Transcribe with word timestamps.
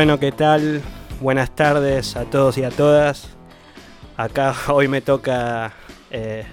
Bueno, 0.00 0.18
¿qué 0.18 0.32
tal? 0.32 0.80
Buenas 1.20 1.54
tardes 1.54 2.16
a 2.16 2.24
todos 2.24 2.56
y 2.56 2.64
a 2.64 2.70
todas. 2.70 3.28
Acá 4.16 4.54
hoy 4.68 4.88
me 4.88 5.02
toca 5.02 5.74
eh, 6.10 6.46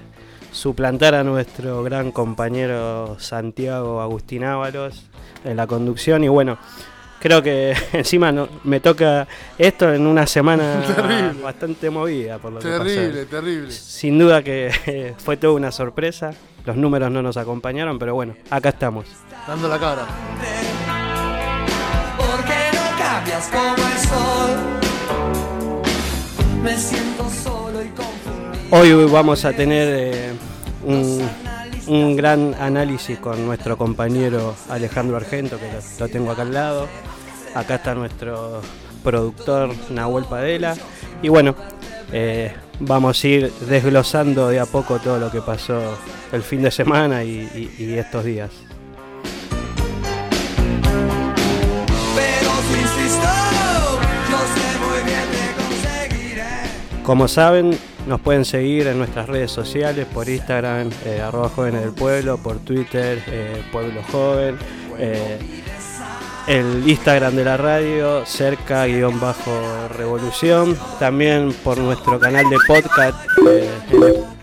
suplantar 0.51 1.15
a 1.15 1.23
nuestro 1.23 1.81
gran 1.81 2.11
compañero 2.11 3.15
Santiago 3.21 4.01
Agustín 4.01 4.43
Ábalos 4.43 5.05
en 5.45 5.55
la 5.55 5.65
conducción 5.65 6.25
y 6.25 6.27
bueno, 6.27 6.57
creo 7.21 7.41
que 7.41 7.73
encima 7.93 8.33
no, 8.33 8.49
me 8.65 8.81
toca 8.81 9.25
esto 9.57 9.93
en 9.93 10.05
una 10.05 10.27
semana 10.27 10.83
Terrible. 10.85 11.41
bastante 11.41 11.89
movida 11.89 12.39
por 12.39 12.51
lo 12.51 12.59
que 12.59 12.67
Terrible, 12.67 13.23
pasó. 13.23 13.29
terrible. 13.29 13.71
Sin 13.71 14.19
duda 14.19 14.43
que 14.43 14.71
eh, 14.87 15.15
fue 15.19 15.37
toda 15.37 15.53
una 15.53 15.71
sorpresa. 15.71 16.33
Los 16.65 16.75
números 16.75 17.09
no 17.11 17.21
nos 17.21 17.37
acompañaron, 17.37 17.97
pero 17.97 18.13
bueno, 18.13 18.35
acá 18.49 18.67
estamos. 18.67 19.05
Dando 19.47 19.69
la 19.69 19.79
cara. 19.79 20.05
Hoy 28.71 28.93
vamos 29.11 29.43
a 29.43 29.53
tener 29.53 29.87
eh, 29.89 30.33
un, 30.85 31.29
un 31.87 32.15
gran 32.15 32.55
análisis 32.59 33.19
con 33.19 33.45
nuestro 33.45 33.77
compañero 33.77 34.55
Alejandro 34.69 35.17
Argento, 35.17 35.57
que 35.59 35.69
lo, 35.99 36.07
tengo 36.07 36.31
acá 36.31 36.43
al 36.43 36.53
lado. 36.53 36.87
Acá 37.53 37.75
está 37.75 37.95
nuestro 37.95 38.61
productor 39.03 39.71
Nahuel 39.89 40.25
Padela. 40.25 40.75
Y 41.21 41.27
bueno, 41.27 41.53
eh, 42.13 42.53
vamos 42.79 43.21
a 43.21 43.27
ir 43.27 43.51
desglosando 43.67 44.47
de 44.49 44.59
a 44.61 44.65
poco 44.65 44.99
todo 44.99 45.19
lo 45.19 45.31
que 45.31 45.41
pasó 45.41 45.97
el 46.31 46.43
fin 46.43 46.61
de 46.61 46.71
semana 46.71 47.23
y 47.23 47.95
estos 47.97 48.23
días. 48.23 48.66
Como 57.07 57.27
saben, 57.29 57.71
nos 58.05 58.19
pueden 58.19 58.43
seguir 58.43 58.85
en 58.87 58.97
nuestras 58.97 59.29
redes 59.29 59.49
sociales, 59.49 60.05
por 60.13 60.27
Instagram, 60.27 60.89
eh, 61.05 61.21
arroba 61.21 61.47
jóvenes 61.47 61.79
del 61.79 61.93
pueblo, 61.93 62.37
por 62.37 62.57
Twitter, 62.59 63.23
eh, 63.27 63.63
pueblo 63.71 64.01
joven, 64.11 64.57
eh, 64.99 65.39
el 66.47 66.83
Instagram 66.85 67.33
de 67.33 67.45
la 67.45 67.55
radio, 67.55 68.25
cerca-revolución, 68.25 70.77
también 70.99 71.53
por 71.63 71.77
nuestro 71.77 72.19
canal 72.19 72.43
de 72.49 72.57
podcast 72.67 73.17
eh, 73.49 73.69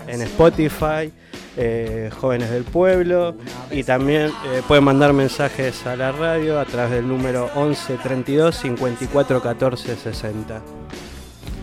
en, 0.08 0.14
en 0.14 0.22
Spotify. 0.22 1.12
eh, 1.58 2.08
jóvenes 2.18 2.48
del 2.50 2.64
pueblo 2.64 3.36
y 3.70 3.84
también 3.84 4.32
pueden 4.66 4.84
mandar 4.84 5.12
mensajes 5.12 5.86
a 5.86 5.96
la 5.96 6.12
radio 6.12 6.58
a 6.58 6.64
través 6.64 6.92
del 6.92 7.06
número 7.06 7.50
11 7.54 7.98
32 8.02 8.56
54 8.56 9.42
14 9.42 9.96
60 9.96 10.62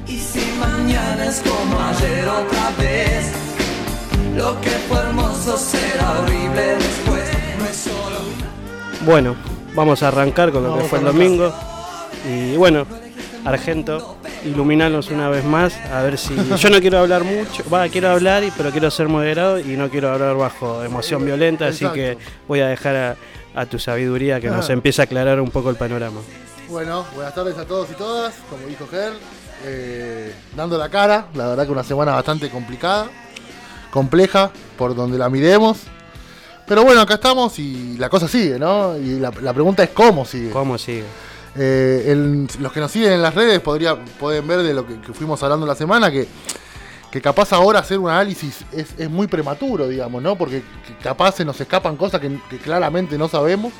Y 0.08 0.18
si 0.20 0.41
mañana 0.94 1.26
es 1.26 1.42
como 1.42 1.80
ayer 1.80 2.28
otra 2.28 2.72
vez, 2.78 3.32
lo 4.36 4.60
que 4.62 4.70
fue 4.70 4.98
hermoso 5.00 5.58
será 5.58 6.20
horrible 6.20 6.76
después. 6.76 7.24
No 7.60 7.66
es 7.66 7.76
solo 7.78 8.18
Bueno, 9.06 9.36
vamos 9.74 10.04
a 10.04 10.10
arrancar 10.10 10.52
con 10.52 10.64
lo 10.64 10.78
que 10.78 10.84
fue 10.86 11.00
el 11.00 11.06
domingo. 11.06 11.54
Y 12.28 12.56
bueno, 12.58 12.86
Argento, 13.46 14.18
iluminanos 14.46 15.10
una 15.10 15.28
vez 15.30 15.44
más, 15.44 15.74
a 15.92 16.02
ver 16.04 16.18
si... 16.18 16.36
Yo 16.58 16.70
no 16.70 16.80
quiero 16.80 17.00
hablar 17.00 17.24
mucho, 17.24 17.64
va, 17.74 17.88
quiero 17.90 18.10
hablar, 18.12 18.44
y- 18.44 18.52
pero 18.52 18.70
quiero 18.70 18.92
ser 18.92 19.08
moderado 19.08 19.60
y 19.60 19.76
no 19.78 19.90
quiero 19.90 20.12
hablar 20.12 20.36
bajo 20.36 20.84
emoción 20.84 21.26
violenta, 21.26 21.68
así 21.68 21.86
Exacto. 21.86 21.96
que 21.96 22.18
voy 22.48 22.60
a 22.60 22.68
dejar 22.68 22.96
a, 22.96 23.16
a 23.56 23.66
tu 23.66 23.80
sabiduría 23.80 24.40
que 24.40 24.50
nos 24.50 24.70
Ah. 24.70 24.74
empiece 24.74 25.02
a 25.02 25.06
aclarar 25.06 25.42
un 25.42 25.50
poco 25.50 25.72
el 25.72 25.76
panorama. 25.76 26.20
Bueno, 26.70 27.04
buenas 27.16 27.34
tardes 27.34 27.58
a 27.58 27.66
todos 27.66 27.90
y 27.90 27.94
todas, 27.96 28.36
como 28.50 28.68
dijo 28.68 28.88
Ger, 28.92 29.14
eh, 29.64 30.34
dando 30.56 30.78
la 30.78 30.90
cara, 30.90 31.28
la 31.36 31.48
verdad 31.50 31.66
que 31.66 31.72
una 31.72 31.84
semana 31.84 32.14
bastante 32.14 32.50
complicada, 32.50 33.10
compleja, 33.92 34.52
por 34.78 34.96
donde 34.96 35.18
la 35.18 35.30
miremos. 35.30 35.80
Pero 36.68 36.84
bueno, 36.84 37.02
acá 37.02 37.16
estamos 37.16 37.58
y 37.60 37.98
la 37.98 38.10
cosa 38.10 38.28
sigue, 38.28 38.58
¿no? 38.58 38.98
Y 38.98 39.20
la, 39.20 39.32
la 39.42 39.54
pregunta 39.54 39.84
es 39.84 39.90
cómo 39.90 40.26
sigue. 40.26 40.52
¿Cómo 40.52 40.78
sigue? 40.78 41.04
Eh, 41.56 42.06
el- 42.08 42.48
los 42.60 42.72
que 42.72 42.80
nos 42.80 42.92
siguen 42.92 43.12
en 43.14 43.22
las 43.22 43.36
redes 43.36 43.60
podría, 43.60 43.96
pueden 44.20 44.48
ver 44.48 44.64
de 44.64 44.74
lo 44.74 44.88
que, 44.88 45.02
que 45.02 45.12
fuimos 45.14 45.42
hablando 45.44 45.66
la 45.66 45.76
semana, 45.76 46.10
que, 46.10 46.26
que 47.12 47.22
capaz 47.22 47.52
ahora 47.52 47.80
hacer 47.80 48.00
un 48.00 48.10
análisis 48.10 48.60
es, 48.72 48.88
es 48.98 49.10
muy 49.10 49.28
prematuro, 49.28 49.88
digamos, 49.90 50.22
¿no? 50.24 50.38
Porque 50.38 50.64
que 50.88 50.96
capaz 51.04 51.36
se 51.36 51.44
nos 51.44 51.60
escapan 51.60 51.98
cosas 51.98 52.22
que, 52.22 52.40
que 52.50 52.58
claramente 52.58 53.18
no 53.18 53.28
sabemos, 53.28 53.74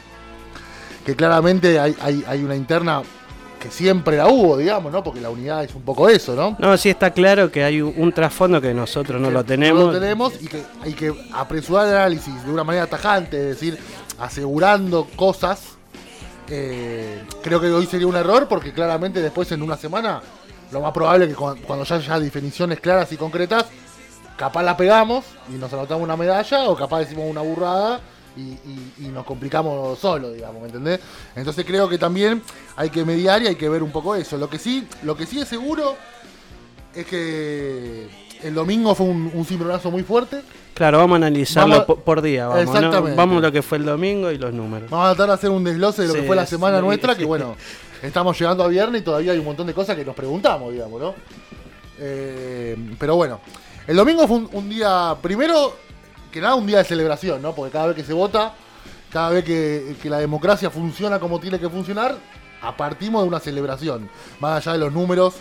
que 1.06 1.16
claramente 1.16 1.80
hay, 1.80 1.96
hay, 2.02 2.26
hay 2.28 2.44
una 2.44 2.56
interna 2.58 3.04
que 3.62 3.70
siempre 3.70 4.18
la 4.18 4.28
hubo, 4.28 4.58
digamos, 4.58 4.92
¿no? 4.92 5.04
Porque 5.04 5.22
la 5.22 5.30
unidad 5.30 5.64
es 5.64 5.76
un 5.76 5.84
poco 5.84 6.10
eso, 6.10 6.36
¿no? 6.36 6.56
No, 6.58 6.76
sí 6.78 6.90
está 6.90 7.12
claro 7.12 7.52
que 7.52 7.64
hay 7.64 7.80
un, 7.80 8.12
trasfondo 8.12 8.60
que 8.60 8.74
nosotros 8.74 9.22
no 9.22 9.30
lo 9.30 9.46
tenemos. 9.46 9.86
No 9.86 9.92
lo 9.92 10.00
tenemos 10.00 10.34
y 10.42 10.48
que 10.48 10.64
hay 10.82 10.94
que 10.94 11.14
apresurar 11.34 11.88
el 11.88 11.96
análisis 11.96 12.44
de 12.44 12.52
una 12.52 12.64
manera 12.64 12.88
tajante, 12.88 13.38
es 13.38 13.60
decir, 13.60 13.78
asegurando 14.20 15.08
cosas. 15.16 15.78
Eh, 16.50 17.24
creo 17.44 17.62
que 17.62 17.68
hoy 17.68 17.86
sería 17.86 18.08
un 18.08 18.16
error 18.16 18.48
porque 18.48 18.74
claramente 18.74 19.22
después 19.22 19.52
en 19.52 19.62
una 19.62 19.78
semana 19.78 20.22
lo 20.72 20.82
más 20.82 20.92
probable 20.92 21.26
es 21.26 21.32
que 21.32 21.36
cuando 21.36 21.86
ya 21.86 21.96
haya 21.96 22.20
definiciones 22.20 22.80
claras 22.80 23.12
y 23.12 23.18
concretas, 23.18 23.68
capaz 24.38 24.64
la 24.64 24.76
pegamos 24.76 25.24
y 25.50 25.54
nos 25.54 25.72
anotamos 25.72 26.04
una 26.04 26.18
medalla 26.18 26.68
o 26.68 26.76
capaz 26.76 27.02
decimos 27.02 27.26
una 27.30 27.42
burrada 27.42 28.00
y, 28.38 28.42
y- 28.42 28.94
y 29.00 29.08
nos 29.10 29.26
complicamos 29.26 30.00
solo, 30.00 30.32
digamos, 30.32 30.62
¿me 30.62 30.68
entendés? 30.68 31.00
Entonces 31.36 31.66
creo 31.66 31.88
que 31.90 31.98
también 31.98 32.42
hay 32.76 32.90
que 32.90 33.04
mediar 33.06 33.42
y 33.44 33.48
hay 33.48 33.56
que 33.56 33.68
ver 33.70 33.84
un 33.84 33.92
poco 33.92 34.16
eso. 34.16 34.38
Lo 34.38 34.50
que 34.50 34.58
sí, 34.60 34.88
lo 35.04 35.16
que 35.18 35.26
sí 35.26 35.40
es 35.40 35.48
seguro 35.48 35.96
es 36.96 37.06
que 37.06 38.08
el 38.44 38.54
domingo 38.54 38.96
fue 38.96 39.06
un, 39.08 39.32
un 39.34 39.46
cimbronazo 39.46 39.92
muy 39.92 40.04
fuerte. 40.04 40.42
Claro, 40.74 40.98
vamos 41.00 41.16
a 41.16 41.18
analizarlo 41.18 41.86
Vamos- 41.86 42.04
por, 42.04 42.22
día, 42.22 42.48
vamos, 42.48 42.66
¿no? 42.66 42.72
Exactamente. 42.74 43.16
Vamos 43.18 43.38
a 43.38 43.42
lo 43.42 43.52
que 43.52 43.62
fue 43.62 43.78
el 43.78 43.86
domingo 43.86 44.32
y 44.32 44.38
los 44.38 44.54
números. 44.54 44.90
Vamos 44.90 45.08
a 45.08 45.10
tratar 45.16 45.28
de 45.28 45.34
hacer 45.36 45.50
un 45.50 45.64
desglose 45.64 46.02
de 46.04 46.08
lo 46.08 46.14
Sí, 46.16 46.22
que 46.22 46.28
fue 46.28 46.36
la 46.36 46.46
semana 46.46 46.80
sí. 46.80 46.84
nuestra, 46.86 47.16
que 47.16 47.26
bueno, 47.34 47.56
estamos 48.02 48.40
llegando 48.40 48.64
a 48.64 48.68
viernes 48.68 49.02
y 49.02 49.04
todavía 49.04 49.34
hay 49.34 49.38
un 49.40 49.46
montón 49.46 49.68
de 49.68 49.74
cosas 49.74 49.96
que 49.96 50.06
nos 50.06 50.16
preguntamos, 50.16 50.72
digamos, 50.72 51.00
¿no? 51.02 51.14
Eh, 52.00 52.76
pero 52.98 53.16
bueno, 53.16 53.40
el 53.86 53.96
domingo 53.96 54.28
fue 54.28 54.38
un, 54.38 54.50
un 54.54 54.70
día, 54.70 55.16
primero 55.22 55.76
que 56.32 56.42
nada, 56.42 56.56
un 56.56 56.66
día 56.66 56.80
de 56.80 56.86
celebración, 56.86 57.42
¿no? 57.42 57.54
Porque 57.54 57.72
cada 57.72 57.88
vez 57.88 57.96
que 57.96 58.04
se 58.04 58.14
vota, 58.14 58.54
cada 59.12 59.30
vez 59.30 59.44
que, 59.44 59.96
que 60.02 60.10
la 60.10 60.20
democracia 60.20 60.70
funciona 60.70 61.20
como 61.20 61.40
tiene 61.40 61.60
que 61.60 61.70
funcionar, 61.70 62.16
partimos 62.78 63.24
de 63.24 63.28
una 63.28 63.40
celebración. 63.40 64.10
Más 64.40 64.66
allá 64.66 64.74
de 64.74 64.80
los 64.80 64.94
números 64.94 65.36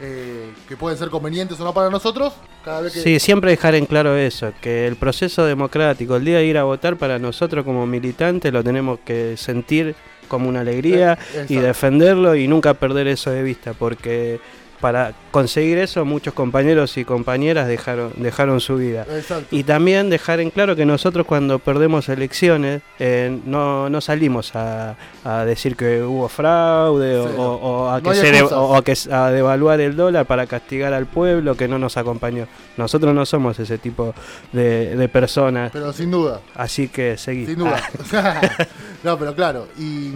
eh, 0.00 0.50
que 0.68 0.76
pueden 0.76 0.98
ser 0.98 1.08
convenientes 1.08 1.58
o 1.60 1.64
no 1.64 1.72
para 1.72 1.88
nosotros, 1.88 2.34
cada 2.64 2.80
vez 2.80 2.92
que... 2.92 3.00
Sí, 3.00 3.20
siempre 3.20 3.52
dejar 3.52 3.74
en 3.76 3.86
claro 3.86 4.16
eso, 4.16 4.52
que 4.60 4.86
el 4.86 4.96
proceso 4.96 5.44
democrático, 5.46 6.16
el 6.16 6.24
día 6.24 6.38
de 6.38 6.46
ir 6.46 6.58
a 6.58 6.64
votar 6.64 6.96
para 6.96 7.18
nosotros 7.18 7.64
como 7.64 7.86
militantes 7.86 8.52
lo 8.52 8.62
tenemos 8.64 8.98
que 9.04 9.36
sentir 9.36 9.94
como 10.26 10.48
una 10.48 10.60
alegría 10.60 11.16
Eh, 11.34 11.46
y 11.48 11.56
defenderlo 11.56 12.34
y 12.34 12.48
nunca 12.48 12.74
perder 12.74 13.06
eso 13.06 13.30
de 13.30 13.42
vista, 13.42 13.72
porque 13.72 14.40
para 14.80 15.12
conseguir 15.30 15.78
eso 15.78 16.04
muchos 16.04 16.34
compañeros 16.34 16.96
y 16.98 17.04
compañeras 17.04 17.66
dejaron, 17.68 18.12
dejaron 18.16 18.60
su 18.60 18.76
vida. 18.76 19.06
Exacto. 19.10 19.46
Y 19.50 19.64
también 19.64 20.10
dejar 20.10 20.40
en 20.40 20.50
claro 20.50 20.76
que 20.76 20.84
nosotros 20.84 21.26
cuando 21.26 21.58
perdemos 21.58 22.08
elecciones 22.08 22.82
eh, 22.98 23.40
no, 23.46 23.88
no 23.88 24.00
salimos 24.00 24.54
a, 24.54 24.96
a 25.24 25.44
decir 25.44 25.74
que 25.76 26.02
hubo 26.02 26.28
fraude 26.28 27.16
o, 27.18 27.28
Sí, 27.28 27.34
o- 27.38 27.42
o 27.54 27.90
a 27.90 28.00
que 28.02 28.14
se 28.14 28.30
de- 28.32 28.42
o 28.42 28.74
a 28.76 28.84
que 28.84 28.92
s- 28.92 29.12
a 29.12 29.30
devaluar 29.30 29.80
el 29.80 29.96
dólar 29.96 30.26
para 30.26 30.46
castigar 30.46 30.92
al 30.92 31.06
pueblo 31.06 31.56
que 31.56 31.66
no 31.66 31.78
nos 31.78 31.96
acompañó. 31.96 32.46
Nosotros 32.76 33.14
no 33.14 33.24
somos 33.24 33.58
ese 33.58 33.78
tipo 33.78 34.14
de, 34.52 34.96
de 34.96 35.08
personas, 35.08 35.70
Pero 35.72 35.92
sin 35.92 36.10
duda. 36.10 36.40
así 36.54 36.88
que 36.88 37.16
seguí. 37.16 37.46
Sin 37.46 37.58
duda. 37.58 37.80
no, 39.02 39.18
pero 39.18 39.34
claro. 39.34 39.68
Y, 39.78 40.10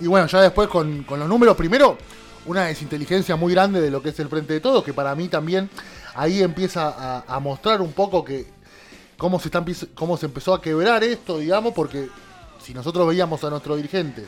y 0.00 0.06
bueno, 0.06 0.26
ya 0.26 0.40
después 0.40 0.68
con, 0.68 1.02
con 1.04 1.18
los 1.20 1.28
números, 1.28 1.56
primero, 1.56 1.96
una 2.46 2.64
desinteligencia 2.66 3.36
muy 3.36 3.52
grande 3.52 3.80
de 3.80 3.90
lo 3.90 4.02
que 4.02 4.10
es 4.10 4.20
el 4.20 4.28
Frente 4.28 4.54
de 4.54 4.60
Todos, 4.60 4.84
que 4.84 4.92
para 4.92 5.14
mí 5.14 5.28
también 5.28 5.68
ahí 6.14 6.42
empieza 6.42 7.22
a, 7.26 7.40
mostrar 7.40 7.80
un 7.82 7.92
poco 7.92 8.24
que 8.24 8.46
cómo 9.18 9.38
se, 9.40 9.48
está, 9.48 9.58
empieza- 9.58 9.86
cómo 9.94 10.16
se 10.16 10.26
empezó 10.26 10.54
a 10.54 10.60
quebrar 10.62 11.02
esto, 11.04 11.38
digamos, 11.38 11.74
porque 11.74 12.08
si 12.62 12.72
nosotros 12.74 13.06
veíamos 13.06 13.42
a 13.44 13.50
nuestros 13.50 13.76
dirigentes 13.76 14.26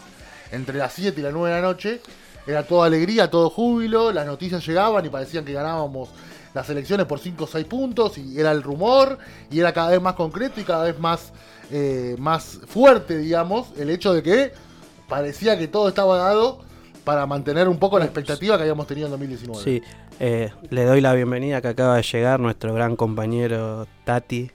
entre 0.51 0.79
las 0.79 0.93
7 0.95 1.21
y 1.21 1.23
las 1.23 1.33
9 1.33 1.55
de 1.55 1.61
la 1.63 1.67
noche, 1.67 2.01
era 2.47 2.63
toda 2.63 2.87
alegría, 2.87 3.31
todo 3.31 3.51
júbilo, 3.51 4.13
las 4.13 4.27
noticias 4.27 4.67
llegaban 4.67 5.05
y 5.05 5.09
parecían 5.11 5.45
que 5.45 5.53
ganábamos 5.53 6.09
las 6.55 6.69
elecciones 6.71 7.07
por 7.07 7.19
5 7.21 7.45
o 7.45 7.47
6 7.47 7.67
puntos 7.67 8.17
y 8.19 8.41
era 8.41 8.51
el 8.53 8.63
rumor 8.63 9.19
y 9.51 9.61
era 9.61 9.73
cada 9.73 9.91
vez 9.91 10.01
más 10.01 10.15
concreto 10.15 10.61
y 10.61 10.65
cada 10.65 10.85
vez 10.85 10.99
más, 10.99 11.33
eh, 11.71 12.17
más 12.19 12.59
fuerte, 12.67 13.19
digamos, 13.19 13.69
el 13.79 13.91
hecho 13.91 14.15
de 14.15 14.23
que 14.23 14.53
parecía 15.09 15.59
que 15.59 15.69
todo 15.69 15.89
estaba 15.89 16.17
dado 16.19 16.61
para 17.09 17.25
mantener 17.25 17.71
un 17.71 17.79
poco 17.79 17.99
la 17.99 18.05
expectativa 18.05 18.59
que 18.59 18.65
habíamos 18.65 18.87
tenido 18.87 19.07
en 19.07 19.13
2019. 19.13 19.65
Sí, 19.65 19.83
eh, 20.21 20.51
le 20.69 20.85
doy 20.85 21.01
la 21.01 21.15
bienvenida 21.15 21.63
que 21.63 21.69
acaba 21.69 21.97
de 21.97 22.03
llegar 22.03 22.39
nuestro 22.39 22.75
gran 22.75 22.97
compañero 22.97 23.87
Tati. 24.05 24.51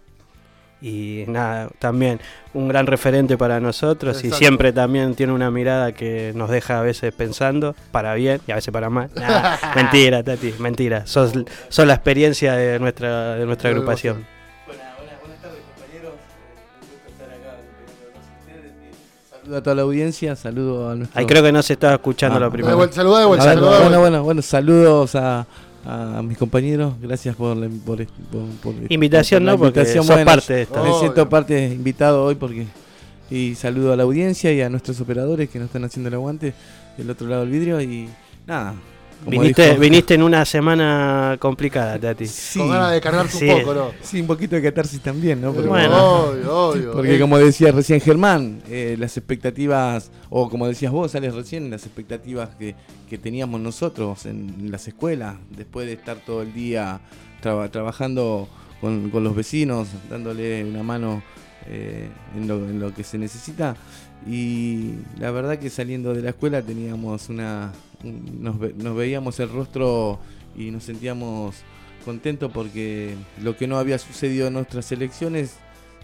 y 0.79 1.23
nada, 1.27 1.69
también 1.79 2.19
un 2.53 2.67
gran 2.67 2.85
referente 2.85 3.39
para 3.39 3.59
nosotros 3.59 4.23
y 4.23 4.29
siempre 4.29 4.71
también 4.71 5.15
tiene 5.15 5.33
una 5.33 5.49
mirada 5.49 5.93
que 5.93 6.31
nos 6.35 6.51
deja 6.51 6.77
a 6.77 6.83
veces 6.83 7.11
pensando, 7.11 7.75
para 7.91 8.13
bien 8.13 8.39
y 8.45 8.51
a 8.51 8.55
veces 8.55 8.71
para 8.71 8.91
mal. 8.91 9.09
Nah, 9.15 9.57
mentira, 9.75 10.21
Tati, 10.21 10.53
mentira. 10.59 11.07
Sos, 11.07 11.33
sos 11.69 11.87
la 11.87 11.95
experiencia 11.95 12.53
de 12.53 12.77
nuestra, 12.77 13.33
de 13.33 13.47
nuestra 13.47 13.71
agrupación. 13.71 14.27
Saludo 19.43 19.57
a 19.57 19.63
toda 19.63 19.75
la 19.75 19.81
audiencia, 19.81 20.35
saludo 20.37 20.89
a 20.89 20.95
nuestro... 20.95 21.19
Ahí 21.19 21.25
creo 21.25 21.43
que 21.43 21.51
no 21.51 21.61
se 21.61 21.73
estaba 21.73 21.93
escuchando 21.95 22.43
Ah, 22.45 22.49
primero. 22.49 22.77
vuelta, 22.77 22.95
Saludá 22.95 23.19
de 23.19 23.25
vuelta, 23.25 23.49
de 23.55 23.59
bueno, 23.61 23.99
bueno, 23.99 24.23
bueno, 24.23 24.41
saludos 24.41 25.15
a, 25.15 25.45
a 25.85 26.21
mis 26.23 26.37
compañeros, 26.37 26.93
gracias 27.01 27.35
por 27.35 27.57
la 27.57 27.67
por, 27.85 27.97
por- 28.31 28.47
por- 28.63 28.73
Invitación, 28.89 29.41
por 29.41 29.45
la 29.47 29.51
¿no? 29.51 29.57
Porque 29.57 29.79
invitación. 29.81 30.05
sos 30.05 30.15
Bueno, 30.15 30.31
parte 30.31 30.53
de 30.53 30.61
esta. 30.61 30.81
Me 30.81 30.93
siento 30.99 31.27
parte 31.27 31.67
invitado 31.67 32.23
hoy 32.23 32.35
porque 32.35 32.67
y 33.29 33.55
saludo 33.55 33.91
a 33.91 33.95
la 33.97 34.03
audiencia 34.03 34.51
y 34.53 34.61
a 34.61 34.69
nuestros 34.69 35.01
operadores 35.01 35.49
que 35.49 35.59
nos 35.59 35.65
están 35.67 35.83
haciendo 35.83 36.07
el 36.07 36.13
aguante 36.15 36.53
del 36.97 37.09
otro 37.09 37.27
lado 37.27 37.41
del 37.41 37.51
vidrio 37.51 37.81
y 37.81 38.07
nada. 38.47 38.75
Viniste, 39.25 39.69
dijo- 39.71 39.79
viniste 39.79 40.13
en 40.15 40.23
una 40.23 40.43
semana 40.45 41.37
complicada, 41.39 41.97
Tati. 41.99 42.27
Sí, 42.27 42.59
Con 42.59 42.69
ganas 42.69 42.91
de 42.91 43.01
cargarse 43.01 43.37
Sí. 43.39 43.49
un 43.49 43.59
poco, 43.61 43.73
¿no? 43.73 43.91
sí, 44.01 44.21
un 44.21 44.27
poquito 44.27 44.55
de 44.55 44.61
catarsis 44.61 44.99
también, 45.01 45.41
¿no? 45.41 45.53
Bueno. 45.53 46.25
Obvio, 46.29 46.57
obvio. 46.69 46.91
Porque 46.93 47.19
como 47.19 47.37
decía 47.37 47.71
recién 47.71 48.01
Germán, 48.01 48.61
eh, 48.69 48.95
las 48.99 49.15
expectativas, 49.17 50.11
o 50.29 50.49
como 50.49 50.67
decías 50.67 50.91
vos, 50.91 51.13
Alex, 51.15 51.33
recién, 51.35 51.69
las 51.69 51.85
expectativas 51.85 52.49
que, 52.57 52.75
que 53.09 53.17
teníamos 53.17 53.61
nosotros 53.61 54.25
en 54.25 54.69
las 54.71 54.87
escuelas, 54.87 55.35
después 55.49 55.85
de 55.87 55.93
estar 55.93 56.17
todo 56.17 56.41
el 56.41 56.53
día 56.53 56.99
traba- 57.41 57.69
trabajando 57.69 58.47
con, 58.81 59.09
con 59.09 59.23
los 59.23 59.35
vecinos, 59.35 59.87
dándole 60.09 60.63
una 60.65 60.83
mano 60.83 61.23
eh, 61.67 62.09
en, 62.35 62.47
lo, 62.47 62.55
en 62.57 62.79
lo 62.79 62.93
que 62.93 63.03
se 63.05 63.17
necesita. 63.17 63.75
Y 64.27 64.95
la 65.19 65.31
verdad 65.31 65.57
que 65.59 65.69
saliendo 65.69 66.13
de 66.13 66.21
la 66.21 66.29
escuela 66.29 66.61
teníamos 66.61 67.29
una... 67.29 67.71
nos, 68.03 68.59
ve- 68.59 68.73
nos 68.77 68.95
veíamos 68.95 69.39
el 69.39 69.49
rostro 69.49 70.19
y 70.55 70.71
nos 70.71 70.83
sentíamos 70.83 71.55
contentos 72.05 72.51
porque 72.53 73.15
lo 73.41 73.55
que 73.55 73.65
no 73.67 73.77
había 73.77 73.97
sucedido 73.97 74.47
en 74.47 74.53
nuestras 74.53 74.91
elecciones 74.91 75.55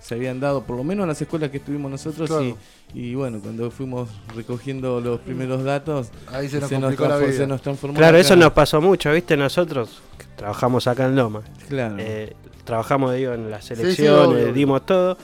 se 0.02 0.16
habían 0.16 0.40
dado, 0.40 0.64
por 0.64 0.78
lo 0.78 0.84
menos 0.86 1.04
en 1.04 1.10
las 1.10 1.22
escuelas 1.22 1.50
que 1.52 1.58
estuvimos 1.58 1.92
nosotros. 1.92 2.30
Claro. 2.30 2.58
Y, 2.94 3.02
y 3.02 3.16
bueno, 3.16 3.40
cuando 3.44 3.70
fuimos 3.70 4.08
recogiendo 4.34 5.02
los 5.02 5.20
primeros 5.20 5.64
datos, 5.66 6.08
Ahí 6.32 6.48
se 6.48 6.62
nos 6.62 6.70
se, 6.70 6.76
nos 6.80 6.84
complicó 6.96 7.04
la 7.10 7.18
transfor- 7.20 7.28
vida. 7.28 7.38
se 7.38 7.48
nos 7.48 7.62
transformó. 7.62 7.98
Claro, 7.98 8.14
la 8.14 8.22
eso 8.22 8.36
nos 8.38 8.54
pasó 8.54 8.80
mucho, 8.80 9.12
¿viste? 9.12 9.36
Nosotros 9.36 10.02
que 10.18 10.26
trabajamos 10.38 10.88
acá 10.88 11.06
en 11.06 11.18
Loma. 11.18 11.42
Claro. 11.68 11.96
Eh, 12.00 12.34
trabajamos, 12.64 13.14
digo, 13.14 13.34
en 13.34 13.52
las 13.52 13.66
sí, 13.66 13.74
elecciones, 13.74 14.28
obvio. 14.28 14.54
dimos 14.54 14.86
todo. 14.86 15.18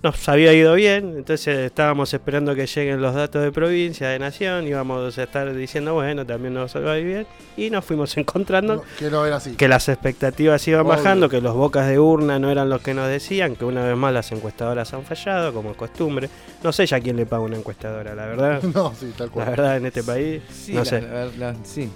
Nos 0.00 0.28
había 0.28 0.52
ido 0.52 0.74
bien, 0.74 1.14
entonces 1.16 1.58
estábamos 1.58 2.14
esperando 2.14 2.54
que 2.54 2.66
lleguen 2.68 3.02
los 3.02 3.16
datos 3.16 3.42
de 3.42 3.50
provincia, 3.50 4.08
de 4.10 4.20
nación, 4.20 4.64
íbamos 4.68 5.18
a 5.18 5.22
estar 5.24 5.52
diciendo, 5.52 5.94
bueno, 5.94 6.24
también 6.24 6.54
nos 6.54 6.76
va 6.76 6.92
a 6.92 6.98
ir 7.00 7.04
bien. 7.04 7.26
Y 7.56 7.68
nos 7.70 7.84
fuimos 7.84 8.16
encontrando 8.16 8.76
No, 8.76 8.82
que 8.96 9.10
no 9.10 9.26
era 9.26 9.36
así. 9.38 9.54
que 9.56 9.66
las 9.66 9.88
expectativas 9.88 10.66
iban 10.68 10.82
Obvio. 10.82 10.90
bajando, 10.90 11.28
que 11.28 11.40
los 11.40 11.52
bocas 11.56 11.88
de 11.88 11.98
urna 11.98 12.38
no 12.38 12.48
eran 12.48 12.68
los 12.70 12.80
que 12.80 12.94
nos 12.94 13.08
decían, 13.08 13.56
que 13.56 13.64
una 13.64 13.84
vez 13.84 13.96
más 13.96 14.12
las 14.14 14.30
encuestadoras 14.30 14.94
han 14.94 15.02
fallado, 15.04 15.52
como 15.52 15.72
es 15.72 15.76
costumbre. 15.76 16.30
No 16.62 16.72
sé 16.72 16.86
ya 16.86 17.00
quién 17.00 17.16
le 17.16 17.26
paga 17.26 17.42
una 17.42 17.56
encuestadora, 17.56 18.14
la 18.14 18.26
verdad. 18.26 18.62
No, 18.72 18.94
sí, 18.94 19.12
tal 19.18 19.26
La 19.26 19.32
cual. 19.32 19.46
verdad, 19.50 19.76
en 19.78 19.86
este 19.86 20.04
país, 20.04 20.42
Sí, 20.52 20.74
no 20.74 20.78
la- 20.80 20.84
sé. 20.84 21.00
la- 21.02 21.24
la- 21.36 21.56
sí, 21.64 21.90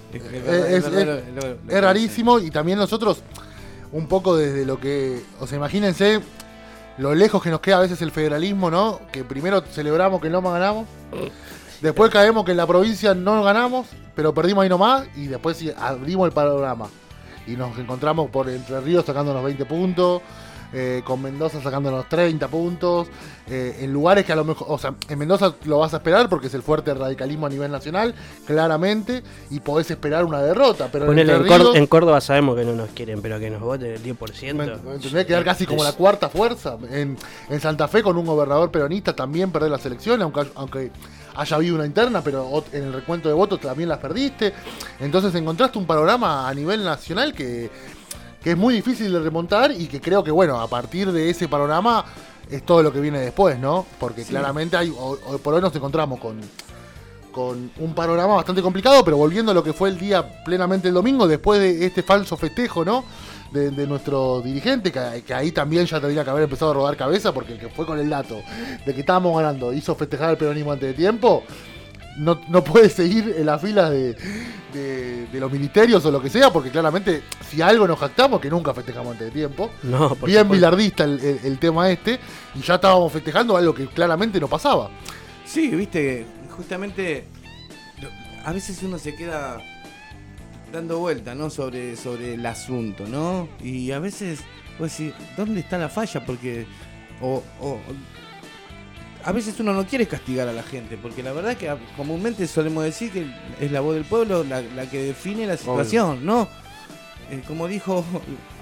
Es 1.69 1.81
rarísimo 1.81 2.39
y 2.39 2.51
también 2.51 2.77
nosotros, 2.77 3.21
un 3.93 4.07
poco 4.07 4.35
desde 4.35 4.65
lo 4.65 4.77
que. 4.77 5.21
O 5.39 5.47
sea, 5.47 5.57
imagínense 5.57 6.19
lo 6.97 7.15
lejos 7.15 7.41
que 7.41 7.49
nos 7.49 7.59
queda 7.59 7.77
a 7.77 7.81
veces 7.81 8.01
el 8.01 8.11
federalismo, 8.11 8.69
¿no? 8.69 8.99
Que 9.11 9.23
primero 9.23 9.61
celebramos 9.61 10.21
que 10.21 10.27
en 10.27 10.33
Loma 10.33 10.51
ganamos, 10.51 10.87
después 11.81 12.11
caemos 12.11 12.45
que 12.45 12.51
en 12.51 12.57
la 12.57 12.67
provincia 12.67 13.13
no 13.13 13.43
ganamos, 13.43 13.87
pero 14.15 14.33
perdimos 14.33 14.63
ahí 14.63 14.69
nomás 14.69 15.05
y 15.15 15.27
después 15.27 15.63
abrimos 15.77 16.27
el 16.27 16.33
panorama. 16.33 16.87
Y 17.45 17.57
nos 17.57 17.77
encontramos 17.77 18.29
por 18.29 18.49
Entre 18.49 18.79
Ríos 18.79 19.05
sacándonos 19.05 19.43
20 19.43 19.65
puntos. 19.65 20.21
Eh, 20.73 21.01
con 21.05 21.21
Mendoza 21.21 21.61
sacándonos 21.61 22.09
30 22.09 22.47
puntos, 22.47 23.07
eh, 23.47 23.77
en 23.81 23.93
lugares 23.93 24.25
que 24.25 24.31
a 24.33 24.35
lo 24.35 24.43
mejor, 24.43 24.67
o 24.69 24.77
sea, 24.77 24.95
en 25.07 25.19
Mendoza 25.19 25.53
lo 25.65 25.79
vas 25.79 25.93
a 25.93 25.97
esperar 25.97 26.29
porque 26.29 26.47
es 26.47 26.53
el 26.53 26.63
fuerte 26.63 26.93
radicalismo 26.93 27.45
a 27.45 27.49
nivel 27.49 27.71
nacional, 27.71 28.15
claramente, 28.45 29.23
y 29.49 29.59
podés 29.59 29.89
esperar 29.91 30.25
una 30.25 30.41
derrota, 30.41 30.89
pero 30.91 31.05
en 31.05 31.11
Ponele, 31.11 31.33
Entre 31.33 31.47
en, 31.47 31.53
Cór- 31.53 31.61
Ríos- 31.65 31.75
en 31.75 31.87
Córdoba 31.87 32.21
sabemos 32.21 32.55
que 32.55 32.63
no 32.65 32.73
nos 32.73 32.89
quieren, 32.89 33.21
pero 33.21 33.39
que 33.39 33.49
nos 33.49 33.61
voten 33.61 33.91
el 33.93 34.03
10%. 34.03 34.53
¿Me 34.55 34.65
me 34.89 34.95
entendés? 34.95 35.25
Quedar 35.25 35.43
casi 35.43 35.65
como 35.65 35.83
la 35.83 35.91
cuarta 35.93 36.29
fuerza. 36.29 36.77
En, 36.91 37.17
en 37.49 37.59
Santa 37.61 37.87
Fe, 37.87 38.01
con 38.03 38.17
un 38.17 38.25
gobernador 38.25 38.71
peronista, 38.71 39.15
también 39.15 39.51
perder 39.51 39.71
las 39.71 39.85
elecciones, 39.85 40.23
aunque, 40.23 40.45
aunque 40.55 40.91
haya 41.35 41.55
habido 41.55 41.75
una 41.75 41.85
interna, 41.85 42.21
pero 42.23 42.63
en 42.71 42.83
el 42.83 42.93
recuento 42.93 43.27
de 43.27 43.33
votos 43.33 43.59
también 43.59 43.89
las 43.89 43.97
perdiste. 43.97 44.53
Entonces 44.99 45.33
encontraste 45.35 45.77
un 45.79 45.85
panorama 45.85 46.47
a 46.47 46.53
nivel 46.53 46.83
nacional 46.83 47.33
que, 47.33 47.69
que 48.43 48.51
es 48.51 48.57
muy 48.57 48.73
difícil 48.73 49.11
de 49.11 49.19
remontar 49.19 49.71
y 49.71 49.87
que 49.87 50.01
creo 50.01 50.23
que, 50.23 50.31
bueno, 50.31 50.59
a 50.59 50.67
partir 50.67 51.11
de 51.11 51.29
ese 51.29 51.47
panorama 51.47 52.05
es 52.49 52.63
todo 52.65 52.83
lo 52.83 52.91
que 52.91 52.99
viene 52.99 53.19
después, 53.19 53.57
¿no? 53.57 53.85
Porque 53.99 54.23
claramente 54.23 54.75
hay, 54.75 54.93
por 55.41 55.53
hoy 55.53 55.61
nos 55.61 55.75
encontramos 55.75 56.19
con 56.19 56.41
con 57.33 57.71
un 57.79 57.93
panorama 57.93 58.35
bastante 58.35 58.61
complicado, 58.61 59.03
pero 59.03 59.17
volviendo 59.17 59.51
a 59.51 59.55
lo 59.55 59.63
que 59.63 59.73
fue 59.73 59.89
el 59.89 59.97
día 59.97 60.43
plenamente 60.45 60.87
el 60.87 60.93
domingo, 60.93 61.27
después 61.27 61.59
de 61.59 61.85
este 61.85 62.03
falso 62.03 62.37
festejo, 62.37 62.85
¿no? 62.85 63.03
De, 63.51 63.71
de 63.71 63.85
nuestro 63.85 64.41
dirigente, 64.41 64.91
que, 64.91 65.23
que 65.25 65.33
ahí 65.33 65.51
también 65.51 65.85
ya 65.85 65.99
tendría 65.99 66.23
que 66.23 66.29
haber 66.29 66.43
empezado 66.43 66.71
a 66.71 66.73
rodar 66.75 66.95
cabeza, 66.95 67.33
porque 67.33 67.53
el 67.53 67.59
que 67.59 67.69
fue 67.69 67.85
con 67.85 67.99
el 67.99 68.09
dato 68.09 68.41
de 68.85 68.93
que 68.93 69.01
estábamos 69.01 69.35
ganando, 69.35 69.73
hizo 69.73 69.93
festejar 69.95 70.31
el 70.31 70.37
peronismo 70.37 70.71
antes 70.71 70.89
de 70.89 70.93
tiempo, 70.93 71.43
no, 72.17 72.39
no 72.49 72.63
puede 72.63 72.89
seguir 72.89 73.35
en 73.37 73.45
las 73.45 73.61
filas 73.61 73.89
de, 73.91 74.13
de- 74.73 75.27
de 75.27 75.39
los 75.39 75.51
ministerios 75.51 76.05
o 76.05 76.11
lo 76.11 76.21
que 76.21 76.29
sea, 76.29 76.51
porque 76.51 76.69
claramente 76.69 77.23
si 77.49 77.61
algo 77.61 77.87
nos 77.87 77.97
jactamos, 77.99 78.39
que 78.39 78.49
nunca 78.49 78.73
festejamos 78.73 79.13
antes 79.13 79.27
de 79.27 79.31
tiempo, 79.31 79.71
No, 79.83 80.15
bien 80.15 80.47
bilardista 80.49 81.03
el, 81.05 81.19
el- 81.19 81.39
el 81.43 81.59
tema 81.59 81.89
este, 81.89 82.19
y 82.55 82.61
ya 82.61 82.75
estábamos 82.75 83.11
festejando 83.11 83.57
algo 83.57 83.73
que 83.73 83.87
claramente 83.87 84.39
no 84.39 84.47
pasaba. 84.47 84.89
Sí, 85.45 85.69
viste, 85.69 86.25
justamente 86.55 87.25
a 88.45 88.51
veces 88.51 88.81
uno 88.83 88.97
se 88.99 89.15
queda 89.15 89.57
dando 90.71 90.99
vuelta, 90.99 91.33
¿no? 91.35 91.49
Sobre, 91.49 91.95
sobre 91.95 92.33
el 92.35 92.45
asunto, 92.45 93.05
¿no? 93.07 93.47
Y 93.61 93.91
a 93.91 93.99
veces, 93.99 94.39
pues 94.77 94.97
decís, 94.97 95.13
¿dónde 95.37 95.59
está 95.59 95.77
la 95.77 95.89
falla? 95.89 96.25
Porque, 96.25 96.65
o, 97.21 97.43
o- 97.61 97.79
a 99.25 99.31
veces 99.31 99.59
uno 99.59 99.73
no 99.73 99.85
quiere 99.85 100.05
castigar 100.07 100.47
a 100.47 100.53
la 100.53 100.63
gente, 100.63 100.97
porque 101.01 101.23
la 101.23 101.31
verdad 101.33 101.55
que 101.57 101.71
comúnmente 101.95 102.45
solemos 102.47 102.83
decir 102.83 103.11
que 103.11 103.25
es 103.59 103.71
la 103.71 103.79
voz 103.81 103.95
del 103.95 104.03
pueblo 104.05 104.43
la, 104.43 104.61
la 104.61 104.89
que 104.89 105.01
define 105.03 105.45
la 105.47 105.57
situación, 105.57 106.25
¿no? 106.25 106.47
Eh, 107.31 107.41
como 107.47 107.67
dijo 107.67 108.03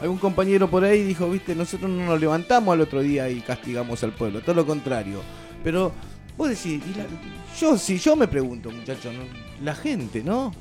algún 0.02 0.18
compañero 0.20 0.70
por 0.70 0.84
ahí, 0.84 1.04
dijo, 1.04 1.28
viste, 1.30 1.56
nosotros 1.56 1.90
no 1.90 2.06
nos 2.06 2.20
levantamos 2.22 2.74
al 2.74 2.82
otro 2.82 3.02
día 3.02 3.28
y 3.30 3.42
castigamos 3.42 4.04
al 4.04 4.12
pueblo, 4.12 4.42
todo 4.42 4.56
lo 4.56 4.66
contrario. 4.66 5.22
Pero 5.64 5.92
vos 6.38 6.48
decís, 6.50 6.82
y 6.88 6.98
la- 6.98 7.06
yo 7.60 7.78
sí, 7.78 7.98
yo 7.98 8.16
me 8.16 8.28
pregunto, 8.28 8.70
muchachos, 8.70 9.14
¿no? 9.14 9.24
la 9.66 9.74
gente, 9.76 10.24
¿no? 10.24 10.54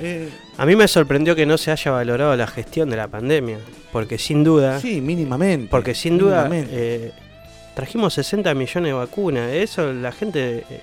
Eh, 0.00 0.28
A 0.56 0.66
mí 0.66 0.74
me 0.74 0.88
sorprendió 0.88 1.36
que 1.36 1.46
no 1.46 1.56
se 1.56 1.70
haya 1.70 1.90
valorado 1.92 2.34
la 2.36 2.46
gestión 2.46 2.90
de 2.90 2.96
la 2.96 3.06
pandemia, 3.08 3.58
porque 3.92 4.18
sin 4.18 4.42
duda, 4.42 4.80
sí, 4.80 5.00
mínimamente. 5.00 5.68
porque 5.70 5.94
sin 5.94 6.18
duda 6.18 6.48
mínimamente. 6.48 6.70
eh, 6.72 7.12
trajimos 7.74 8.14
60 8.14 8.54
millones 8.54 8.90
de 8.90 8.92
vacunas, 8.92 9.50
eso 9.52 9.92
la 9.92 10.12
gente, 10.12 10.64
eh, 10.70 10.80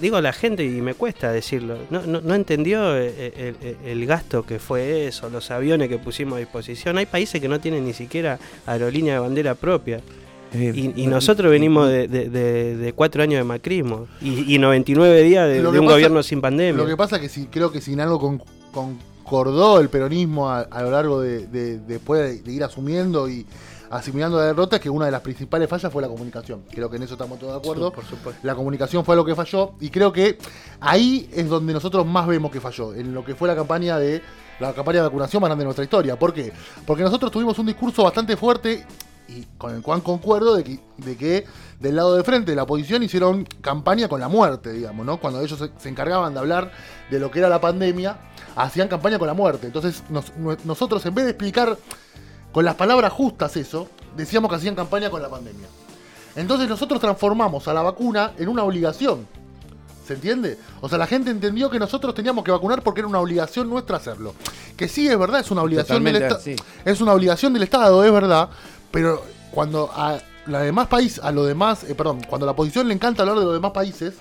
digo 0.00 0.20
la 0.20 0.32
gente 0.32 0.64
y 0.64 0.80
me 0.80 0.94
cuesta 0.94 1.32
decirlo, 1.32 1.76
no, 1.90 2.02
no, 2.06 2.20
no 2.20 2.34
entendió 2.34 2.96
eh, 2.96 3.32
el, 3.36 3.56
el- 3.68 3.76
el 3.86 4.06
gasto 4.06 4.42
que 4.44 4.58
fue 4.58 5.06
eso, 5.06 5.28
los 5.30 5.50
aviones 5.50 5.88
que 5.88 5.98
pusimos 5.98 6.36
a 6.36 6.38
disposición, 6.40 6.98
hay 6.98 7.06
países 7.06 7.40
que 7.40 7.48
no 7.48 7.60
tienen 7.60 7.84
ni 7.84 7.92
siquiera 7.92 8.38
aerolínea 8.66 9.14
de 9.14 9.20
bandera 9.20 9.54
propia. 9.54 10.00
Eh, 10.52 10.72
Y, 10.72 11.02
y 11.02 11.06
nosotros 11.08 11.50
venimos 11.50 11.88
de, 11.88 12.06
de- 12.06 12.28
de- 12.28 12.76
de 12.76 12.92
cuatro 12.92 13.22
años 13.24 13.38
de 13.38 13.44
macrismo 13.44 14.06
y, 14.22 14.54
y 14.54 14.58
99 14.58 15.22
días 15.22 15.48
de, 15.48 15.58
un 15.66 15.72
pasa- 15.74 15.92
gobierno 15.94 16.22
sin 16.22 16.40
pandemia. 16.40 16.80
Lo 16.80 16.88
que 16.88 16.96
pasa 16.96 17.16
es 17.16 17.22
que 17.22 17.28
si, 17.28 17.46
creo 17.46 17.72
que 17.72 17.80
sin 17.80 17.98
algo 18.00 18.20
con- 18.20 18.42
concordó 18.70 19.80
el 19.80 19.88
peronismo 19.88 20.50
a, 20.50 20.60
a 20.60 20.82
lo 20.82 20.90
largo 20.90 21.20
de, 21.20 21.46
de- 21.48 21.78
después 21.78 22.20
de, 22.22 22.42
de 22.42 22.52
ir 22.52 22.62
asumiendo 22.62 23.28
y 23.28 23.46
asimilando 23.96 24.38
la 24.38 24.44
derrota 24.46 24.76
es 24.76 24.82
que 24.82 24.90
una 24.90 25.06
de 25.06 25.10
las 25.12 25.20
principales 25.20 25.68
fallas 25.68 25.92
fue 25.92 26.02
la 26.02 26.08
comunicación. 26.08 26.64
Creo 26.70 26.90
que 26.90 26.96
en 26.96 27.04
eso 27.04 27.14
estamos 27.14 27.38
todos 27.38 27.52
de 27.52 27.58
acuerdo. 27.58 27.92
por 27.92 28.04
supuesto. 28.04 28.40
La 28.46 28.54
comunicación 28.54 29.04
fue 29.04 29.16
lo 29.16 29.24
que 29.24 29.34
falló 29.34 29.72
y 29.80 29.90
creo 29.90 30.12
que 30.12 30.38
ahí 30.80 31.28
es 31.32 31.48
donde 31.48 31.72
nosotros 31.72 32.04
más 32.06 32.26
vemos 32.26 32.50
que 32.50 32.60
falló, 32.60 32.92
en 32.94 33.14
lo 33.14 33.24
que 33.24 33.34
fue 33.34 33.48
la 33.48 33.54
campaña 33.54 33.98
de 33.98 34.22
la 34.60 34.72
campaña 34.72 34.98
de 34.98 35.02
vacunación 35.08 35.40
más 35.40 35.48
grande 35.48 35.62
de 35.62 35.66
nuestra 35.66 35.84
historia. 35.84 36.18
¿Por 36.18 36.32
qué? 36.32 36.52
Porque 36.86 37.02
nosotros 37.02 37.30
tuvimos 37.32 37.58
un 37.58 37.66
discurso 37.66 38.04
bastante 38.04 38.36
fuerte 38.36 38.86
y 39.28 39.42
con 39.58 39.74
el 39.74 39.80
cual 39.82 40.02
concuerdo 40.02 40.54
de 40.54 40.64
que, 40.64 40.80
de 40.98 41.16
que 41.16 41.44
del 41.80 41.96
lado 41.96 42.14
de 42.14 42.22
frente 42.22 42.50
de 42.52 42.56
la 42.56 42.64
oposición 42.64 43.02
hicieron 43.02 43.44
campaña 43.60 44.06
con 44.08 44.20
la 44.20 44.28
muerte, 44.28 44.72
digamos, 44.72 45.04
¿no? 45.06 45.18
Cuando 45.18 45.40
ellos 45.40 45.58
se, 45.58 45.70
se 45.78 45.88
encargaban 45.88 46.34
de 46.34 46.40
hablar 46.40 46.70
de 47.10 47.18
lo 47.18 47.30
que 47.30 47.38
era 47.38 47.48
la 47.48 47.60
pandemia, 47.60 48.18
hacían 48.54 48.86
campaña 48.88 49.18
con 49.18 49.26
la 49.26 49.34
muerte. 49.34 49.66
Entonces 49.66 50.02
nos- 50.10 50.32
nosotros 50.64 51.04
en 51.06 51.14
vez 51.14 51.24
de 51.24 51.30
explicar 51.32 51.76
con 52.54 52.64
las 52.64 52.76
palabras 52.76 53.12
justas 53.12 53.56
eso, 53.56 53.88
decíamos 54.16 54.48
que 54.48 54.54
hacían 54.54 54.76
campaña 54.76 55.10
con 55.10 55.20
la 55.20 55.28
pandemia. 55.28 55.66
Entonces 56.36 56.68
nosotros 56.68 57.00
transformamos 57.00 57.66
a 57.66 57.74
la 57.74 57.82
vacuna 57.82 58.30
en 58.38 58.48
una 58.48 58.62
obligación. 58.62 59.26
¿Se 60.06 60.14
entiende? 60.14 60.56
O 60.80 60.88
sea, 60.88 60.96
la 60.96 61.08
gente 61.08 61.32
entendió 61.32 61.68
que 61.68 61.80
nosotros 61.80 62.14
teníamos 62.14 62.44
que 62.44 62.52
vacunar 62.52 62.80
porque 62.82 63.00
era 63.00 63.08
una 63.08 63.18
obligación 63.18 63.68
nuestra 63.68 63.96
hacerlo. 63.96 64.34
Que 64.76 64.86
sí, 64.86 65.08
es 65.08 65.18
verdad, 65.18 65.40
es 65.40 65.50
una 65.50 65.62
obligación 65.62 66.04
del 66.04 66.12
Totalmente 66.12 66.52
así. 66.52 66.56
Es 66.84 67.00
una 67.00 67.12
obligación 67.14 67.52
del 67.54 67.64
Estado, 67.64 68.04
es 68.04 68.12
verdad. 68.12 68.48
Pero 68.92 69.24
cuando 69.50 69.90
a 69.92 70.20
la 70.46 70.60
demás 70.60 70.86
país, 70.86 71.18
a 71.20 71.32
los 71.32 71.48
demás, 71.48 71.82
eh, 71.82 71.96
perdón, 71.96 72.20
cuando 72.28 72.44
a 72.44 72.46
la 72.46 72.52
oposición 72.52 72.86
le 72.86 72.94
encanta 72.94 73.22
hablar 73.22 73.36
de 73.36 73.46
los 73.46 73.54
demás 73.54 73.72
países, 73.72 74.14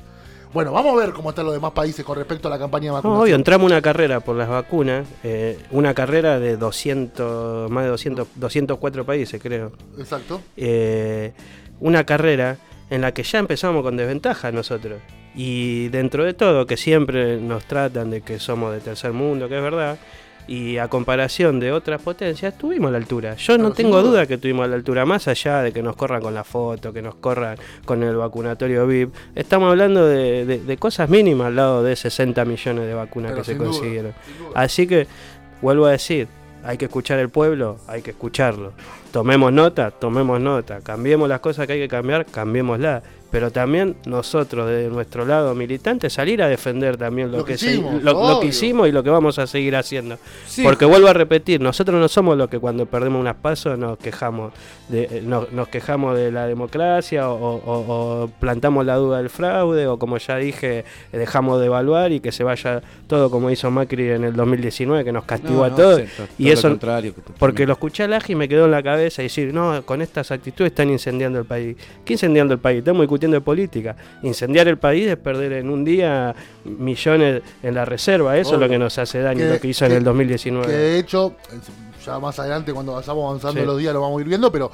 bueno, 0.53 0.71
vamos 0.71 0.93
a 0.93 1.05
ver 1.05 1.13
cómo 1.13 1.29
están 1.29 1.45
los 1.45 1.53
demás 1.53 1.71
países 1.71 2.05
con 2.05 2.15
respecto 2.17 2.47
a 2.47 2.51
la 2.51 2.59
campaña 2.59 2.85
de 2.85 2.89
No, 2.89 2.93
vacunación. 2.95 3.21
obvio, 3.23 3.35
entramos 3.35 3.65
una 3.71 3.81
carrera 3.81 4.19
por 4.19 4.35
las 4.35 4.49
vacunas, 4.49 5.07
eh, 5.23 5.57
una 5.71 5.93
carrera 5.93 6.39
de 6.39 6.57
200, 6.57 7.69
más 7.71 7.83
de 7.85 7.89
200, 7.89 8.27
204 8.35 9.05
países, 9.05 9.41
creo. 9.41 9.71
Exacto. 9.97 10.41
Eh, 10.57 11.33
una 11.79 12.03
carrera 12.05 12.57
en 12.89 13.01
la 13.01 13.13
que 13.13 13.23
ya 13.23 13.39
empezamos 13.39 13.81
con 13.83 13.97
desventaja 13.97 14.51
nosotros. 14.51 14.99
Y 15.35 15.87
dentro 15.89 16.23
de 16.23 16.33
todo, 16.35 16.67
que 16.67 16.77
siempre 16.77 17.37
nos 17.37 17.65
tratan 17.65 18.11
de 18.11 18.21
que 18.21 18.37
somos 18.39 18.71
de 18.73 18.79
tercer 18.81 19.13
mundo, 19.13 19.49
que 19.49 19.57
es 19.57 19.63
verdad, 19.63 19.97
y 20.47 20.77
a 20.77 20.87
comparación 20.87 21.59
de 21.59 21.71
otras 21.71 22.01
potencias, 22.01 22.53
estuvimos 22.53 22.89
a 22.89 22.91
la 22.91 22.97
altura. 22.97 23.35
Yo 23.35 23.57
no 23.57 23.71
tengo 23.71 24.01
duda. 24.01 24.09
duda 24.11 24.25
que 24.27 24.33
estuvimos 24.35 24.65
a 24.65 24.67
la 24.67 24.75
altura, 24.75 25.05
más 25.05 25.27
allá 25.27 25.61
de 25.61 25.71
que 25.71 25.81
nos 25.81 25.95
corran 25.95 26.21
con 26.21 26.33
la 26.33 26.43
foto, 26.43 26.91
que 26.91 27.01
nos 27.01 27.15
corran 27.15 27.57
con 27.85 28.03
el 28.03 28.15
vacunatorio 28.15 28.85
VIP. 28.85 29.13
Estamos 29.35 29.69
hablando 29.69 30.05
de, 30.07 30.45
de- 30.45 30.59
de 30.59 30.77
cosas 30.77 31.09
mínimas 31.09 31.47
al 31.47 31.55
lado 31.55 31.83
de 31.83 31.95
60 31.95 32.43
millones 32.45 32.85
de 32.87 32.93
vacunas 32.93 33.31
Pero 33.31 33.41
que 33.43 33.45
se 33.45 33.55
duda, 33.55 33.65
consiguieron. 33.67 34.13
Así 34.55 34.85
que, 34.87 35.07
vuelvo 35.61 35.85
a 35.85 35.91
decir, 35.91 36.27
hay 36.63 36.77
que 36.77 36.85
escuchar 36.85 37.19
el 37.19 37.29
pueblo, 37.29 37.77
hay 37.87 38.01
que 38.01 38.11
escucharlo. 38.11 38.73
Tomemos 39.11 39.51
nota, 39.53 39.91
tomemos 39.91 40.39
nota. 40.41 40.79
Cambiemos 40.81 41.29
las 41.29 41.39
cosas 41.39 41.67
que 41.67 41.73
hay 41.73 41.79
que 41.79 41.87
cambiar, 41.87 42.25
cambiémoslas. 42.25 43.03
Pero 43.33 43.49
también 43.51 43.95
nosotros, 44.05 44.69
desde 44.69 44.89
nuestro 44.89 45.25
lado 45.25 45.55
militante, 45.55 46.07
salir 46.11 46.43
a 46.43 46.47
defender 46.47 46.97
también 46.97 47.31
lo, 47.31 47.39
Lo 47.39 47.45
que 47.45 47.53
que, 47.53 47.57
se- 47.57 47.71
hicimos, 47.71 48.03
lo- 48.03 48.29
lo 48.29 48.39
que 48.39 48.45
hicimos 48.45 48.87
y 48.87 48.91
lo 48.91 49.01
que 49.01 49.09
vamos 49.09 49.39
a 49.39 49.47
seguir 49.47 49.75
haciendo. 49.75 50.17
Sí. 50.45 50.61
Porque 50.61 50.85
vuelvo 50.85 51.07
a 51.07 51.13
repetir, 51.13 51.59
nosotros 51.59 51.99
no 51.99 52.07
somos 52.07 52.37
los 52.37 52.47
que 52.47 52.59
cuando 52.59 52.85
perdemos 52.85 53.19
unas 53.19 53.33
pasos 53.37 53.75
nos 53.79 53.97
quejamos 53.97 54.53
de, 54.87 55.03
eh, 55.05 55.23
no- 55.25 55.47
nos 55.51 55.67
quejamos 55.69 56.15
de 56.15 56.31
la 56.31 56.45
democracia 56.45 57.27
o, 57.27 57.33
o- 57.55 58.23
o 58.23 58.27
plantamos 58.39 58.85
la 58.85 58.97
duda 58.97 59.17
del 59.17 59.31
fraude 59.31 59.87
o 59.87 59.97
como 59.97 60.19
ya 60.19 60.35
dije, 60.37 60.85
dejamos 61.11 61.59
de 61.59 61.65
evaluar 61.65 62.11
y 62.11 62.19
que 62.19 62.31
se 62.31 62.43
vaya 62.43 62.83
todo 63.07 63.31
como 63.31 63.49
hizo 63.49 63.71
Macri 63.71 64.09
en 64.11 64.25
el 64.25 64.35
2019, 64.35 65.03
que 65.03 65.11
nos 65.11 65.23
castigó 65.25 65.55
No, 65.57 65.63
a 65.63 65.69
no, 65.69 65.75
todos. 65.75 66.01
sí, 66.01 66.05
to- 66.15 66.23
y 66.37 66.43
todo 66.43 66.47
lo 66.47 66.53
eso, 66.53 66.69
contrario, 66.69 67.15
que- 67.15 67.21
porque 67.39 67.65
lo 67.65 67.73
escuché 67.73 68.03
al 68.03 68.13
Aji 68.13 68.33
y 68.33 68.35
me 68.35 68.47
quedó 68.47 68.65
en 68.65 68.71
la 68.71 68.83
cabeza 68.83 69.23
decir, 69.23 69.51
no, 69.51 69.81
con 69.87 70.03
estas 70.03 70.29
actitudes 70.29 70.71
están 70.71 70.91
incendiando 70.91 71.39
el 71.39 71.45
país. 71.45 71.75
¿Qué 72.05 72.13
incendiando 72.13 72.53
el 72.53 72.59
país? 72.59 72.77
Estamos 72.77 73.01
discutiendo 73.01 73.22
de 73.31 73.41
política. 73.41 73.95
Incendiar 74.23 74.67
el 74.67 74.77
país 74.77 75.07
es 75.07 75.17
perder 75.17 75.53
en 75.53 75.69
un 75.69 75.83
día 75.83 76.33
millones 76.65 77.41
en 77.61 77.73
la 77.75 77.85
reserva. 77.85 78.37
Eso 78.37 78.49
es 78.51 78.55
Obvio. 78.57 78.67
lo 78.67 78.69
que 78.71 78.79
nos 78.79 78.97
hace 78.97 79.19
daño, 79.19 79.39
Que- 79.39 79.49
lo 79.53 79.59
que 79.59 79.67
hizo 79.67 79.85
en 79.85 79.91
que- 79.91 79.97
el 79.97 80.03
2019. 80.03 80.67
Que 80.67 80.73
de 80.73 80.99
hecho, 80.99 81.35
ya 82.05 82.19
más 82.19 82.37
adelante 82.39 82.73
cuando 82.73 82.93
vayamos 82.93 83.25
avanzando 83.29 83.61
Sí. 83.61 83.65
los 83.67 83.77
días 83.77 83.93
lo 83.93 84.01
vamos 84.01 84.19
a 84.19 84.21
ir 84.21 84.27
viendo, 84.27 84.51
pero 84.51 84.71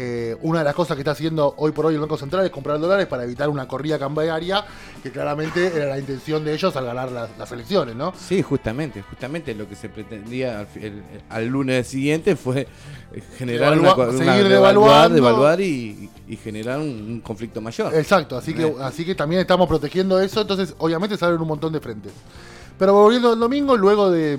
eh, 0.00 0.36
una 0.42 0.60
de 0.60 0.64
las 0.64 0.74
cosas 0.76 0.94
que 0.94 1.00
está 1.00 1.10
haciendo 1.10 1.54
hoy 1.56 1.72
por 1.72 1.86
hoy 1.86 1.94
el 1.94 2.00
Banco 2.00 2.16
Central 2.16 2.44
es 2.46 2.52
comprar 2.52 2.78
dólares 2.78 3.06
para 3.08 3.24
evitar 3.24 3.48
una 3.48 3.66
corrida 3.66 3.98
cambiaria, 3.98 4.64
que 5.02 5.10
claramente 5.10 5.66
era 5.74 5.86
la 5.86 5.98
intención 5.98 6.44
de 6.44 6.54
ellos 6.54 6.76
al 6.76 6.84
ganar 6.84 7.10
las, 7.10 7.36
las 7.36 7.50
elecciones, 7.50 7.96
¿no? 7.96 8.12
Sí, 8.16 8.40
justamente, 8.40 9.02
justamente 9.02 9.56
lo 9.56 9.68
que 9.68 9.74
se 9.74 9.88
pretendía 9.88 10.60
al, 10.60 10.66
fi- 10.68 10.84
el- 10.84 11.02
al 11.28 11.46
lunes 11.48 11.88
siguiente 11.88 12.36
fue 12.36 12.68
generar 13.36 13.74
Devalua- 13.76 14.08
una, 14.10 14.18
seguir 14.32 14.48
devaluar, 14.48 15.10
devaluar 15.10 15.60
y, 15.60 16.08
y 16.28 16.36
generar 16.36 16.78
un, 16.78 16.86
un 16.88 17.20
conflicto 17.20 17.60
mayor. 17.60 17.92
Exacto, 17.94 18.36
así 18.36 18.54
que, 18.54 18.72
así 18.80 19.04
que 19.04 19.16
también 19.16 19.40
estamos 19.40 19.66
protegiendo 19.66 20.20
eso, 20.20 20.42
entonces 20.42 20.74
obviamente 20.78 21.16
salen 21.16 21.40
un 21.40 21.48
montón 21.48 21.72
de 21.72 21.80
frentes. 21.80 22.12
Pero 22.78 22.92
volviendo 22.92 23.32
al 23.32 23.38
domingo, 23.40 23.76
luego 23.76 24.10
de, 24.12 24.38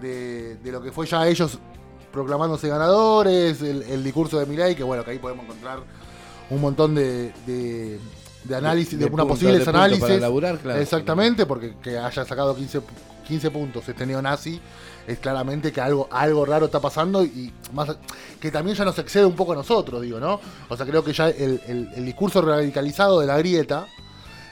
de, 0.00 0.56
de 0.56 0.72
lo 0.72 0.80
que 0.80 0.90
fue 0.90 1.06
ya 1.06 1.28
ellos 1.28 1.58
proclamándose 2.12 2.68
ganadores, 2.68 3.62
el, 3.62 3.82
el 3.82 4.02
discurso 4.04 4.38
de 4.38 4.46
Milei, 4.46 4.74
que 4.74 4.82
bueno, 4.82 5.04
que 5.04 5.12
ahí 5.12 5.18
podemos 5.18 5.44
encontrar 5.44 5.80
un 6.50 6.60
montón 6.60 6.94
de, 6.94 7.32
de, 7.46 7.98
de 8.44 8.56
análisis, 8.56 8.98
de, 8.98 9.04
De 9.04 9.10
posibles 9.10 9.68
análisis. 9.68 10.02
para 10.02 10.16
laburar, 10.18 10.58
claro. 10.58 10.80
Exactamente, 10.80 11.46
porque 11.46 11.74
que 11.82 11.96
haya 11.98 12.24
sacado 12.24 12.54
15, 12.56 12.80
15 13.28 13.50
puntos 13.50 13.88
este 13.88 14.04
neonazi 14.06 14.60
es 15.06 15.18
claramente 15.18 15.72
que 15.72 15.80
algo, 15.80 16.08
algo 16.10 16.44
raro 16.44 16.66
está 16.66 16.80
pasando 16.80 17.24
y 17.24 17.52
más 17.72 17.96
que 18.40 18.50
también 18.50 18.76
ya 18.76 18.84
nos 18.84 18.98
excede 18.98 19.24
un 19.24 19.34
poco 19.34 19.52
a 19.52 19.56
nosotros, 19.56 20.02
digo, 20.02 20.18
¿no? 20.20 20.40
O 20.68 20.76
sea, 20.76 20.84
creo 20.86 21.02
que 21.04 21.12
ya 21.12 21.28
el, 21.28 21.60
el- 21.66 21.88
el 21.94 22.04
discurso 22.04 22.42
radicalizado 22.42 23.20
de 23.20 23.26
la 23.26 23.38
grieta 23.38 23.86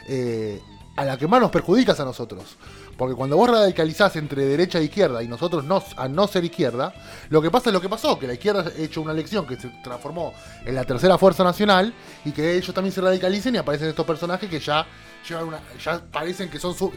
eh, 0.09 0.61
a 0.97 1.05
la 1.05 1.17
que 1.19 1.27
más 1.29 1.41
nos 1.41 1.51
perjudica 1.51 1.93
es 1.93 2.01
a 2.01 2.05
nosotros. 2.05 2.57
Porque 2.99 3.15
cuando 3.15 3.37
vos 3.37 3.49
radicalizás 3.49 4.17
entre 4.17 4.45
derecha 4.45 4.81
e 4.81 4.85
izquierda 4.85 5.23
y 5.23 5.29
nosotros 5.29 5.63
no, 5.63 5.83
a 5.97 6.09
no 6.09 6.27
ser 6.27 6.45
izquierda, 6.45 6.93
lo 7.29 7.41
que 7.41 7.49
pasa 7.49 7.71
es 7.71 7.73
lo 7.73 7.81
que 7.81 7.89
pasó, 7.89 8.19
que 8.19 8.27
la 8.27 8.33
izquierda 8.33 8.65
ha 8.67 8.83
hecho 8.83 9.01
una 9.01 9.13
elección 9.13 9.47
que 9.47 9.55
se 9.55 9.69
transformó 9.85 10.35
en 10.67 10.75
la 10.75 10.83
tercera 10.83 11.17
fuerza 11.17 11.45
nacional 11.45 11.95
y 12.25 12.33
que 12.33 12.57
ellos 12.57 12.75
también 12.75 12.93
se 12.93 13.01
radicalicen 13.01 13.55
y 13.55 13.59
aparecen 13.59 13.89
estos 13.89 14.05
personajes 14.05 14.51
que 14.51 14.59
ya 14.59 14.85
llevan 15.29 15.45
una, 15.47 15.61
ya 15.83 16.03
parecen 16.11 16.51
que 16.51 16.59
son 16.59 16.75
su, 16.75 16.93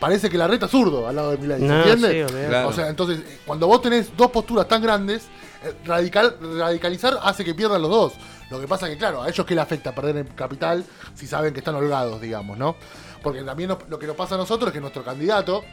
parece 0.00 0.30
que 0.30 0.38
la 0.38 0.48
reta 0.48 0.64
es 0.64 0.72
zurdo 0.72 1.06
al 1.06 1.16
lado 1.16 1.32
de 1.32 1.36
¿se 1.36 1.58
No, 1.58 1.76
entiende? 1.76 2.12
sí, 2.12 2.22
olvidate. 2.22 2.48
Claro. 2.48 2.68
O 2.68 2.72
sea, 2.72 2.88
entonces, 2.88 3.18
eh, 3.20 3.38
cuando 3.46 3.66
vos 3.66 3.82
tenés 3.82 4.16
dos 4.16 4.30
posturas 4.30 4.66
tan 4.66 4.80
grandes, 4.80 5.24
eh, 5.62 5.74
radical, 5.84 6.34
radicalizar 6.58 7.18
hace 7.22 7.44
que 7.44 7.54
pierdan 7.54 7.82
los 7.82 7.90
dos. 7.90 8.12
Lo 8.50 8.58
que 8.58 8.66
pasa 8.66 8.88
que, 8.88 8.96
claro, 8.96 9.22
a 9.22 9.28
ellos 9.28 9.46
qué 9.46 9.54
le 9.54 9.60
afecta 9.60 9.94
perder 9.94 10.16
el 10.16 10.34
capital 10.34 10.84
si 11.14 11.26
saben 11.26 11.52
que 11.52 11.60
están 11.60 11.74
holgados, 11.74 12.20
digamos, 12.20 12.58
¿no? 12.58 12.76
Porque 13.22 13.42
también 13.42 13.70
lo 13.88 13.98
que 13.98 14.06
nos 14.06 14.16
pasa 14.16 14.34
a 14.34 14.38
nosotros 14.38 14.68
es 14.68 14.74
que 14.74 14.80
nuestro 14.80 15.04
candidato, 15.04 15.64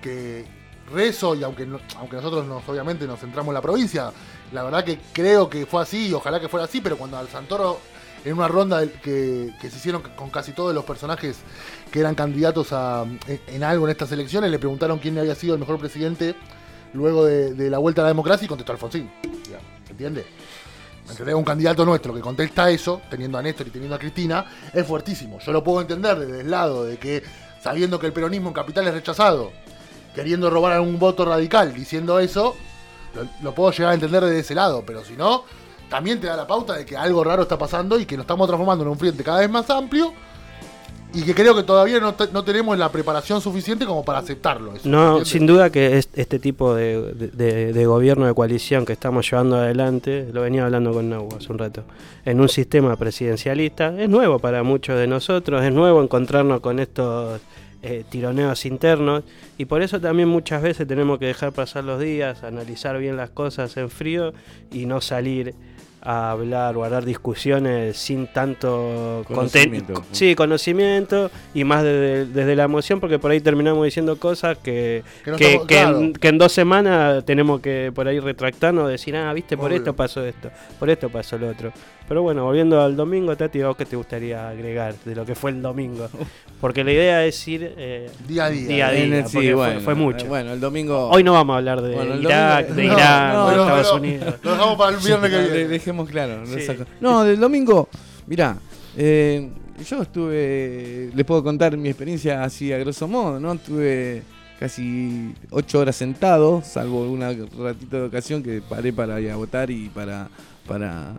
que 0.00 0.44
rezo, 0.92 1.34
y 1.34 1.42
aunque, 1.42 1.68
aunque 1.98 2.16
nosotros 2.16 2.46
nos, 2.46 2.66
obviamente 2.68 3.06
nos 3.06 3.20
centramos 3.20 3.48
en 3.48 3.54
la 3.54 3.62
provincia, 3.62 4.12
la 4.52 4.62
verdad 4.62 4.84
que 4.84 4.98
creo 5.12 5.50
que 5.50 5.66
fue 5.66 5.82
así 5.82 6.08
y 6.08 6.14
ojalá 6.14 6.40
que 6.40 6.48
fuera 6.48 6.64
así, 6.64 6.80
pero 6.80 6.96
cuando 6.96 7.18
al 7.18 7.28
Santoro, 7.28 7.80
en 8.24 8.32
una 8.34 8.48
ronda 8.48 8.86
que, 8.86 9.52
que 9.60 9.70
se 9.70 9.76
hicieron 9.76 10.02
con 10.02 10.30
casi 10.30 10.52
todos 10.52 10.74
los 10.74 10.84
personajes 10.84 11.38
que 11.90 12.00
eran 12.00 12.14
candidatos 12.14 12.72
a, 12.72 13.04
en, 13.28 13.64
algo 13.64 13.86
en 13.86 13.92
estas 13.92 14.10
elecciones, 14.12 14.50
le 14.50 14.58
preguntaron 14.58 14.98
quién 14.98 15.18
había 15.18 15.34
sido 15.34 15.54
el 15.54 15.60
mejor 15.60 15.78
presidente 15.78 16.34
luego 16.92 17.24
de, 17.24 17.54
de 17.54 17.70
la 17.70 17.78
vuelta 17.78 18.02
a 18.02 18.04
la 18.04 18.08
democracia 18.08 18.44
y 18.44 18.48
contestó 18.48 18.72
Alfonsín. 18.72 19.10
digamos, 19.22 19.66
¿Entiende? 19.90 20.26
¿Entendés? 21.08 21.34
Un 21.34 21.44
candidato 21.44 21.84
nuestro 21.84 22.12
que 22.12 22.20
contesta 22.20 22.70
eso, 22.70 23.02
teniendo 23.08 23.38
a 23.38 23.42
Néstor 23.42 23.68
y 23.68 23.70
teniendo 23.70 23.96
a 23.96 23.98
Cristina, 23.98 24.44
es 24.72 24.86
fuertísimo. 24.86 25.38
Yo 25.38 25.52
lo 25.52 25.62
puedo 25.62 25.80
entender 25.80 26.18
desde 26.18 26.40
el 26.40 26.50
lado 26.50 26.84
de 26.84 26.98
que, 26.98 27.22
sabiendo 27.60 27.98
que 27.98 28.06
el 28.06 28.12
peronismo 28.12 28.48
en 28.48 28.54
capital 28.54 28.86
es 28.88 28.94
rechazado, 28.94 29.52
queriendo 30.14 30.50
robar 30.50 30.72
algún 30.72 30.98
voto 30.98 31.24
radical 31.24 31.74
diciendo 31.74 32.18
eso, 32.18 32.56
lo, 33.14 33.26
lo 33.42 33.54
puedo 33.54 33.70
llegar 33.70 33.92
a 33.92 33.94
entender 33.94 34.24
desde 34.24 34.40
ese 34.40 34.54
lado, 34.54 34.82
pero 34.86 35.04
si 35.04 35.14
no, 35.14 35.44
también 35.88 36.20
te 36.20 36.26
da 36.26 36.36
la 36.36 36.46
pauta 36.46 36.74
de 36.74 36.84
que 36.84 36.96
algo 36.96 37.22
raro 37.22 37.42
está 37.42 37.56
pasando 37.56 37.98
y 37.98 38.06
que 38.06 38.16
nos 38.16 38.24
estamos 38.24 38.46
transformando 38.48 38.84
en 38.84 38.90
un 38.90 38.98
frente 38.98 39.22
cada 39.22 39.40
vez 39.40 39.50
más 39.50 39.70
amplio 39.70 40.12
y 41.16 41.22
que 41.22 41.34
creo 41.34 41.54
que 41.56 41.62
todavía 41.62 41.98
no, 41.98 42.14
te- 42.14 42.28
no 42.32 42.44
tenemos 42.44 42.76
la 42.78 42.92
preparación 42.92 43.40
suficiente 43.40 43.86
como 43.86 44.04
para 44.04 44.18
aceptarlo. 44.18 44.74
eso, 44.74 44.88
No, 44.88 45.06
¿entiendes? 45.18 45.28
sin 45.28 45.46
duda 45.46 45.70
que 45.70 45.96
es- 45.98 46.08
este 46.14 46.38
tipo 46.38 46.74
de, 46.74 47.12
de- 47.14 47.28
de- 47.28 47.72
de 47.72 47.86
gobierno 47.86 48.26
de 48.26 48.34
coalición 48.34 48.84
que 48.84 48.92
estamos 48.92 49.28
llevando 49.30 49.56
adelante, 49.56 50.28
lo 50.32 50.42
venía 50.42 50.64
hablando 50.64 50.92
con 50.92 51.08
Nau 51.08 51.28
hace 51.36 51.50
un 51.50 51.58
rato, 51.58 51.84
en 52.24 52.40
un 52.40 52.48
sistema 52.48 52.96
presidencialista, 52.96 53.94
es 54.00 54.08
nuevo 54.08 54.38
para 54.38 54.62
muchos 54.62 54.98
de 54.98 55.06
nosotros, 55.06 55.64
es 55.64 55.72
nuevo 55.72 56.02
encontrarnos 56.02 56.60
con 56.60 56.78
estos 56.78 57.40
eh, 57.82 58.04
tironeos 58.08 58.66
internos 58.66 59.22
y 59.58 59.66
por 59.66 59.80
eso 59.82 60.00
también 60.00 60.28
muchas 60.28 60.60
veces 60.60 60.86
tenemos 60.88 61.18
que 61.18 61.26
dejar 61.26 61.52
pasar 61.52 61.84
los 61.84 62.00
días, 62.00 62.42
analizar 62.42 62.98
bien 62.98 63.16
las 63.16 63.30
cosas 63.30 63.76
en 63.76 63.90
frío 63.90 64.32
y 64.72 64.86
no 64.86 65.00
salir 65.00 65.54
a 66.08 66.30
hablar 66.30 66.76
o 66.76 66.84
a 66.84 66.88
dar 66.88 67.04
discusiones 67.04 67.96
sin 67.96 68.28
tanto 68.28 69.24
conten- 69.28 69.34
Conocimiento. 69.34 70.04
sí, 70.12 70.34
conocimiento 70.36 71.30
y 71.52 71.64
más 71.64 71.82
desde, 71.82 72.26
desde 72.26 72.54
la 72.54 72.62
emoción 72.64 73.00
porque 73.00 73.18
por 73.18 73.32
ahí 73.32 73.40
terminamos 73.40 73.84
diciendo 73.84 74.16
cosas 74.18 74.56
que, 74.58 75.02
Que 75.24 75.30
no 75.32 75.36
que, 75.36 75.44
estamos- 75.54 75.66
que 75.66 75.78
en, 75.80 75.88
claro. 75.98 76.12
que 76.20 76.28
en 76.28 76.38
dos 76.38 76.52
semanas 76.52 77.24
tenemos 77.24 77.60
que 77.60 77.90
por 77.94 78.06
ahí 78.06 78.20
retractarnos, 78.20 78.88
decir, 78.88 79.16
ah, 79.16 79.32
viste, 79.32 79.56
por 79.56 79.66
Obvio. 79.66 79.78
esto 79.78 79.94
pasó 79.96 80.24
esto, 80.24 80.50
por 80.78 80.88
esto 80.90 81.08
pasó 81.08 81.36
lo 81.38 81.48
otro. 81.50 81.72
Pero 82.08 82.22
bueno, 82.22 82.44
volviendo 82.44 82.80
al 82.80 82.94
domingo, 82.96 83.36
Tati, 83.36 83.60
¿vos 83.62 83.76
qué 83.76 83.84
te 83.84 83.96
gustaría 83.96 84.48
agregar 84.48 84.94
de 85.04 85.14
lo 85.16 85.26
que 85.26 85.34
fue 85.34 85.50
el 85.50 85.60
domingo? 85.60 86.08
Porque 86.60 86.84
la 86.84 86.92
idea 86.92 87.24
es 87.26 87.48
ir 87.48 87.74
eh, 87.76 88.08
Día 88.28 88.44
a 88.44 88.50
día. 88.50 88.68
día 88.68 88.86
a 88.86 88.94
En 88.94 89.10
día, 89.10 89.22
porque 89.24 89.28
sí, 89.30 89.36
fue- 89.46 89.54
bueno, 89.54 89.80
fue, 89.80 89.94
mucho. 89.96 90.24
eh, 90.24 90.28
Bueno, 90.28 90.52
el 90.52 90.60
domingo. 90.60 91.08
Hoy 91.10 91.24
no 91.24 91.32
vamos 91.32 91.54
a 91.54 91.56
hablar 91.58 91.82
de 91.82 91.94
Bueno, 91.96 92.14
el 92.14 92.20
Irak, 92.22 92.68
domingo- 92.68 92.74
de 92.76 92.86
No, 92.86 92.92
Irán, 92.94 93.32
no, 93.34 93.50
de 93.50 93.56
no, 93.56 93.62
Estados 93.62 93.92
Unidos. 94.00 94.34
Lo 94.42 94.50
dejamos 94.52 94.76
para 94.78 94.96
el 94.96 95.04
viernes 95.04 95.30
que 95.30 95.36
No, 95.36 95.42
viene. 95.42 95.64
dejemos 95.68 96.08
claro. 96.08 96.46
Sí. 96.46 96.66
No, 97.00 97.24
del 97.24 97.40
domingo, 97.40 97.88
mirá, 98.26 98.56
eh, 98.96 99.50
yo 99.88 100.02
estuve, 100.02 101.10
les 101.12 101.26
puedo 101.26 101.42
contar 101.42 101.76
mi 101.76 101.88
experiencia 101.88 102.44
así 102.44 102.72
a 102.72 102.78
grosso 102.78 103.08
modo, 103.08 103.40
¿no? 103.40 103.52
Estuve 103.52 104.22
casi 104.60 105.34
ocho 105.50 105.80
horas 105.80 105.96
sentado, 105.96 106.62
salvo 106.64 107.02
una 107.10 107.32
ratito 107.58 107.96
de 108.00 108.06
ocasión 108.06 108.42
que 108.42 108.62
paré 108.66 108.92
para 108.92 109.20
ir 109.20 109.30
a 109.30 109.36
votar 109.36 109.70
y 109.70 109.88
para, 109.90 110.28
para 110.66 111.12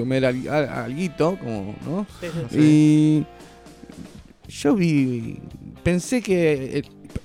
comer 0.00 0.24
al- 0.26 0.48
a- 0.48 0.84
alguito, 0.84 1.38
como, 1.38 1.74
¿no? 1.86 2.06
Sí, 2.20 2.26
sí, 2.32 2.40
sí. 2.50 3.26
Y 4.48 4.52
yo 4.52 4.74
vi, 4.74 5.38
pensé 5.82 6.20
que, 6.22 6.78
eh, 6.78 6.82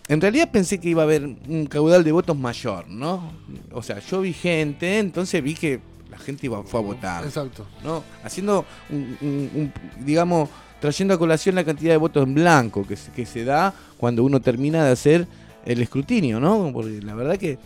en 0.07 0.21
realidad 0.21 0.51
pensé 0.51 0.79
que 0.79 0.89
iba 0.89 1.01
a 1.01 1.05
haber 1.05 1.23
un 1.25 1.65
caudal 1.67 2.03
de 2.03 2.11
votos 2.11 2.37
mayor, 2.37 2.87
¿no? 2.87 3.31
O 3.71 3.81
sea, 3.81 3.99
yo 3.99 4.21
vi 4.21 4.33
gente, 4.33 4.99
entonces 4.99 5.41
vi 5.43 5.55
que 5.55 5.79
la 6.09 6.17
gente 6.19 6.45
iba, 6.45 6.63
fue 6.63 6.79
a 6.79 6.83
votar, 6.83 7.23
Exacto. 7.25 7.65
¿no? 7.83 8.03
Haciendo, 8.23 8.65
un, 8.89 9.17
un- 9.21 9.49
un- 9.55 10.05
digamos, 10.05 10.49
trayendo 10.79 11.13
a 11.15 11.17
colación 11.17 11.55
la 11.55 11.63
cantidad 11.63 11.91
de 11.93 11.97
votos 11.97 12.23
en 12.23 12.35
blanco 12.35 12.85
que 12.85 12.95
se, 12.95 13.11
que 13.11 13.25
se 13.25 13.43
da 13.43 13.73
cuando 13.97 14.23
uno 14.23 14.39
termina 14.39 14.85
de 14.85 14.91
hacer 14.91 15.27
el 15.65 15.81
escrutinio, 15.81 16.39
¿no? 16.39 16.69
Porque 16.71 17.01
la 17.01 17.15
verdad 17.15 17.37
que 17.37 17.57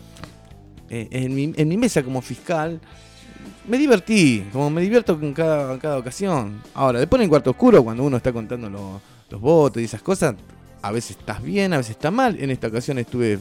eh, 0.88 1.08
en, 1.10 1.34
mi, 1.34 1.52
en 1.54 1.68
mi 1.68 1.76
mesa 1.76 2.02
como 2.02 2.22
fiscal 2.22 2.80
me 3.68 3.78
divertí, 3.78 4.44
como 4.52 4.70
me 4.70 4.80
divierto 4.82 5.18
con 5.18 5.32
cada, 5.32 5.78
cada 5.78 5.98
ocasión. 5.98 6.60
Ahora, 6.74 6.98
después 6.98 7.18
en 7.20 7.24
el 7.24 7.28
cuarto 7.28 7.50
oscuro, 7.50 7.82
cuando 7.84 8.02
uno 8.04 8.16
está 8.16 8.32
contando 8.32 8.68
lo- 8.70 9.00
los 9.30 9.40
votos 9.40 9.80
y 9.80 9.84
esas 9.84 10.02
cosas, 10.02 10.34
a 10.82 10.90
veces 10.90 11.16
estás 11.18 11.42
bien, 11.42 11.72
a 11.72 11.76
veces 11.78 11.90
está 11.92 12.10
mal. 12.10 12.36
En 12.40 12.50
esta 12.50 12.66
ocasión 12.68 12.98
estuve 12.98 13.38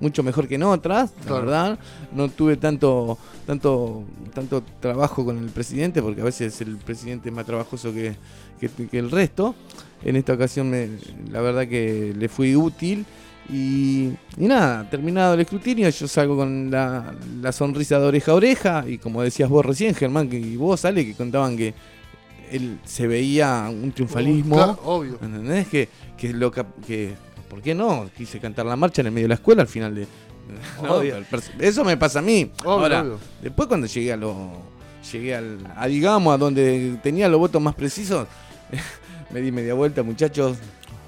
mucho 0.00 0.22
mejor 0.22 0.48
que 0.48 0.54
en 0.54 0.62
otras, 0.62 1.12
la 1.20 1.26
Claro. 1.26 1.40
verdad. 1.42 1.78
No 2.12 2.28
tuve 2.30 2.56
tanto, 2.56 3.18
tanto, 3.46 4.02
tanto 4.34 4.62
trabajo 4.80 5.24
con 5.24 5.38
el 5.38 5.50
presidente, 5.50 6.00
porque 6.02 6.22
a 6.22 6.24
veces 6.24 6.60
el 6.62 6.76
presidente 6.78 7.28
es 7.28 7.34
más 7.34 7.44
trabajoso 7.44 7.92
que, 7.92 8.16
que, 8.58 8.68
que 8.88 8.98
el 8.98 9.10
resto. 9.10 9.54
En 10.02 10.16
esta 10.16 10.32
ocasión, 10.32 10.70
me, 10.70 10.88
la 11.30 11.42
verdad 11.42 11.68
que 11.68 12.14
le 12.16 12.28
fui 12.30 12.56
útil. 12.56 13.04
Y, 13.52 14.12
y 14.36 14.46
nada, 14.46 14.88
terminado 14.88 15.34
el 15.34 15.40
escrutinio, 15.40 15.88
yo 15.88 16.06
salgo 16.06 16.36
con 16.36 16.70
la, 16.70 17.14
la 17.40 17.52
sonrisa 17.52 17.98
de 17.98 18.06
oreja 18.06 18.32
a 18.32 18.34
oreja. 18.34 18.84
Y 18.86 18.98
como 18.98 19.22
decías 19.22 19.48
vos 19.48 19.66
recién, 19.66 19.94
Germán, 19.94 20.28
que, 20.28 20.38
y 20.38 20.56
vos, 20.56 20.84
Ale, 20.84 21.04
que 21.04 21.14
contaban 21.14 21.56
que 21.56 21.74
él 22.50 22.78
se 22.84 23.06
veía 23.06 23.66
un 23.68 23.92
triunfalismo. 23.92 24.56
Claro, 24.56 24.80
obvio. 24.84 25.18
¿Entendés? 25.20 25.68
Que, 25.68 25.88
que 26.16 26.32
lo 26.32 26.52
que 26.52 27.14
¿Por 27.50 27.60
qué 27.60 27.74
no? 27.74 28.08
Quise 28.16 28.38
cantar 28.38 28.64
la 28.64 28.76
marcha 28.76 29.02
en 29.02 29.08
el 29.08 29.12
medio 29.12 29.24
de 29.24 29.30
la 29.30 29.34
escuela 29.34 29.62
al 29.62 29.68
final 29.68 29.92
de. 29.92 30.06
¿no? 30.82 31.02
Eso 31.58 31.84
me 31.84 31.96
pasa 31.96 32.20
a 32.20 32.22
mí. 32.22 32.50
Obvio, 32.60 32.70
Ahora, 32.70 33.02
obvio. 33.02 33.18
después 33.42 33.68
cuando 33.68 33.88
llegué 33.88 34.12
a 34.12 34.16
lo. 34.16 34.70
Llegué 35.12 35.34
al, 35.34 35.58
a 35.76 35.86
digamos 35.88 36.32
a 36.32 36.38
donde 36.38 36.98
tenía 37.02 37.28
los 37.28 37.40
votos 37.40 37.60
más 37.60 37.74
precisos. 37.74 38.28
me 39.30 39.40
di 39.40 39.50
media 39.50 39.74
vuelta, 39.74 40.04
muchachos. 40.04 40.58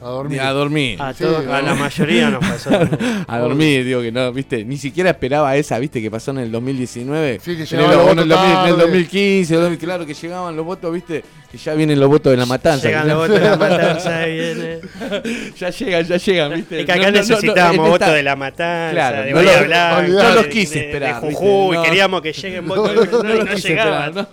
A 0.05 0.09
dormir. 0.09 0.41
A 0.41 0.51
dormir. 0.51 1.01
A, 1.01 1.13
Sí, 1.15 1.25
todo- 1.25 1.39
a 1.39 1.61
no. 1.61 1.67
la 1.69 1.75
mayoría 1.75 2.31
nos 2.31 2.41
pasó. 2.45 2.71
A 3.29 3.39
dormir, 3.39 3.85
digo 3.85 4.01
que 4.03 4.11
no, 4.11 4.33
viste, 4.33 4.65
ni 4.65 4.77
siquiera 4.77 5.11
esperaba 5.11 5.55
esa, 5.57 5.79
viste, 5.79 6.03
que 6.03 6.11
pasó 6.11 6.33
en 6.33 6.39
el 6.39 6.51
2019. 6.53 7.39
Sí, 7.43 7.57
que 7.57 7.63
en, 7.63 7.67
llegaban 7.69 7.91
el, 7.93 7.99
los 7.99 8.11
en 8.13 8.19
el 8.19 8.29
votos 8.29 8.29
2000 8.29 8.51
en 8.53 8.59
el 8.65 8.71
tarde. 8.77 8.83
2015, 8.83 9.55
2000, 9.55 9.79
claro 9.79 10.07
que 10.07 10.15
llegaban 10.15 10.57
los 10.57 10.67
votos, 10.67 10.93
viste, 10.93 11.25
que 11.51 11.59
ya 11.59 11.75
vienen 11.75 12.01
los 12.01 12.09
votos 12.09 12.31
de 12.33 12.37
la 12.37 12.47
matanza. 12.47 12.89
Llegan 12.89 13.09
los 13.09 13.17
votos 13.19 13.41
de 13.41 13.49
la 13.49 13.57
matanza 13.57 14.29
y 14.29 14.33
viene. 14.39 14.79
ya 15.59 15.71
llegan, 15.71 16.05
ya 16.05 16.17
llegan, 16.17 16.55
viste. 16.55 16.81
Y 16.81 16.85
que 16.85 16.93
acá 16.93 17.01
No, 17.03 17.07
no, 17.07 17.11
no, 17.11 17.13
no, 17.13 17.29
necesitábamos 17.29 17.77
en 17.77 17.83
votos 17.93 18.01
esta- 18.09 18.15
de 18.17 18.23
la 18.25 18.37
matanza, 18.37 18.93
Claro, 18.95 19.23
de 19.23 19.31
no 19.31 19.37
Bahía 19.37 19.53
los- 19.59 19.67
Blanca, 19.67 20.09
no 20.09 20.35
los 20.35 20.47
quise 20.47 20.79
de- 20.81 20.85
esperar, 20.87 21.21
de. 21.21 21.33
Jujuy, 21.35 21.77
No. 21.77 21.83
queríamos 21.85 22.23
que 22.23 22.33
lleguen 22.33 22.67
votos 22.67 22.95
No, 23.13 23.23
no, 23.23 23.23
no 23.23 23.45
no 23.45 23.55
llegaban. 23.55 24.09
esperar, 24.09 24.15
¿no? 24.15 24.27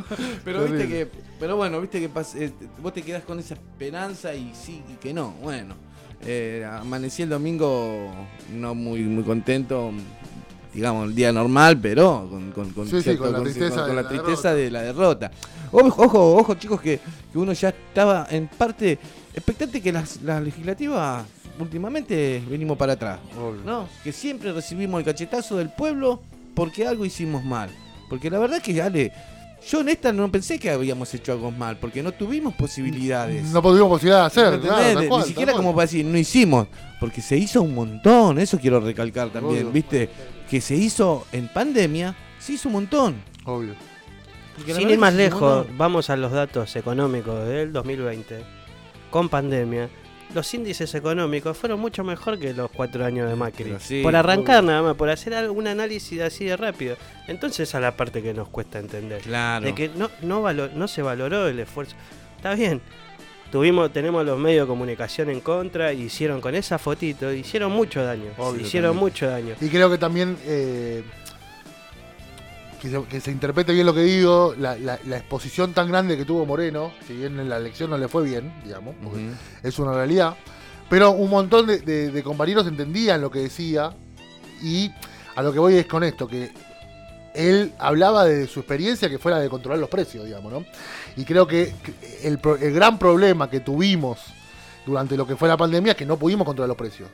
Pero 0.44 0.64
viste 0.66 0.88
que, 0.88 1.08
pero 1.40 1.56
bueno, 1.56 1.80
viste 1.82 2.00
que 2.00 2.10
pas- 2.12 2.36
eh, 2.36 2.52
vos 2.82 2.94
te 2.94 3.02
quedás 3.02 3.24
con 3.24 3.40
esa 3.40 3.54
esperanza 3.56 4.34
y 4.34 4.52
sí 4.54 4.82
y 4.92 4.94
que 4.96 5.14
no. 5.14 5.32
Bueno, 5.42 5.76
eh, 6.26 6.68
amanecí 6.70 7.22
el 7.24 7.30
domingo 7.30 8.12
no 8.54 8.76
muy 8.76 9.02
muy 9.04 9.24
contento, 9.24 9.92
digamos 10.74 11.08
el 11.10 11.16
día 11.16 11.32
normal, 11.32 11.80
pero 11.82 12.28
con, 12.30 12.52
con, 12.52 12.70
con 12.72 12.86
Sí, 12.88 12.98
sí, 12.98 13.02
cierto- 13.04 13.24
con 13.24 13.34
la 13.34 13.42
tristeza 13.44 13.86
de 13.86 13.94
la 13.94 14.02
la 14.04 14.10
tristeza 14.10 14.54
de 14.54 14.72
la 14.72 14.82
derrota. 14.82 15.32
Ojo, 15.72 16.04
ojo, 16.04 16.36
ojo, 16.38 16.56
chicos, 16.56 16.82
que, 16.82 17.00
que 17.32 17.38
uno 17.38 17.54
ya 17.54 17.70
estaba 17.70 18.28
en 18.32 18.48
parte 18.48 18.98
expectante 19.34 19.82
que 19.82 19.92
las, 19.92 20.22
las 20.24 20.42
legislativas 20.42 21.26
últimamente 21.60 22.42
venimos 22.50 22.78
para 22.78 22.94
atrás. 22.94 23.20
Obvio. 23.40 23.62
¿no? 23.66 23.88
Que 24.04 24.12
siempre 24.12 24.52
recibimos 24.52 25.00
el 25.00 25.06
cachetazo 25.06 25.58
del 25.58 25.70
pueblo 25.70 26.22
porque 26.56 26.88
algo 26.88 27.06
hicimos 27.06 27.44
mal. 27.44 27.70
Porque 28.10 28.30
la 28.32 28.40
verdad 28.40 28.62
que, 28.62 28.82
Ale, 28.82 29.12
yo 29.68 29.82
en 29.82 29.90
esta 29.90 30.12
no 30.14 30.32
pensé 30.32 30.58
que 30.60 30.70
habíamos 30.70 31.14
hecho 31.14 31.32
algo 31.34 31.52
mal, 31.52 31.78
porque 31.78 32.02
no 32.04 32.12
tuvimos 32.12 32.54
posibilidades. 32.56 33.46
No 33.52 33.62
tuvimos 33.62 33.90
posibilidad 33.90 34.22
de 34.22 34.26
hacer, 34.28 34.52
¿Me 34.54 34.60
claro, 34.68 34.94
tal 34.94 35.04
Ni 35.04 35.08
cual, 35.10 35.24
siquiera 35.24 35.52
cual. 35.54 35.64
como 35.64 35.76
para 35.76 35.86
decir, 35.86 36.06
no 36.06 36.18
hicimos, 36.18 36.68
porque 37.00 37.22
se 37.22 37.38
hizo 37.38 37.62
un 37.62 37.76
montón, 37.76 38.40
eso 38.40 38.58
quiero 38.60 38.80
recalcar 38.80 39.30
también, 39.30 39.64
Obvio. 39.64 39.72
¿viste? 39.72 40.10
Que 40.50 40.62
se 40.62 40.76
hizo 40.76 41.26
en 41.32 41.48
pandemia, 41.50 42.16
se 42.40 42.54
hizo 42.54 42.70
un 42.70 42.74
montón. 42.74 43.16
Obvio. 43.46 43.74
Sin 44.66 44.90
ir 44.90 44.98
más 45.00 45.14
lejos, 45.14 45.66
vamos 45.78 46.10
a 46.10 46.18
los 46.18 46.32
datos 46.32 46.76
económicos 46.76 47.48
del 47.48 47.72
2020. 47.72 48.44
Con 49.10 49.30
pandemia, 49.30 49.90
los 50.34 50.54
índices 50.54 50.94
económicos 50.96 51.58
fueron 51.58 51.80
mucho 51.80 52.04
mejor 52.04 52.40
que 52.40 52.54
los 52.54 52.70
cuatro 52.72 53.06
años 53.06 53.30
de 53.30 53.36
Macri. 53.36 53.76
Sí, 53.80 54.02
por 54.04 54.16
arrancar 54.16 54.64
nada 54.64 54.82
más, 54.82 54.96
por 54.96 55.10
hacer 55.10 55.34
algún 55.34 55.68
análisis 55.68 56.22
así 56.22 56.46
de 56.46 56.58
rápido. 56.58 56.98
Entonces 57.28 57.70
esa 57.70 57.78
es 57.80 57.82
la 57.82 57.96
parte 57.96 58.22
que 58.22 58.34
nos 58.34 58.48
cuesta 58.50 58.80
entender. 58.80 59.22
Claro. 59.22 59.66
De 59.66 59.74
que 59.74 59.90
no, 59.90 60.10
no, 60.22 60.88
se 60.88 61.02
valoró 61.02 61.48
el 61.48 61.60
esfuerzo. 61.60 61.96
Está 62.36 62.54
bien. 62.54 62.82
Tuvimos, 63.52 63.92
tenemos 63.92 64.24
los 64.24 64.38
medios 64.38 64.68
de 64.68 64.70
comunicación 64.70 65.30
en 65.32 65.40
contra, 65.40 65.92
y 65.92 66.04
hicieron 66.04 66.40
con 66.40 66.54
esa 66.54 66.78
fotito, 66.78 67.34
hicieron 67.34 67.72
mucho 67.72 68.04
daño. 68.04 68.32
Obvio, 68.38 68.62
hicieron 68.62 68.92
también. 68.92 69.06
mucho 69.06 69.28
daño. 69.28 69.56
Y 69.60 69.70
creo 69.70 69.90
que 69.90 69.98
también 69.98 70.38
eh, 70.46 71.04
que, 72.82 72.90
se, 72.90 73.04
que 73.04 73.20
se 73.22 73.32
interprete 73.32 73.74
bien 73.74 73.86
lo 73.86 73.94
que 73.94 74.02
digo, 74.02 74.56
la, 74.58 74.78
la- 74.78 75.00
la 75.06 75.18
exposición 75.18 75.74
tan 75.74 75.88
grande 75.90 76.18
que 76.18 76.26
tuvo 76.26 76.46
Moreno, 76.46 76.92
si 77.08 77.14
bien 77.14 77.40
en 77.40 77.50
la 77.50 77.58
elección 77.58 77.90
no 77.90 77.98
le 77.98 78.08
fue 78.08 78.24
bien, 78.24 78.54
digamos, 78.64 78.96
porque 79.04 79.20
es 79.64 79.80
una 79.80 79.94
realidad, 79.94 80.36
pero 80.90 81.12
un 81.12 81.30
montón 81.30 81.68
de, 81.68 81.80
de- 81.80 82.12
de 82.12 82.24
compañeros 82.24 82.66
entendían 82.68 83.22
lo 83.22 83.30
que 83.32 83.40
decía 83.40 83.92
y 84.62 84.92
a 85.36 85.42
lo 85.42 85.52
que 85.54 85.60
voy 85.60 85.76
es 85.76 85.86
con 85.86 86.04
esto, 86.04 86.28
que 86.28 86.52
él 87.36 87.74
hablaba 87.80 88.26
de 88.26 88.48
su 88.48 88.60
experiencia 88.62 89.08
que 89.10 89.20
fuera 89.20 89.40
de 89.40 89.50
controlar 89.50 89.80
los 89.80 89.90
precios, 89.90 90.26
digamos, 90.26 90.52
¿no? 90.52 90.66
Y 91.16 91.26
creo 91.26 91.48
que 91.48 91.74
el, 92.24 92.38
gran 92.74 92.98
problema 92.98 93.50
que 93.50 93.60
tuvimos 93.60 94.20
durante 94.86 95.16
lo 95.16 95.28
que 95.28 95.36
fue 95.36 95.48
la 95.48 95.56
pandemia 95.58 95.92
es 95.92 95.98
que 95.98 96.06
no 96.06 96.18
pudimos 96.18 96.46
controlar 96.46 96.70
los 96.70 96.78
precios. 96.78 97.08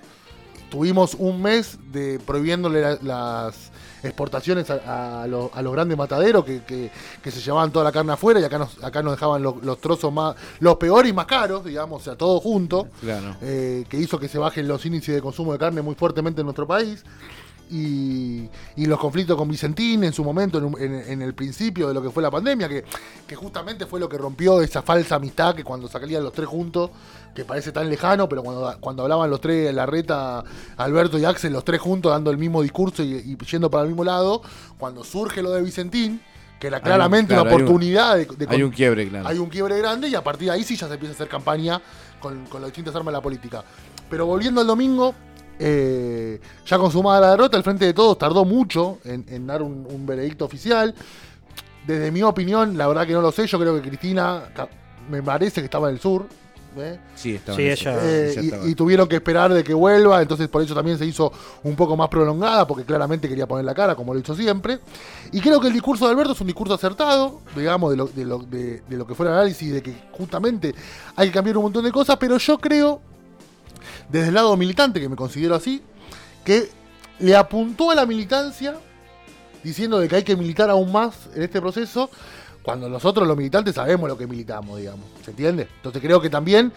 Tuvimos 0.70 1.16
un 1.16 1.42
mes 1.42 1.78
de 1.92 2.20
prohibiéndole 2.26 2.82
la- 2.82 2.98
las 3.02 3.72
exportaciones 4.06 4.70
a, 4.70 5.24
a 5.24 5.28
los, 5.28 5.50
a 5.54 5.62
los 5.62 5.74
grandes 5.74 5.98
mataderos 5.98 6.46
que, 6.46 6.64
que- 6.64 6.92
que 7.22 7.32
se 7.32 7.42
llevaban 7.42 7.72
toda 7.72 7.86
la 7.86 7.92
carne 7.92 8.14
afuera 8.14 8.40
y 8.40 8.44
acá 8.44 8.58
nos, 8.58 8.84
acá 8.84 9.02
nos 9.02 9.14
dejaban 9.14 9.42
los, 9.44 9.64
los 9.64 9.80
trozos 9.80 10.12
más, 10.14 10.36
los 10.60 10.76
peores 10.78 11.10
y 11.10 11.14
más 11.14 11.26
caros, 11.26 11.66
digamos, 11.66 12.02
o 12.02 12.04
sea, 12.06 12.16
todo 12.16 12.40
junto 12.40 12.88
Claro. 13.02 13.36
eh, 13.42 13.86
que 13.90 13.98
hizo 13.98 14.20
que 14.20 14.28
se 14.28 14.38
bajen 14.38 14.68
los 14.68 14.86
índices 14.86 15.16
de 15.16 15.22
consumo 15.22 15.54
de 15.54 15.60
carne 15.60 15.82
muy 15.82 15.96
fuertemente 15.96 16.42
en 16.42 16.46
nuestro 16.46 16.68
país. 16.68 17.04
Y, 17.70 18.48
y 18.76 18.86
los 18.86 19.00
conflictos 19.00 19.36
con 19.36 19.48
Vicentín 19.50 20.04
en 20.04 20.14
su 20.14 20.24
momento, 20.24 20.60
en, 20.60 20.66
un- 20.66 20.80
en- 20.80 20.94
en 21.10 21.22
el 21.24 21.34
principio 21.34 21.88
de 21.88 21.94
lo 21.96 22.02
que 22.02 22.12
fue 22.12 22.22
la 22.22 22.30
pandemia, 22.30 22.70
que, 22.70 22.84
que 23.28 23.36
justamente 23.36 23.86
fue 23.88 24.00
lo 24.00 24.08
que 24.08 24.18
rompió 24.18 24.62
esa 24.62 24.82
falsa 24.84 25.16
amistad 25.16 25.56
que 25.56 25.64
cuando 25.64 25.88
salían 25.88 26.24
los 26.24 26.32
tres 26.34 26.48
juntos, 26.48 26.92
que 27.34 27.44
parece 27.44 27.72
tan 27.72 27.90
lejano, 27.90 28.30
pero 28.30 28.44
cuando, 28.44 28.78
cuando 28.80 29.04
hablaban 29.04 29.30
los 29.30 29.42
tres, 29.42 29.74
la 29.74 29.86
reta, 29.86 30.44
Alberto 30.78 31.18
y 31.18 31.26
Axel, 31.26 31.54
los 31.54 31.66
tres 31.66 31.82
juntos 31.82 32.12
dando 32.12 32.30
el 32.32 32.38
mismo 32.38 32.62
discurso 32.62 33.04
y, 33.04 33.14
y 33.16 33.38
yendo 33.46 33.70
para 33.70 33.82
el 33.84 33.90
mismo 33.90 34.04
lado, 34.04 34.42
cuando 34.78 35.04
surge 35.04 35.42
lo 35.42 35.50
de 35.52 35.62
Vicentín, 35.64 36.22
que 36.60 36.68
era 36.68 36.78
un- 36.78 36.84
claramente 36.84 37.30
claro, 37.34 37.42
una 37.42 37.50
hay 37.52 37.56
un- 37.56 37.62
oportunidad 37.64 38.16
de, 38.16 38.26
de 38.26 38.48
Hay 38.48 38.64
un 38.64 38.72
quiebre, 38.72 39.10
claro. 39.10 39.28
hay 39.28 39.40
un 39.40 39.50
quiebre 39.50 39.78
grande 39.80 40.08
y 40.08 40.16
a 40.16 40.24
partir 40.24 40.48
de 40.50 40.54
ahí 40.54 40.64
sí 40.64 40.76
ya 40.78 40.88
se 40.88 40.94
empieza 40.94 41.14
a 41.14 41.16
hacer 41.16 41.28
campaña 41.28 41.82
con, 42.20 42.46
con 42.46 42.62
las 42.62 42.70
distintas 42.70 42.96
armas 42.96 43.12
de 43.12 43.18
la 43.18 43.22
política. 43.24 43.64
Pero 44.10 44.26
volviendo 44.28 44.62
al 44.62 44.68
domingo, 44.68 45.14
eh, 45.60 46.40
ya 46.66 46.78
consumada 46.78 47.22
la 47.22 47.32
derrota, 47.32 47.58
el 47.58 47.64
Frente 47.64 47.86
de 47.86 47.94
Todos 47.94 48.18
tardó 48.18 48.44
mucho 48.46 49.00
en, 49.06 49.26
en 49.30 49.48
dar 49.48 49.62
un, 49.62 49.88
un 49.90 50.06
veredicto 50.06 50.46
oficial. 50.46 50.94
Desde 51.88 52.12
mi 52.12 52.24
opinión, 52.24 52.78
la 52.78 52.88
verdad 52.88 53.06
que 53.06 53.14
no 53.14 53.22
lo 53.22 53.32
sé, 53.32 53.46
yo 53.48 53.60
creo 53.60 53.80
que 53.82 53.88
Cristina 53.88 54.44
me 55.10 55.22
parece 55.22 55.62
que 55.62 55.66
estaba 55.66 55.88
en 55.90 55.96
el 55.96 56.02
sur. 56.02 56.26
¿eh? 56.78 57.00
Sí, 57.16 57.36
estaba 57.36 57.56
Sí, 57.56 57.62
en 57.68 57.70
eso. 57.72 57.90
ella- 57.90 58.00
Eh, 58.04 58.34
y- 58.42 58.46
estaba. 58.48 58.68
y, 58.68 58.76
tuvieron 58.76 59.08
que 59.08 59.16
esperar 59.18 59.54
de 59.54 59.64
que 59.64 59.74
vuelva, 59.74 60.22
entonces 60.22 60.50
por 60.50 60.62
eso 60.62 60.74
también 60.76 60.98
se 60.98 61.06
hizo 61.06 61.32
un 61.64 61.74
poco 61.76 61.96
más 61.96 62.10
prolongada, 62.10 62.68
porque 62.68 62.84
claramente 62.84 63.30
quería 63.30 63.48
poner 63.48 63.64
la 63.64 63.74
cara, 63.74 63.96
como 63.96 64.14
lo 64.14 64.20
hizo 64.20 64.36
siempre. 64.36 64.80
Y 65.32 65.40
creo 65.40 65.62
que 65.62 65.68
el 65.68 65.74
discurso 65.74 66.06
de 66.06 66.12
Alberto 66.12 66.34
es 66.34 66.42
un 66.42 66.48
discurso 66.48 66.74
acertado, 66.74 67.40
digamos, 67.56 67.92
de 67.92 67.98
lo, 67.98 68.08
de 68.08 68.26
lo, 68.26 68.40
de- 68.40 68.82
de 68.90 68.98
lo 68.98 69.08
que 69.08 69.16
fue 69.16 69.28
el 69.28 69.32
análisis, 69.34 69.72
de 69.72 69.82
que 69.82 69.94
justamente 70.12 70.76
hay 71.16 71.28
que 71.30 71.34
cambiar 71.34 71.56
un 71.58 71.64
montón 71.64 71.86
de 71.86 71.92
cosas, 71.94 72.18
pero 72.20 72.38
yo 72.38 72.58
creo, 72.58 73.00
desde 74.10 74.30
el 74.30 74.34
lado 74.34 74.56
militante, 74.58 75.00
que 75.00 75.10
me 75.10 75.16
considero 75.16 75.56
así, 75.56 75.82
que 76.44 76.70
le 77.20 77.36
apuntó 77.36 77.92
a 77.92 77.96
la 77.96 78.06
militancia 78.06 78.76
diciendo 79.64 80.00
de 80.00 80.08
que 80.08 80.18
hay 80.18 80.24
que 80.24 80.36
militar 80.36 80.70
aún 80.70 80.92
más 80.92 81.28
en 81.34 81.42
este 81.42 81.60
proceso, 81.60 82.10
cuando 82.62 82.88
nosotros 82.88 83.28
los 83.28 83.36
militantes 83.36 83.76
sabemos 83.76 84.08
lo 84.08 84.18
que 84.18 84.28
militamos, 84.28 84.78
digamos. 84.78 85.06
¿Se 85.24 85.32
entiende? 85.32 85.68
Entonces 85.78 86.02
creo 86.02 86.22
que 86.22 86.30
también 86.30 86.72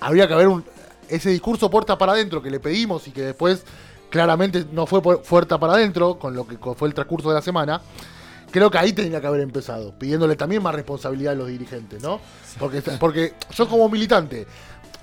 habría 0.00 0.26
que 0.26 0.34
haber 0.34 0.48
un, 0.48 0.64
ese 1.08 1.30
discurso 1.30 1.70
puerta 1.70 1.98
para 1.98 2.12
adentro 2.12 2.42
que 2.42 2.50
le 2.50 2.58
pedimos 2.58 3.06
y 3.06 3.10
que 3.10 3.22
después 3.22 3.64
claramente 4.10 4.66
no 4.72 4.86
fue 4.86 5.00
fuerte 5.22 5.58
para 5.58 5.74
adentro, 5.74 6.18
con 6.18 6.34
lo 6.34 6.46
que 6.46 6.56
fue 6.74 6.88
el 6.88 6.94
transcurso 6.94 7.28
de 7.28 7.34
la 7.34 7.42
semana. 7.42 7.80
Creo 8.50 8.70
que 8.70 8.76
ahí 8.76 8.92
tenía 8.92 9.20
que 9.20 9.26
haber 9.26 9.40
empezado, 9.40 9.98
pidiéndole 9.98 10.36
también 10.36 10.62
más 10.62 10.74
responsabilidad 10.74 11.32
a 11.32 11.36
los 11.36 11.48
dirigentes, 11.48 12.02
¿no? 12.02 12.20
Porque, 12.58 12.82
porque 13.00 13.34
yo 13.54 13.66
como 13.66 13.88
militante, 13.88 14.46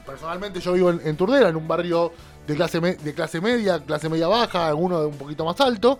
personalmente 0.09 0.59
yo 0.59 0.73
vivo 0.73 0.89
en, 0.89 1.01
en 1.05 1.15
Turdera, 1.15 1.49
en 1.49 1.55
un 1.55 1.67
barrio 1.67 2.11
de 2.47 2.55
clase, 2.55 2.81
me- 2.81 2.95
de 2.95 3.13
clase 3.13 3.39
media, 3.39 3.79
clase 3.79 4.09
media 4.09 4.27
baja, 4.27 4.67
alguno 4.67 4.99
de 5.01 5.05
un 5.07 5.17
poquito 5.17 5.45
más 5.45 5.59
alto, 5.61 5.99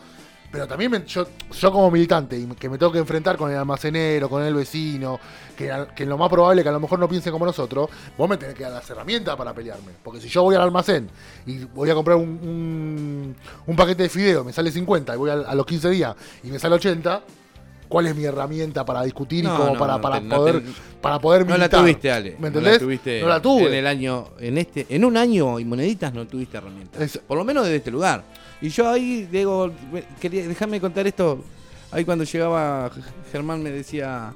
pero 0.51 0.67
también 0.67 0.89
me- 0.89 1.05
yo, 1.05 1.27
yo 1.51 1.71
como 1.71 1.91
militante, 1.91 2.35
y 2.37 2.47
que 2.47 2.69
me 2.69 2.77
tengo 2.79 2.91
que 2.91 2.97
enfrentar 2.97 3.37
con 3.37 3.51
el 3.51 3.57
almacenero, 3.57 4.27
con 4.27 4.43
el 4.43 4.55
vecino, 4.55 5.19
que, 5.55 5.71
que 5.95 6.05
lo 6.07 6.17
más 6.17 6.27
probable 6.29 6.63
que 6.63 6.69
a 6.69 6.71
lo 6.71 6.79
mejor 6.79 6.97
no 6.97 7.07
piensen 7.07 7.31
como 7.31 7.45
nosotros, 7.45 7.87
vos 8.17 8.27
me 8.27 8.37
tenés 8.37 8.55
que 8.55 8.63
dar 8.63 8.71
las 8.71 8.89
herramientas 8.89 9.35
para 9.35 9.53
pelearme. 9.53 9.91
Porque 10.03 10.19
si 10.19 10.27
yo 10.27 10.41
voy 10.41 10.55
al 10.55 10.63
almacén 10.63 11.07
y 11.45 11.65
voy 11.65 11.91
a 11.91 11.93
comprar 11.93 12.17
un, 12.17 13.35
un, 13.67 13.75
paquete 13.75 14.03
de 14.03 14.09
fideo, 14.09 14.43
me 14.43 14.51
sale 14.53 14.71
50 14.71 15.13
y 15.13 15.17
voy 15.17 15.29
a, 15.29 15.33
a 15.33 15.53
los 15.53 15.65
15 15.67 15.89
días 15.91 16.15
y 16.43 16.47
me 16.47 16.57
sale 16.57 16.73
80, 16.75 17.21
¿cuál 17.89 18.07
es 18.07 18.15
mi 18.15 18.23
herramienta 18.23 18.85
para 18.85 19.03
discutir 19.03 19.43
y 19.43 19.47
como 19.47 19.73
no, 19.73 19.79
para, 19.79 19.95
no 19.95 20.01
para 20.01 20.19
no 20.21 20.35
poder, 20.37 20.63
para 21.01 21.19
poder 21.19 21.45
No 21.45 21.57
la 21.57 21.67
tuviste, 21.67 22.09
Ale. 22.11 22.31
¿Me 22.33 22.39
No 22.39 22.47
entendés? 22.47 22.73
la 22.73 22.79
tuviste 22.79 23.21
No 23.21 23.27
la 23.27 23.41
tuve. 23.41 23.67
En 23.67 23.73
el 23.73 23.87
año, 23.87 24.27
en 24.39 24.57
este, 24.59 24.85
en 24.89 25.03
un 25.03 25.17
año 25.17 25.59
y 25.59 25.65
moneditas 25.65 26.13
no 26.13 26.25
tuviste 26.25 26.57
herramientas. 26.57 27.01
Es- 27.01 27.17
Por 27.17 27.37
lo 27.37 27.43
menos 27.43 27.63
desde 27.65 27.77
este 27.77 27.91
lugar. 27.91 28.23
Y 28.61 28.69
yo 28.69 28.89
ahí, 28.89 29.27
quería, 30.21 30.47
déjame 30.47 30.79
contar 30.79 31.07
esto. 31.07 31.43
Ahí 31.91 32.05
cuando 32.05 32.23
llegaba 32.23 32.91
Germán 33.31 33.63
me 33.63 33.71
decía 33.71 34.33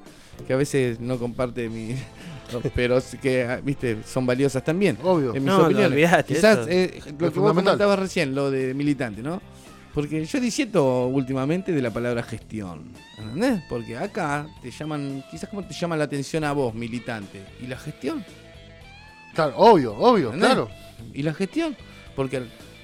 que 0.47 0.53
a 0.53 0.57
veces 0.57 0.99
no 0.99 1.17
comparte 1.17 1.69
mi. 1.69 1.95
Pero 2.75 2.99
que, 3.21 3.43
ah, 3.43 3.59
viste, 3.63 3.99
son 4.05 4.25
valiosas 4.25 4.63
también. 4.63 4.97
Obvio. 5.03 5.29
En 5.29 5.43
mis 5.43 5.45
No, 5.45 5.69
no, 5.69 5.85
olvidate, 5.85 6.33
Quizás 6.35 6.67
eh, 6.67 6.99
lo 7.17 7.31
que 7.31 7.39
vos 7.39 7.49
comentabas 7.53 7.97
recién, 7.97 8.35
lo 8.35 8.51
de 8.51 8.73
militante, 8.73 9.21
¿no? 9.23 9.41
Porque 9.93 10.25
yo 10.25 10.39
disiento 10.39 11.05
últimamente 11.07 11.71
de 11.71 11.81
la 11.81 11.91
palabra 11.91 12.23
gestión. 12.23 12.91
¿Entendés? 13.17 13.61
Porque 13.69 13.95
acá 13.95 14.47
te 14.61 14.71
llaman, 14.71 15.23
quizás 15.29 15.49
como 15.49 15.63
te 15.63 15.73
llama 15.73 15.95
la 15.95 16.05
atención 16.05 16.43
a 16.43 16.51
vos, 16.51 16.73
militante. 16.73 17.43
¿Y 17.61 17.67
la 17.67 17.77
gestión? 17.77 18.25
Claro, 19.35 19.53
obvio, 19.57 19.95
obvio, 19.95 20.33
¿Entendés? 20.33 20.49
claro. 20.49 20.69
¿Y 21.13 21.21
la 21.21 21.33
gestión? 21.33 21.75
Porque, 22.15 22.41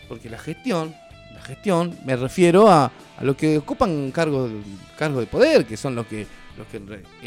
porque 0.08 0.30
la 0.30 0.38
gestión, 0.38 0.94
la 1.34 1.42
gestión, 1.42 1.98
me 2.06 2.16
refiero 2.16 2.70
a, 2.70 2.92
a 3.18 3.24
los 3.24 3.36
que 3.36 3.58
ocupan 3.58 4.12
cargos 4.12 4.52
cargos 4.98 5.22
de 5.22 5.28
poder, 5.28 5.66
que 5.66 5.78
son 5.78 5.96
los 5.96 6.06
que, 6.06 6.28
los 6.58 6.68
que 6.68 6.78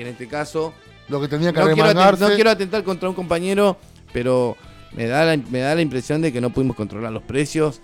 en 0.01 0.07
este 0.07 0.29
caso, 0.29 0.75
Lo 1.09 1.21
que 1.21 1.27
tendría 1.27 1.53
que 1.53 1.59
no 1.61 1.75
quiero, 1.75 2.17
no 2.17 2.29
quiero 2.35 2.51
atentar 2.51 2.85
contra 2.85 3.09
un 3.09 3.15
compañero, 3.15 3.79
pero 4.13 4.57
me 4.93 5.07
da 5.07 5.25
la, 5.25 5.37
me 5.37 5.61
da 5.61 5.75
la 5.75 5.81
impresión 5.81 6.21
de 6.23 6.33
que 6.33 6.41
no 6.41 6.51
pudimos 6.51 6.77
controlar 6.77 7.13
los 7.13 7.23
precios 7.23 7.81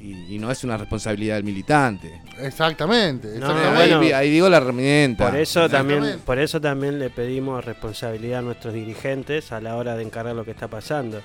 y, 0.00 0.34
y 0.34 0.38
no 0.38 0.50
es 0.50 0.64
una 0.64 0.76
responsabilidad 0.76 1.34
del 1.36 1.44
militante. 1.44 2.22
Exactamente, 2.38 3.28
ahí, 3.44 3.74
bueno. 3.76 4.00
vi- 4.00 4.12
ahí 4.12 4.30
digo 4.30 4.48
la 4.48 4.56
herramienta. 4.58 5.26
Por 5.30 5.38
eso 5.38 5.68
también, 5.68 6.20
por 6.24 6.38
eso 6.38 6.60
también 6.60 6.98
le 6.98 7.10
pedimos 7.10 7.64
responsabilidad 7.64 8.38
a 8.38 8.42
nuestros 8.42 8.72
dirigentes 8.74 9.52
a 9.52 9.60
la 9.60 9.76
hora 9.76 9.96
de 9.96 10.02
encargar 10.02 10.34
lo 10.34 10.44
que 10.44 10.52
está 10.52 10.68
pasando. 10.68 11.20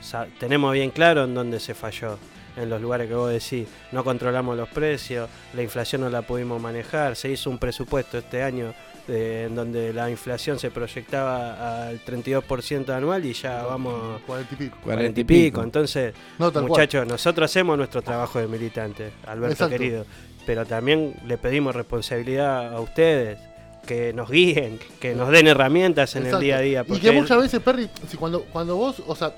Sa- 0.00 0.26
tenemos 0.38 0.72
bien 0.72 0.90
claro 0.90 1.24
en 1.24 1.34
dónde 1.34 1.60
se 1.60 1.74
falló, 1.74 2.18
en 2.56 2.70
los 2.70 2.80
lugares 2.80 3.08
que 3.08 3.14
vos 3.14 3.30
decís, 3.32 3.66
no 3.92 4.02
controlamos 4.04 4.56
los 4.56 4.68
precios, 4.68 5.28
la 5.54 5.62
inflación 5.62 6.00
no 6.02 6.10
la 6.10 6.22
pudimos 6.22 6.60
manejar, 6.60 7.16
se 7.16 7.30
hizo 7.30 7.50
un 7.50 7.58
presupuesto 7.58 8.18
este 8.18 8.42
año 8.42 8.72
eh, 9.08 9.46
en 9.48 9.54
donde 9.54 9.92
la 9.92 10.10
inflación 10.10 10.58
se 10.58 10.70
proyectaba 10.70 11.88
al 11.88 12.04
32% 12.04 12.90
anual 12.90 13.24
y 13.24 13.32
ya 13.32 13.62
vamos 13.64 14.20
Cuarenta 14.26 14.54
y 14.54 14.56
pico. 14.56 14.76
Cuarenta 14.82 15.12
40 15.14 15.20
y 15.20 15.24
pico. 15.24 15.62
Entonces, 15.62 16.14
No, 16.38 16.50
tal 16.52 16.62
cual. 16.62 16.68
muchachos, 16.70 17.06
nosotros 17.06 17.50
hacemos 17.50 17.76
nuestro 17.76 18.02
trabajo 18.02 18.38
de 18.38 18.46
militante, 18.46 19.10
Alberto 19.26 19.52
Exacto. 19.52 19.72
querido, 19.76 20.06
pero 20.46 20.64
también 20.66 21.14
le 21.26 21.38
pedimos 21.38 21.74
responsabilidad 21.74 22.74
a 22.74 22.80
ustedes, 22.80 23.38
que 23.86 24.12
nos 24.12 24.30
guíen, 24.30 24.78
que 25.00 25.14
nos 25.14 25.30
den 25.30 25.46
herramientas 25.46 26.14
en 26.14 26.24
Exacto. 26.24 26.38
el 26.38 26.44
día 26.44 26.56
a 26.56 26.60
día. 26.60 26.84
Y 26.88 26.98
que 27.00 27.12
muchas 27.12 27.38
veces, 27.38 27.60
Perry, 27.60 27.88
si 28.08 28.16
cuando, 28.16 28.42
cuando 28.44 28.76
vos, 28.76 29.02
o 29.06 29.16
sea, 29.16 29.34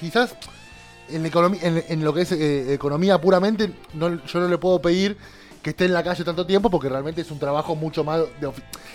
quizás 0.00 0.34
en, 1.10 1.22
la 1.22 1.28
economía, 1.28 1.60
en, 1.62 1.84
en 1.88 2.04
lo 2.04 2.12
que 2.12 2.22
es 2.22 2.32
eh, 2.32 2.72
economía 2.74 3.20
puramente, 3.20 3.70
no, 3.94 4.24
yo 4.24 4.40
no 4.40 4.48
le 4.48 4.58
puedo 4.58 4.80
pedir 4.80 5.16
que 5.66 5.70
esté 5.70 5.86
en 5.86 5.92
la 5.94 6.04
calle 6.04 6.22
tanto 6.22 6.46
tiempo 6.46 6.70
porque 6.70 6.88
realmente 6.88 7.22
es 7.22 7.30
un 7.32 7.40
trabajo 7.40 7.74
mucho 7.74 8.04
más, 8.04 8.20
de 8.40 8.48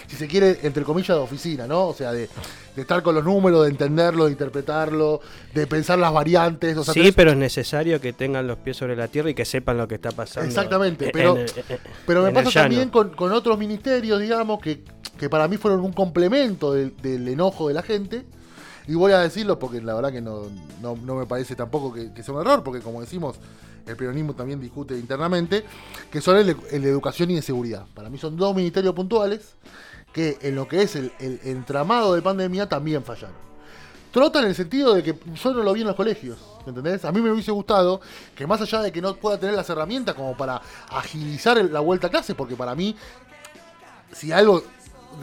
si 0.07 0.15
se 0.15 0.25
quiere, 0.25 0.57
entre 0.63 0.83
comillas, 0.85 1.09
de 1.17 1.21
oficina, 1.21 1.67
¿no? 1.67 1.87
O 1.87 1.93
sea, 1.93 2.13
de, 2.13 2.29
de 2.77 2.81
estar 2.81 3.03
con 3.03 3.13
los 3.13 3.25
números, 3.25 3.65
de 3.65 3.71
entenderlo, 3.71 4.23
de 4.27 4.31
interpretarlo, 4.31 5.19
de 5.53 5.67
pensar 5.67 5.99
las 5.99 6.13
variantes. 6.13 6.77
O 6.77 6.85
sea, 6.85 6.93
sí, 6.93 7.01
tenés- 7.01 7.13
pero 7.13 7.31
es 7.31 7.37
necesario 7.37 7.99
que 7.99 8.13
tengan 8.13 8.47
los 8.47 8.57
pies 8.59 8.77
sobre 8.77 8.95
la 8.95 9.09
tierra 9.09 9.29
y 9.29 9.33
que 9.33 9.43
sepan 9.43 9.77
lo 9.77 9.85
que 9.89 9.95
está 9.95 10.13
pasando. 10.13 10.47
Exactamente, 10.47 11.07
en- 11.07 11.11
pero- 11.11 11.35
el- 11.35 11.41
en- 11.41 11.79
Pero 12.07 12.21
me 12.23 12.31
pasa 12.31 12.61
también 12.61 12.89
con, 12.89 13.09
con 13.09 13.33
otros 13.33 13.59
ministerios, 13.59 14.21
digamos, 14.21 14.61
que, 14.61 14.81
que 15.19 15.29
para 15.29 15.49
mí 15.49 15.57
fueron 15.57 15.81
un 15.81 15.91
complemento 15.91 16.71
del, 16.71 16.95
del 17.01 17.27
enojo 17.27 17.67
de 17.67 17.73
la 17.73 17.81
gente. 17.81 18.23
Y 18.87 18.95
voy 18.95 19.11
a 19.11 19.19
decirlo 19.19 19.59
porque 19.59 19.81
la 19.81 19.93
verdad 19.93 20.13
que 20.13 20.21
no, 20.21 20.43
no, 20.81 20.95
no 20.95 21.15
me 21.15 21.25
parece 21.25 21.53
tampoco 21.57 21.91
que, 21.91 22.13
que 22.13 22.23
sea 22.23 22.33
un 22.33 22.39
error, 22.39 22.63
porque 22.63 22.79
como 22.79 23.01
decimos, 23.01 23.35
el 23.85 23.95
peronismo 23.95 24.33
también 24.33 24.59
discute 24.59 24.97
internamente, 24.97 25.63
que 26.11 26.21
son 26.21 26.37
el, 26.37 26.47
de- 26.47 26.89
educación 26.89 27.31
y 27.31 27.35
de 27.35 27.41
seguridad. 27.41 27.85
Para 27.93 28.09
mí 28.09 28.17
son 28.17 28.35
dos 28.37 28.55
ministerios 28.55 28.93
puntuales 28.93 29.55
que 30.13 30.37
en 30.41 30.55
lo 30.55 30.67
que 30.67 30.81
es 30.81 30.95
el, 30.95 31.11
el 31.19 31.39
entramado 31.43 32.13
de 32.13 32.21
pandemia 32.21 32.67
también 32.67 33.03
fallaron. 33.03 33.35
Trota 34.11 34.39
en 34.39 34.47
el 34.47 34.55
sentido 34.55 34.93
de 34.93 35.03
que 35.03 35.17
yo 35.41 35.53
no 35.53 35.63
lo 35.63 35.71
vi 35.71 35.81
en 35.81 35.87
los 35.87 35.95
colegios, 35.95 36.37
¿entendés? 36.67 37.05
A 37.05 37.13
mí 37.13 37.21
me 37.21 37.31
hubiese 37.31 37.51
gustado 37.51 38.01
que 38.35 38.45
más 38.45 38.59
allá 38.59 38.81
de 38.81 38.91
que 38.91 39.01
no 39.01 39.15
pueda 39.15 39.39
tener 39.39 39.55
las 39.55 39.69
herramientas 39.69 40.15
como 40.15 40.35
para 40.35 40.61
agilizar 40.89 41.63
la 41.63 41.79
vuelta 41.79 42.07
a 42.07 42.09
clase, 42.09 42.35
porque 42.35 42.57
para 42.57 42.75
mí, 42.75 42.93
si 44.11 44.33
algo 44.33 44.63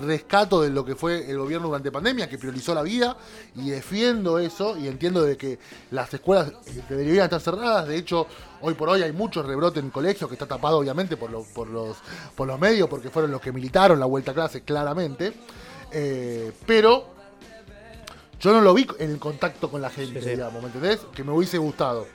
rescato 0.00 0.60
de 0.62 0.70
lo 0.70 0.84
que 0.84 0.94
fue 0.94 1.30
el 1.30 1.38
gobierno 1.38 1.68
durante 1.68 1.90
pandemia, 1.90 2.28
que 2.28 2.38
priorizó 2.38 2.74
la 2.74 2.82
vida, 2.82 3.16
y 3.56 3.70
defiendo 3.70 4.38
eso, 4.38 4.76
y 4.76 4.88
entiendo 4.88 5.22
de 5.22 5.36
que 5.36 5.58
las 5.90 6.12
escuelas 6.12 6.52
eh, 6.66 6.82
deberían 6.88 7.24
estar 7.24 7.40
cerradas, 7.40 7.86
de 7.88 7.96
hecho, 7.96 8.26
hoy 8.60 8.74
por 8.74 8.88
hoy 8.88 9.02
hay 9.02 9.12
muchos 9.12 9.44
rebrotes 9.46 9.82
en 9.82 9.90
colegios, 9.90 10.28
que 10.28 10.34
está 10.34 10.46
tapado 10.46 10.78
obviamente 10.78 11.16
por, 11.16 11.30
los 11.30 11.46
por, 11.48 11.68
los, 11.68 11.96
por 12.36 12.46
los 12.46 12.58
medios, 12.58 12.88
porque 12.88 13.10
fueron 13.10 13.30
los 13.30 13.40
que 13.40 13.52
militaron 13.52 13.98
la 13.98 14.06
vuelta 14.06 14.30
a 14.32 14.34
clase, 14.34 14.62
claramente, 14.62 15.32
Eh, 15.90 16.52
pero 16.66 17.06
yo 18.40 18.52
no 18.52 18.60
lo 18.60 18.74
vi 18.74 18.86
en 18.98 19.10
el 19.10 19.18
contacto 19.18 19.70
con 19.70 19.80
la 19.80 19.88
gente, 19.90 20.20
Sí, 20.20 20.24
sí. 20.26 20.30
digamos, 20.32 20.60
¿me 20.62 20.66
entendés? 20.68 21.00
Que 21.14 21.24
me 21.24 21.32
hubiese 21.32 21.56
gustado. 21.58 22.06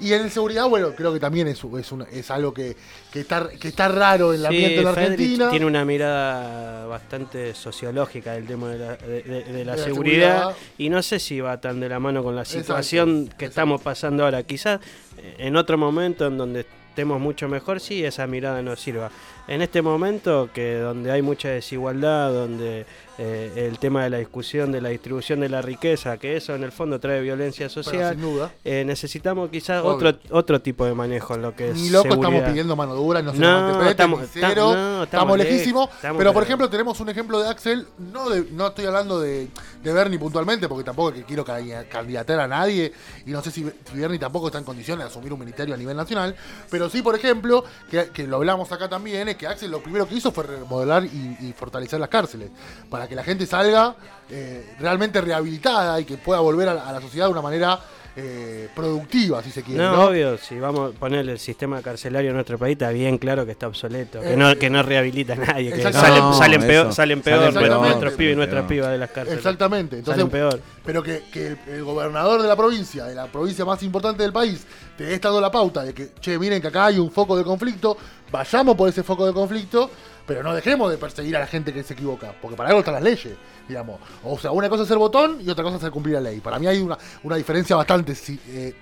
Y 0.00 0.12
en 0.12 0.30
seguridad, 0.30 0.68
bueno, 0.68 0.92
creo 0.94 1.12
que 1.12 1.18
también 1.20 1.48
es, 1.48 1.60
es, 1.64 1.92
es 2.12 2.30
algo 2.30 2.54
que, 2.54 2.76
que, 3.12 3.20
está, 3.20 3.48
que 3.48 3.68
está 3.68 3.88
raro 3.88 4.32
en 4.32 4.40
el 4.40 4.40
Sí, 4.42 4.46
ambiente 4.46 4.76
de 4.76 4.82
la 4.84 4.90
Argentina. 4.90 5.50
tiene 5.50 5.66
una 5.66 5.84
mirada 5.84 6.86
bastante 6.86 7.52
sociológica 7.54 8.32
del 8.34 8.46
tema 8.46 8.68
de 8.70 8.78
la, 8.78 8.96
de- 8.96 9.22
de- 9.22 9.44
de 9.44 9.64
la 9.64 9.76
la 9.76 9.82
seguridad, 9.82 10.38
seguridad. 10.40 10.56
y 10.78 10.88
no 10.88 11.02
sé 11.02 11.18
si 11.18 11.40
va 11.40 11.60
tan 11.60 11.80
de 11.80 11.88
la 11.88 11.98
mano 11.98 12.22
con 12.22 12.36
la 12.36 12.42
Exacto, 12.42 12.60
situación 12.62 13.24
que 13.26 13.30
exacto. 13.30 13.44
estamos 13.46 13.82
pasando 13.82 14.24
ahora. 14.24 14.42
Quizás 14.44 14.80
eh, 15.18 15.34
en 15.38 15.56
otro 15.56 15.76
momento 15.76 16.26
en 16.26 16.38
donde 16.38 16.60
estemos 16.90 17.20
mucho 17.20 17.48
mejor, 17.48 17.80
sí, 17.80 18.04
esa 18.04 18.26
mirada 18.26 18.62
nos 18.62 18.80
sirva. 18.80 19.10
En 19.48 19.62
este 19.62 19.80
momento, 19.80 20.50
que 20.52 20.76
donde 20.76 21.10
hay 21.10 21.22
mucha 21.22 21.48
desigualdad, 21.48 22.30
donde 22.32 22.84
eh, 23.16 23.66
el 23.68 23.78
tema 23.78 24.04
de 24.04 24.10
la 24.10 24.18
discusión 24.18 24.70
de 24.70 24.80
la 24.82 24.90
distribución 24.90 25.40
de 25.40 25.48
la 25.48 25.62
riqueza, 25.62 26.18
que 26.18 26.36
eso 26.36 26.54
en 26.54 26.62
el 26.64 26.70
fondo 26.70 27.00
trae 27.00 27.20
violencia 27.22 27.68
social, 27.70 28.12
sin 28.14 28.20
duda. 28.22 28.52
eh, 28.62 28.84
necesitamos 28.86 29.48
quizás 29.50 29.82
Obvio. 29.82 30.08
otro 30.10 30.18
otro 30.30 30.60
tipo 30.60 30.84
de 30.84 30.92
manejo 30.94 31.34
en 31.34 31.42
lo 31.42 31.56
que 31.56 31.70
es 31.70 31.74
Ni 31.76 31.88
loco 31.88 32.08
estamos 32.14 32.42
pidiendo 32.42 32.76
mano 32.76 32.94
dura, 32.94 33.22
no 33.22 33.32
se 33.32 33.38
No, 33.38 33.88
estamos- 33.88 34.20
ta- 34.30 34.54
no, 34.54 34.70
estamos, 34.70 35.04
estamos 35.04 35.38
lejísimos. 35.38 35.88
estamos 35.96 36.18
pero 36.18 36.32
por 36.34 36.42
ejemplo 36.42 36.68
tenemos 36.68 37.00
un 37.00 37.08
ejemplo 37.08 37.40
de 37.40 37.48
Axel, 37.48 37.86
no 38.12 38.28
de, 38.28 38.44
no 38.52 38.66
estoy 38.68 38.84
hablando 38.84 39.18
de, 39.18 39.48
de 39.82 39.92
Bernie 39.94 40.18
puntualmente, 40.18 40.68
porque 40.68 40.84
tampoco 40.84 41.08
es 41.08 41.14
que 41.16 41.24
quiero 41.24 41.44
ca- 41.44 41.58
candidatar 41.90 42.38
a 42.38 42.46
nadie, 42.46 42.92
y 43.26 43.30
no 43.30 43.42
sé 43.42 43.50
si, 43.50 43.64
si 43.64 43.98
Bernie 43.98 44.18
tampoco 44.18 44.48
está 44.48 44.58
en 44.58 44.64
condiciones 44.64 45.04
de 45.06 45.10
asumir 45.10 45.32
un 45.32 45.40
ministerio 45.40 45.74
a 45.74 45.78
nivel 45.78 45.96
nacional, 45.96 46.36
pero 46.70 46.88
sí, 46.90 47.00
por 47.02 47.16
ejemplo, 47.16 47.64
que, 47.90 48.10
que 48.10 48.26
lo 48.26 48.36
hablamos 48.36 48.70
acá 48.70 48.88
también, 48.90 49.26
es 49.28 49.36
que 49.38 49.46
Axel 49.46 49.70
lo 49.70 49.80
primero 49.82 50.06
que 50.06 50.16
hizo 50.16 50.32
fue 50.32 50.44
remodelar 50.44 51.04
y, 51.04 51.36
y 51.40 51.54
fortalecer 51.56 51.98
las 52.00 52.08
cárceles, 52.10 52.50
para 52.90 53.06
que 53.08 53.14
la 53.14 53.22
gente 53.24 53.46
salga 53.46 53.94
eh, 54.28 54.74
realmente 54.78 55.20
rehabilitada 55.20 55.98
y 56.00 56.04
que 56.04 56.18
pueda 56.18 56.40
volver 56.40 56.68
a, 56.68 56.74
la- 56.74 56.88
a 56.88 56.92
la 56.92 57.00
sociedad 57.00 57.26
de 57.26 57.32
una 57.32 57.42
manera 57.42 57.80
eh, 58.20 58.68
productiva, 58.74 59.40
si 59.44 59.52
se 59.52 59.62
quiere. 59.62 59.80
No, 59.80 59.92
¿no? 59.92 60.04
obvio, 60.06 60.36
si 60.38 60.58
vamos 60.58 60.92
a 60.92 60.98
poner 60.98 61.28
el 61.28 61.38
sistema 61.38 61.80
carcelario 61.82 62.30
en 62.30 62.34
nuestro 62.34 62.58
país, 62.58 62.72
está 62.72 62.90
bien 62.90 63.16
claro 63.16 63.46
que 63.46 63.52
está 63.52 63.68
obsoleto, 63.68 64.20
que 64.20 64.32
Eh, 64.32 64.36
no, 64.36 64.56
que 64.56 64.68
no 64.68 64.82
rehabilita 64.82 65.34
a 65.34 65.36
nadie, 65.36 65.72
que 65.72 65.82
salen, 65.92 66.18
No, 66.18 66.34
salen 66.34 66.60
peor, 66.62 66.92
salen 66.92 67.22
peor 67.22 67.52
Salen 67.52 67.70
peor, 67.70 67.80
nuestros 67.80 68.14
pibes 68.14 68.32
y 68.32 68.36
nuestras 68.36 68.64
pibas 68.64 68.90
de 68.90 68.98
las 68.98 69.10
cárceles. 69.10 69.38
Exactamente. 69.38 69.98
Entonces, 69.98 70.20
Salen 70.20 70.32
peor. 70.32 70.60
Pero 70.84 71.00
que, 71.00 71.22
que 71.32 71.46
el, 71.46 71.58
el 71.68 71.84
gobernador 71.84 72.42
de 72.42 72.48
la 72.48 72.56
provincia, 72.56 73.04
de 73.04 73.14
la 73.14 73.26
provincia 73.26 73.64
más 73.64 73.80
importante 73.84 74.24
del 74.24 74.32
país, 74.32 74.66
te 74.96 75.04
dé 75.04 75.18
dando 75.18 75.40
la 75.40 75.52
pauta 75.52 75.84
de 75.84 75.94
que, 75.94 76.10
che, 76.20 76.36
miren 76.38 76.60
que 76.60 76.66
acá 76.68 76.86
hay 76.86 76.98
un 76.98 77.12
foco 77.12 77.36
de 77.36 77.44
conflicto, 77.44 77.96
vayamos 78.32 78.74
por 78.74 78.88
ese 78.88 79.04
foco 79.04 79.26
de 79.26 79.32
conflicto, 79.32 79.88
pero 80.26 80.42
no 80.42 80.54
dejemos 80.54 80.90
de 80.90 80.98
perseguir 80.98 81.36
a 81.36 81.40
la 81.40 81.46
gente 81.46 81.72
que 81.72 81.84
se 81.84 81.94
equivoca, 81.94 82.34
porque 82.42 82.56
para 82.56 82.70
algo 82.70 82.80
están 82.80 82.94
las 82.94 83.02
leyes, 83.02 83.34
digamos. 83.68 84.00
O 84.24 84.38
sea, 84.38 84.50
una 84.50 84.68
cosa 84.68 84.82
es 84.82 84.88
ser 84.88 84.98
botón 84.98 85.38
y 85.40 85.48
otra 85.48 85.62
cosa 85.62 85.76
es 85.76 85.82
hacer 85.82 85.92
cumplir 85.92 86.14
la 86.14 86.22
ley. 86.22 86.40
Para 86.40 86.58
mí 86.58 86.66
hay 86.66 86.80
una, 86.80 86.96
una 87.22 87.36
diferencia 87.36 87.76
bastante 87.76 88.14
eh, 88.48 88.74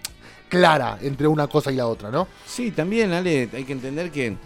clara 0.48 0.98
entre 1.02 1.26
una 1.26 1.46
cosa 1.48 1.72
y 1.72 1.76
la 1.76 1.86
otra, 1.86 2.10
¿no? 2.10 2.28
Sí, 2.46 2.70
también, 2.70 3.12
Ale, 3.12 3.48
hay 3.52 3.64
que 3.64 3.72
entender 3.72 4.10
que 4.10 4.36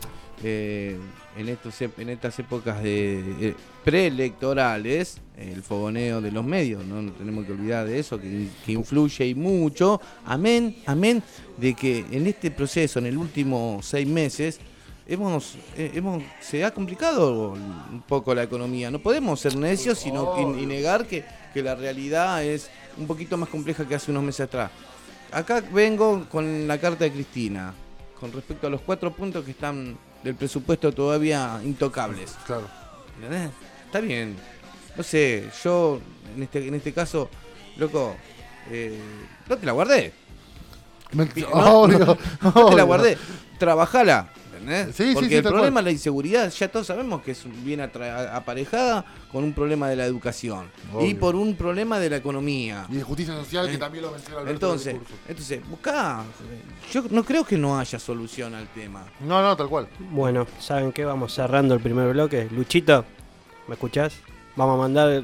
eh, 0.42 0.98
en, 1.36 1.48
estos, 1.48 1.80
en 1.82 2.08
estas 2.08 2.38
épocas 2.38 2.82
de, 2.82 3.48
eh, 3.48 3.54
preelectorales, 3.84 5.18
el 5.36 5.62
fogoneo 5.62 6.20
de 6.20 6.32
los 6.32 6.44
medios, 6.44 6.84
¿no? 6.84 7.02
No 7.02 7.12
tenemos 7.12 7.46
que 7.46 7.52
olvidar 7.52 7.86
de 7.86 7.98
eso, 7.98 8.20
que, 8.20 8.48
que 8.64 8.72
influye 8.72 9.26
y 9.26 9.34
mucho. 9.34 10.00
Amén, 10.24 10.76
amén, 10.86 11.22
de 11.56 11.74
que 11.74 12.04
en 12.10 12.26
este 12.26 12.50
proceso, 12.50 12.98
en 12.98 13.06
el 13.06 13.16
último 13.16 13.80
seis 13.82 14.06
meses, 14.06 14.60
hemos, 15.06 15.56
eh, 15.76 15.90
hemos 15.94 16.22
se 16.40 16.64
ha 16.64 16.72
complicado 16.72 17.52
un 17.52 18.02
poco 18.06 18.34
la 18.34 18.42
economía. 18.42 18.90
No 18.90 18.98
podemos 19.00 19.40
ser 19.40 19.56
necios 19.56 19.98
sino, 19.98 20.56
y, 20.58 20.62
y 20.62 20.66
negar 20.66 21.06
que, 21.06 21.24
que 21.52 21.62
la 21.62 21.74
realidad 21.74 22.44
es 22.44 22.70
un 22.96 23.06
poquito 23.06 23.36
más 23.36 23.48
compleja 23.48 23.86
que 23.86 23.94
hace 23.94 24.10
unos 24.10 24.22
meses 24.22 24.40
atrás. 24.40 24.70
Acá 25.32 25.62
vengo 25.72 26.26
con 26.28 26.66
la 26.66 26.78
carta 26.78 27.04
de 27.04 27.12
Cristina, 27.12 27.72
con 28.18 28.32
respecto 28.32 28.66
a 28.66 28.70
los 28.70 28.80
cuatro 28.80 29.12
puntos 29.12 29.44
que 29.44 29.52
están 29.52 29.96
del 30.24 30.34
presupuesto 30.34 30.92
todavía 30.92 31.60
intocables. 31.64 32.36
Claro. 32.46 32.68
¿Entendés? 33.16 33.50
Está 33.86 34.00
bien. 34.00 34.36
No 34.96 35.02
sé, 35.02 35.48
yo 35.64 36.00
en 36.36 36.42
este, 36.42 36.66
en 36.66 36.74
este 36.74 36.92
caso, 36.92 37.30
loco, 37.76 38.16
eh, 38.70 38.98
no 39.48 39.56
te 39.56 39.66
la 39.66 39.72
guardé. 39.72 40.12
Me- 41.12 41.24
No, 41.54 41.88
te 42.68 42.76
la 42.76 42.82
guardé. 42.84 43.16
Trabajala. 43.58 44.30
¿Entendés? 44.60 44.94
Sí, 44.96 45.08
sí, 45.08 45.14
Porque 45.14 45.28
sí, 45.28 45.34
el 45.36 45.42
problema 45.42 45.72
cual. 45.72 45.84
de 45.84 45.90
la 45.90 45.92
inseguridad, 45.92 46.50
ya 46.52 46.68
todos 46.68 46.86
sabemos 46.86 47.22
que 47.22 47.32
es, 47.32 47.44
atra- 47.46 48.34
aparejada 48.34 49.04
con 49.32 49.44
un 49.44 49.52
problema 49.52 49.88
de 49.88 49.96
la 49.96 50.04
educación 50.04 50.70
y 51.00 51.14
por 51.14 51.34
un 51.36 51.54
problema 51.56 51.98
de 51.98 52.10
la 52.10 52.16
economía. 52.16 52.86
Y 52.90 52.96
de 52.96 53.02
justicia 53.02 53.34
social, 53.34 53.68
que 53.68 53.74
Eh, 53.74 53.78
también 53.78 54.04
lo 54.04 54.10
menciona 54.12 54.40
Alberto 54.40 54.52
Entonces, 54.54 54.94
en 54.94 55.00
entonces, 55.28 55.60
buscá. 55.68 56.22
Yo 56.92 57.02
no 57.10 57.24
creo 57.24 57.44
que 57.44 57.56
no 57.56 57.78
haya 57.78 57.98
solución 57.98 58.54
al 58.54 58.68
tema. 58.68 59.04
No, 59.20 59.42
no, 59.42 59.56
tal 59.56 59.68
cual. 59.68 59.88
Bueno, 60.10 60.46
¿saben 60.58 60.92
qué? 60.92 61.04
Vamos 61.04 61.32
cerrando 61.34 61.74
el 61.74 61.80
primer 61.80 62.12
bloque. 62.12 62.48
Luchito, 62.50 63.04
¿me 63.68 63.74
escuchás? 63.74 64.14
Vamos 64.56 64.74
a 64.74 64.78
mandar 64.78 65.22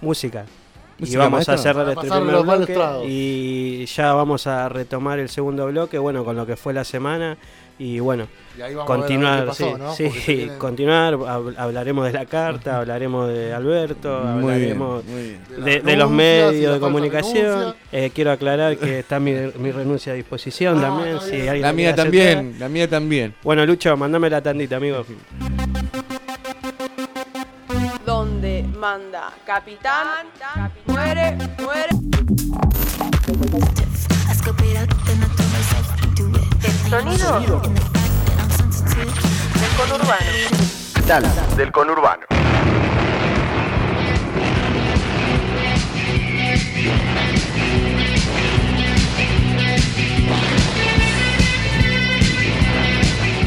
música. 0.00 0.46
y 1.00 1.14
vamos 1.16 1.32
maestro. 1.46 1.54
a 1.54 1.58
cerrar 1.58 1.88
este 1.90 2.08
primer 2.08 2.42
bloque. 2.42 3.04
Y 3.08 3.86
ya 3.86 4.12
vamos 4.14 4.46
a 4.46 4.68
retomar 4.68 5.18
el 5.18 5.28
segundo 5.28 5.66
bloque, 5.66 5.98
bueno, 5.98 6.24
con 6.24 6.36
lo 6.36 6.44
que 6.46 6.56
fue 6.56 6.72
la 6.72 6.84
semana. 6.84 7.36
Y 7.80 8.00
bueno, 8.00 8.26
Y 8.58 8.62
ahí 8.62 8.74
vamos 8.74 8.90
a 8.90 8.92
ver 8.92 9.00
continuar, 9.00 9.46
pasó, 9.46 9.94
sí, 9.94 10.50
continuar, 10.58 11.14
hab- 11.14 11.54
hablaremos 11.56 12.06
de 12.06 12.12
la 12.12 12.26
carta, 12.26 12.78
hablaremos 12.78 13.28
de 13.28 13.54
Alberto, 13.54 14.18
Muy 14.24 14.32
bien, 14.32 14.42
hablaremos 14.72 15.04
muy 15.04 15.22
bien. 15.22 15.40
de 15.48 15.56
las 15.56 15.64
de, 15.64 15.80
de 15.82 15.96
los 15.96 16.10
medios 16.10 16.74
de 16.74 16.80
comunicación. 16.80 17.74
Eh, 17.92 18.10
quiero 18.12 18.32
aclarar 18.32 18.76
que 18.76 18.98
está 18.98 19.20
mi, 19.20 19.32
mi 19.58 19.70
renuncia 19.70 20.12
a 20.12 20.16
disposición 20.16 20.78
Ah, 20.78 20.82
también. 20.82 21.20
si 21.20 21.34
alguien 21.46 21.62
La 21.62 21.72
mía 21.72 21.94
también, 21.94 22.38
aceptar. 22.38 22.60
la 22.60 22.68
mía 22.68 22.88
también. 22.90 23.34
Bueno, 23.44 23.64
Lucho, 23.64 23.96
mandame 23.96 24.28
la 24.28 24.42
tandita, 24.42 24.76
amigo. 24.76 25.04
donde 28.04 28.64
manda 28.76 29.32
capitán, 29.46 30.26
muere, 30.86 31.36
muere. 31.58 31.90
Sonido 36.88 37.60
del 39.60 39.70
conurbano. 39.76 41.56
del 41.56 41.70
conurbano. 41.70 42.26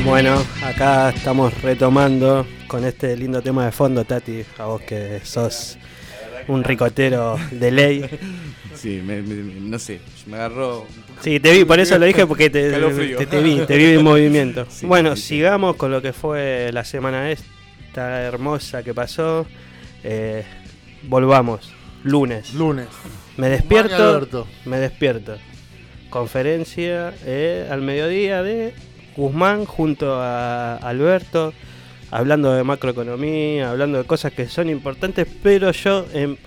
Bueno, 0.06 0.44
acá 0.64 1.10
estamos 1.10 1.60
retomando 1.64 2.46
con 2.68 2.86
este 2.86 3.18
lindo 3.18 3.42
tema 3.42 3.66
de 3.66 3.72
fondo, 3.72 4.06
Tati. 4.06 4.46
A 4.60 4.66
vos 4.66 4.82
que 4.82 5.20
sos 5.24 5.80
un 6.48 6.64
ricotero 6.64 7.38
de 7.52 7.72
ley. 7.72 8.06
Sí, 8.76 9.02
me- 9.06 9.22
me- 9.22 9.36
me- 9.36 9.60
no 9.62 9.78
sé, 9.80 10.00
me 10.28 10.38
agarró. 10.38 10.86
Sí, 11.22 11.40
te 11.40 11.52
vi, 11.52 11.66
por 11.66 11.80
eso 11.80 11.98
lo 12.00 12.06
dije 12.06 12.26
porque 12.26 12.50
te, 12.50 12.72
te, 12.72 13.26
te 13.28 13.42
vi, 13.42 13.60
te 13.68 13.78
vi 13.78 13.86
en 13.94 14.04
movimiento. 14.04 14.66
Sí, 14.70 14.86
bueno, 14.86 15.16
sí, 15.16 15.22
sí. 15.22 15.28
sigamos 15.36 15.76
con 15.76 15.92
lo 15.92 16.02
que 16.02 16.14
fue 16.14 16.72
la 16.74 16.84
semana 16.84 17.30
esta 17.32 18.22
hermosa 18.22 18.82
que 18.84 18.94
pasó. 18.94 19.46
Eh, 20.04 20.44
volvamos, 21.04 21.72
lunes. 22.04 22.54
Lunes. 22.56 22.88
Me 23.38 23.50
despierto, 23.50 24.48
me 24.66 24.78
despierto. 24.80 25.38
Conferencia 26.10 27.14
eh, 27.26 27.68
al 27.72 27.82
mediodía 27.82 28.44
de 28.44 28.74
Guzmán 29.16 29.66
junto 29.66 30.16
a 30.20 30.76
Alberto, 30.78 31.54
hablando 32.12 32.52
de 32.54 32.64
macroeconomía, 32.64 33.72
hablando 33.72 33.98
de 33.98 34.04
cosas 34.04 34.32
que 34.34 34.48
son 34.48 34.70
importantes, 34.70 35.28
pero 35.42 35.72
yo 35.72 36.06
en, 36.14 36.38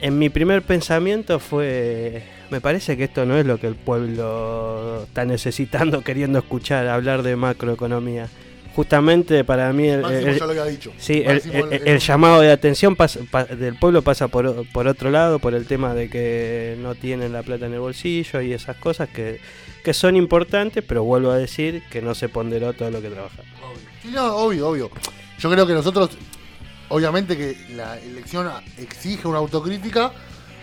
en 0.00 0.18
mi 0.18 0.28
primer 0.30 0.62
pensamiento 0.62 1.38
fue, 1.38 2.22
me 2.50 2.60
parece 2.60 2.96
que 2.96 3.04
esto 3.04 3.26
no 3.26 3.36
es 3.36 3.44
lo 3.46 3.58
que 3.58 3.66
el 3.66 3.74
pueblo 3.74 5.02
está 5.04 5.24
necesitando, 5.24 6.00
queriendo 6.04 6.38
escuchar, 6.38 6.86
hablar 6.88 7.22
de 7.22 7.36
macroeconomía. 7.36 8.28
Justamente 8.76 9.42
para 9.42 9.72
mí 9.72 9.88
el, 9.88 10.02
Máximo 10.02 10.28
el- 10.30 10.38
ya 10.38 10.44
lo 10.44 10.50
había 10.52 10.64
dicho. 10.66 10.92
Sí, 10.98 11.22
el, 11.26 11.34
Máximo 11.34 11.66
el- 11.72 11.88
el 11.88 11.98
llamado 11.98 12.40
de 12.40 12.52
atención 12.52 12.94
pasa- 12.94 13.18
pa- 13.28 13.44
del 13.44 13.74
pueblo 13.74 14.02
pasa 14.02 14.28
por, 14.28 14.46
o- 14.46 14.64
por 14.72 14.86
otro 14.86 15.10
lado, 15.10 15.40
por 15.40 15.54
el 15.54 15.66
tema 15.66 15.94
de 15.94 16.08
que 16.08 16.76
no 16.80 16.94
tienen 16.94 17.32
la 17.32 17.42
plata 17.42 17.66
en 17.66 17.72
el 17.74 17.80
bolsillo 17.80 18.40
y 18.40 18.52
esas 18.52 18.76
cosas 18.76 19.08
que, 19.08 19.40
que 19.82 19.92
son 19.92 20.14
importantes, 20.14 20.84
pero 20.86 21.02
vuelvo 21.02 21.32
a 21.32 21.38
decir 21.38 21.82
que 21.90 22.00
no 22.02 22.14
se 22.14 22.28
ponderó 22.28 22.72
todo 22.72 22.92
lo 22.92 23.02
que 23.02 23.08
trabaja. 23.08 23.42
Sí, 24.02 24.10
no, 24.12 24.36
obvio, 24.36 24.68
obvio. 24.68 24.90
Yo 25.38 25.50
creo 25.50 25.66
que 25.66 25.72
nosotros, 25.72 26.10
obviamente 26.88 27.36
que 27.36 27.56
la 27.74 27.98
elección 27.98 28.50
exige 28.76 29.26
una 29.26 29.38
autocrítica, 29.38 30.12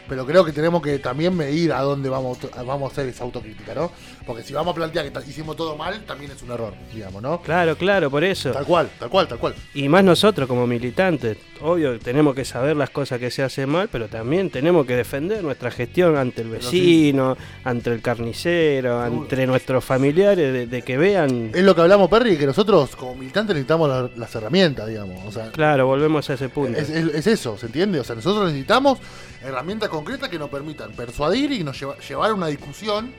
pero 0.08 0.26
creo 0.26 0.46
que 0.46 0.52
tenemos 0.52 0.82
que 0.82 1.00
también 1.00 1.36
medir 1.36 1.74
a 1.74 1.82
dónde 1.82 2.10
vamos, 2.10 2.38
vamos 2.66 2.90
a 2.90 2.94
hacer 2.94 3.10
esa 3.10 3.24
autocrítica, 3.24 3.74
¿no? 3.74 3.92
Porque 4.26 4.42
si 4.42 4.54
vamos 4.54 4.72
a 4.72 4.76
plantear 4.76 5.12
que 5.12 5.30
hicimos 5.30 5.56
todo 5.56 5.78
mal, 5.78 6.04
también 6.06 6.32
es 6.32 6.42
un 6.42 6.50
error, 6.52 6.74
digamos, 6.94 7.22
¿no? 7.22 7.42
Claro, 7.42 7.76
claro, 7.78 8.10
por 8.10 8.24
eso. 8.24 8.52
Tal 8.52 8.66
cual, 8.66 8.90
tal 9.00 9.10
cual, 9.10 9.28
tal 9.28 9.38
cual. 9.38 9.54
Y 9.76 9.88
más 9.88 10.04
nosotros 10.04 10.48
como 10.48 10.66
militantes, 10.66 11.38
obvio, 11.62 12.00
tenemos 12.00 12.34
que 12.34 12.44
saber 12.44 12.76
las 12.76 12.90
cosas 12.90 13.20
que 13.20 13.30
se 13.30 13.44
hacen 13.44 13.70
mal, 13.70 13.88
pero 13.92 14.08
también 14.08 14.50
tenemos 14.50 14.88
que 14.88 14.96
defender 14.96 15.44
nuestra 15.44 15.70
gestión 15.70 16.18
ante 16.18 16.42
el 16.42 16.48
sí. 16.48 16.54
vecino, 16.54 17.38
ante 17.64 17.92
el 17.92 18.02
carnicero, 18.02 19.04
Seguro. 19.04 19.22
entre 19.22 19.46
nuestros 19.48 19.84
familiares, 19.86 20.52
de, 20.52 20.66
de 20.68 20.82
que 20.82 20.98
vean... 20.98 21.52
Es 21.54 21.64
lo 21.64 21.76
que 21.76 21.82
hablamos, 21.82 22.10
Perry, 22.10 22.36
que 22.38 22.48
nosotros 22.48 22.96
como 22.96 23.14
militantes 23.16 23.54
necesitamos 23.56 23.88
la- 23.90 24.10
las 24.16 24.34
herramientas, 24.36 24.88
digamos. 24.88 25.24
O 25.28 25.32
sea, 25.32 25.52
Claro, 25.52 25.86
volvemos 25.86 26.28
a 26.30 26.34
ese 26.34 26.50
punto. 26.50 26.80
es, 26.80 26.90
es- 26.90 27.14
es 27.14 27.28
eso, 27.28 27.58
¿se 27.60 27.68
entiende? 27.68 28.00
O 28.00 28.04
sea, 28.04 28.16
nosotros 28.16 28.46
necesitamos 28.46 28.98
herramientas 29.44 29.90
concretas 29.90 30.30
que 30.30 30.40
nos 30.40 30.50
permitan 30.50 30.92
persuadir 30.94 31.52
y 31.52 31.64
nos 31.64 31.80
lleva- 31.80 31.98
llevar 32.00 32.34
una 32.34 32.48
discusión 32.48 33.12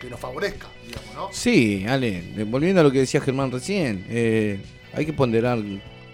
que 0.00 0.08
nos 0.10 0.20
favorezca, 0.20 0.66
digamos, 0.86 1.14
¿no? 1.14 1.28
Sí, 1.32 1.84
Ale, 1.88 2.22
volviendo 2.46 2.80
a 2.80 2.84
lo 2.84 2.90
que 2.90 2.98
decía 3.00 3.20
Germán 3.20 3.50
recién, 3.50 4.04
eh, 4.08 4.60
hay 4.92 5.04
que 5.06 5.12
ponderar 5.12 5.58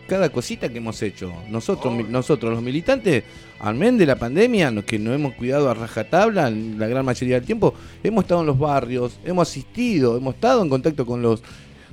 cada 0.06 0.28
cosita 0.30 0.68
que 0.68 0.78
hemos 0.78 1.00
hecho. 1.02 1.32
Nosotros, 1.50 1.94
mi- 1.94 2.02
nosotros 2.04 2.52
los 2.52 2.62
militantes, 2.62 3.24
al 3.60 3.74
menos 3.74 3.98
de 3.98 4.06
la 4.06 4.16
pandemia, 4.16 4.70
los 4.70 4.84
que 4.84 4.98
nos 4.98 5.14
hemos 5.14 5.34
cuidado 5.34 5.70
a 5.70 5.74
rajatabla 5.74 6.50
la 6.50 6.86
gran 6.86 7.04
mayoría 7.04 7.36
del 7.36 7.44
tiempo, 7.46 7.74
hemos 8.02 8.24
estado 8.24 8.40
en 8.42 8.46
los 8.48 8.58
barrios, 8.58 9.18
hemos 9.24 9.48
asistido, 9.48 10.16
hemos 10.16 10.34
estado 10.34 10.62
en 10.62 10.68
contacto 10.68 11.06
con 11.06 11.22
los, 11.22 11.42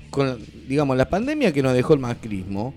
con, 0.09 0.39
digamos, 0.67 0.97
la 0.97 1.09
pandemia 1.09 1.53
que 1.53 1.63
nos 1.63 1.73
dejó 1.73 1.93
el 1.93 1.99
macrismo. 1.99 2.73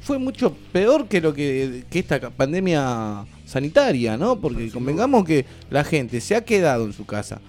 Fue 0.00 0.18
mucho 0.18 0.52
peor 0.72 1.06
que 1.06 1.20
lo 1.20 1.32
que, 1.32 1.84
que 1.88 2.00
esta 2.00 2.30
pandemia 2.30 3.24
sanitaria, 3.46 4.16
¿no? 4.16 4.40
Porque 4.40 4.68
convengamos 4.70 5.24
que 5.24 5.44
la 5.70 5.84
gente 5.84 6.20
se 6.20 6.34
ha 6.34 6.44
quedado 6.44 6.84
en 6.86 6.92
su 6.92 7.06
casa 7.06 7.40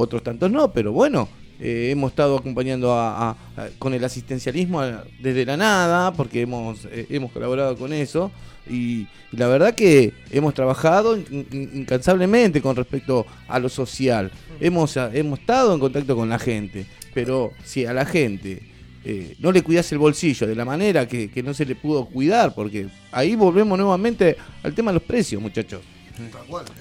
otros 0.00 0.22
tantos 0.22 0.50
no, 0.50 0.72
pero 0.72 0.92
bueno, 0.92 1.28
eh, 1.60 1.90
hemos 1.92 2.10
estado 2.12 2.38
acompañando 2.38 2.92
a, 2.92 3.30
a- 3.30 3.36
a- 3.56 3.68
con 3.78 3.92
el 3.94 4.02
asistencialismo 4.04 4.82
desde 5.20 5.44
la 5.44 5.56
nada, 5.56 6.12
porque 6.12 6.40
hemos, 6.42 6.86
eh, 6.86 7.06
hemos 7.10 7.30
colaborado 7.32 7.76
con 7.76 7.92
eso, 7.92 8.30
y, 8.68 9.00
y 9.32 9.36
la 9.36 9.46
verdad 9.48 9.74
que 9.74 10.12
hemos 10.30 10.54
trabajado 10.54 11.16
in- 11.16 11.46
in- 11.52 11.70
incansablemente 11.74 12.60
con 12.62 12.76
respecto 12.76 13.26
a 13.48 13.58
lo 13.58 13.68
social, 13.68 14.30
hemos, 14.60 14.96
a- 14.96 15.14
hemos 15.14 15.38
estado 15.40 15.74
en 15.74 15.80
contacto 15.80 16.16
con 16.16 16.28
la 16.28 16.38
gente, 16.38 16.86
pero 17.12 17.52
si 17.64 17.84
a 17.84 17.92
la 17.92 18.06
gente 18.06 18.62
eh, 19.04 19.34
no 19.38 19.50
le 19.50 19.62
cuidas 19.62 19.90
el 19.92 19.98
bolsillo 19.98 20.46
de 20.46 20.54
la 20.54 20.64
manera 20.66 21.08
que, 21.08 21.30
que 21.30 21.42
no 21.42 21.54
se 21.54 21.64
le 21.64 21.74
pudo 21.74 22.04
cuidar, 22.06 22.54
porque 22.54 22.88
ahí 23.12 23.34
volvemos 23.34 23.78
nuevamente 23.78 24.36
al 24.62 24.74
tema 24.74 24.90
de 24.92 24.94
los 24.94 25.02
precios, 25.02 25.40
muchachos. 25.42 25.80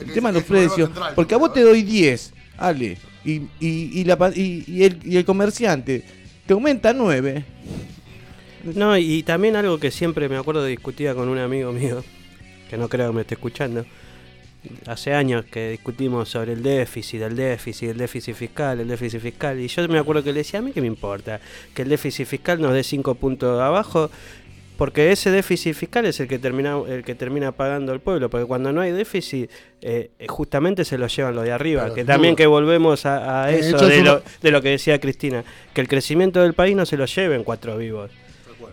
El 0.01 0.13
tema 0.13 0.29
de 0.29 0.33
los 0.39 0.43
precios. 0.43 0.89
Porque 1.15 1.33
a 1.33 1.37
vos 1.37 1.53
te 1.53 1.61
doy 1.61 1.81
10, 1.81 2.33
Ale, 2.57 2.97
y, 3.29 3.49
y, 3.59 4.01
y, 4.01 4.83
el, 4.83 4.99
y 5.03 5.17
el 5.17 5.25
comerciante 5.25 6.03
te 6.45 6.53
aumenta 6.53 6.93
9. 6.93 7.45
No, 8.75 8.97
y 8.97 9.23
también 9.23 9.55
algo 9.55 9.79
que 9.79 9.91
siempre 9.91 10.27
me 10.27 10.37
acuerdo 10.37 10.65
discutía 10.65 11.15
con 11.15 11.29
un 11.29 11.37
amigo 11.37 11.71
mío, 11.71 12.03
que 12.69 12.77
no 12.77 12.89
creo 12.89 13.09
que 13.09 13.15
me 13.15 13.21
esté 13.21 13.35
escuchando, 13.35 13.85
hace 14.85 15.13
años 15.13 15.45
que 15.45 15.71
discutimos 15.71 16.29
sobre 16.29 16.53
el 16.53 16.63
déficit, 16.63 17.21
el 17.21 17.35
déficit, 17.35 17.89
el 17.89 17.97
déficit 17.97 18.35
fiscal, 18.35 18.79
el 18.79 18.87
déficit 18.87 19.21
fiscal. 19.21 19.59
Y 19.59 19.67
yo 19.67 19.87
me 19.87 19.99
acuerdo 19.99 20.23
que 20.23 20.33
le 20.33 20.39
decía, 20.39 20.59
a 20.59 20.61
mí 20.61 20.71
qué 20.71 20.81
me 20.81 20.87
importa, 20.87 21.39
que 21.73 21.83
el 21.83 21.89
déficit 21.89 22.27
fiscal 22.27 22.59
nos 22.61 22.73
dé 22.73 22.83
5 22.83 23.15
puntos 23.15 23.61
abajo, 23.61 24.11
porque 24.79 25.11
ese 25.11 25.29
déficit 25.29 25.75
fiscal 25.75 26.05
es 26.07 26.19
el 26.19 26.27
que 26.27 26.39
termina, 26.39 26.79
el 26.87 27.03
que 27.03 27.13
termina 27.13 27.51
pagando 27.51 27.93
el 27.93 27.99
pueblo, 27.99 28.29
porque 28.31 28.47
cuando 28.47 28.71
no 28.73 28.81
hay 28.81 28.91
déficit, 28.91 29.51
eh, 29.81 30.09
justamente 30.27 30.83
se 30.85 30.97
lo 30.97 31.05
llevan 31.05 31.35
los 31.35 31.43
de 31.43 31.51
arriba, 31.51 31.81
Claro, 31.81 31.93
que 31.95 32.03
también 32.05 32.35
que 32.35 32.47
volvemos 32.47 33.05
a, 33.05 33.51
eso 33.51 33.75
es 33.75 33.97
de, 33.97 34.01
lo, 34.03 34.23
de 34.41 34.51
lo 34.51 34.61
que 34.63 34.69
decía 34.69 34.99
Cristina, 34.99 35.43
que 35.73 35.81
el 35.81 35.87
crecimiento 35.87 36.41
del 36.41 36.53
país 36.53 36.75
no 36.75 36.85
se 36.87 36.97
lo 36.97 37.05
lleven 37.05 37.43
cuatro 37.43 37.77
vivos. 37.77 38.09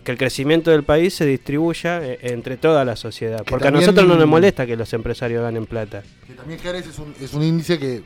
Que 0.03 0.11
el 0.13 0.17
crecimiento 0.17 0.71
del 0.71 0.83
país 0.83 1.13
se 1.13 1.25
distribuya 1.25 2.01
eh, 2.03 2.19
entre 2.21 2.55
toda 2.57 2.85
la 2.85 2.95
sociedad. 2.95 3.39
Que 3.39 3.49
Porque 3.51 3.65
también- 3.65 3.83
a 3.83 3.87
nosotros 3.87 4.07
no 4.07 4.15
nos 4.15 4.27
molesta 4.27 4.65
que 4.65 4.77
los 4.77 4.91
empresarios 4.93 5.41
ganen 5.43 5.65
plata. 5.65 6.03
Que 6.25 6.33
también 6.33 6.59
Jerez 6.59 6.87
es 6.87 6.97
un, 6.99 7.13
es 7.21 7.33
un 7.33 7.43
índice 7.43 7.77
que, 7.77 8.01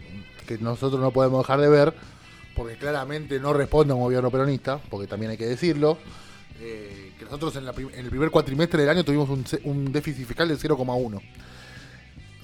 que 0.47 0.57
nosotros 0.57 0.99
no 0.99 1.11
podemos 1.11 1.43
dejar 1.43 1.59
de 1.61 1.69
ver, 1.69 1.93
porque 2.55 2.75
claramente 2.75 3.39
no 3.39 3.53
responde 3.53 3.91
a 3.93 3.95
un 3.95 4.01
gobierno 4.01 4.31
peronista, 4.31 4.79
porque 4.89 5.05
también 5.05 5.31
hay 5.31 5.37
que 5.37 5.45
decirlo. 5.45 5.97
eh, 6.59 7.00
nosotros 7.31 7.55
en, 7.55 7.65
la 7.65 7.71
en 7.97 8.03
el 8.05 8.09
primer 8.09 8.29
cuatrimestre 8.29 8.81
del 8.81 8.89
año 8.89 9.05
tuvimos 9.05 9.29
un, 9.29 9.45
un 9.63 9.91
déficit 9.91 10.27
fiscal 10.27 10.49
de 10.49 10.55
0,1. 10.57 11.21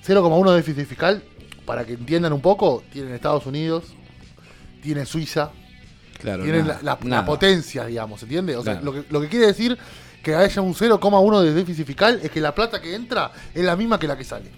0,1 0.06 0.50
de 0.52 0.56
déficit 0.56 0.88
fiscal, 0.88 1.22
para 1.66 1.86
que 1.86 1.94
entiendan 1.94 2.32
un 2.32 2.40
poco, 2.40 2.84
tienen 2.92 3.14
Estados 3.14 3.46
Unidos, 3.46 3.84
tiene 4.82 5.06
Suiza, 5.06 5.52
Claro, 6.22 6.44
tienen 6.44 6.66
nada, 6.66 6.80
la, 6.82 6.92
la- 6.94 7.00
la 7.04 7.10
nada. 7.10 7.26
potencia, 7.26 7.86
digamos, 7.86 8.24
¿entiendes? 8.24 8.56
O 8.56 8.64
sea, 8.64 8.80
lo 8.82 8.94
que, 8.94 9.04
lo 9.10 9.20
que 9.22 9.28
quiere 9.28 9.48
decir 9.48 9.78
que 10.24 10.34
haya 10.36 10.62
un 10.62 10.74
0,1 10.74 11.42
de 11.42 11.54
déficit 11.54 11.86
fiscal 11.86 12.20
es 12.24 12.32
que 12.32 12.40
la 12.42 12.56
plata 12.56 12.82
que 12.82 12.96
entra 12.96 13.32
es 13.54 13.64
la 13.66 13.76
misma 13.76 14.00
que 14.00 14.08
la 14.08 14.18
que 14.18 14.24
sale. 14.24 14.50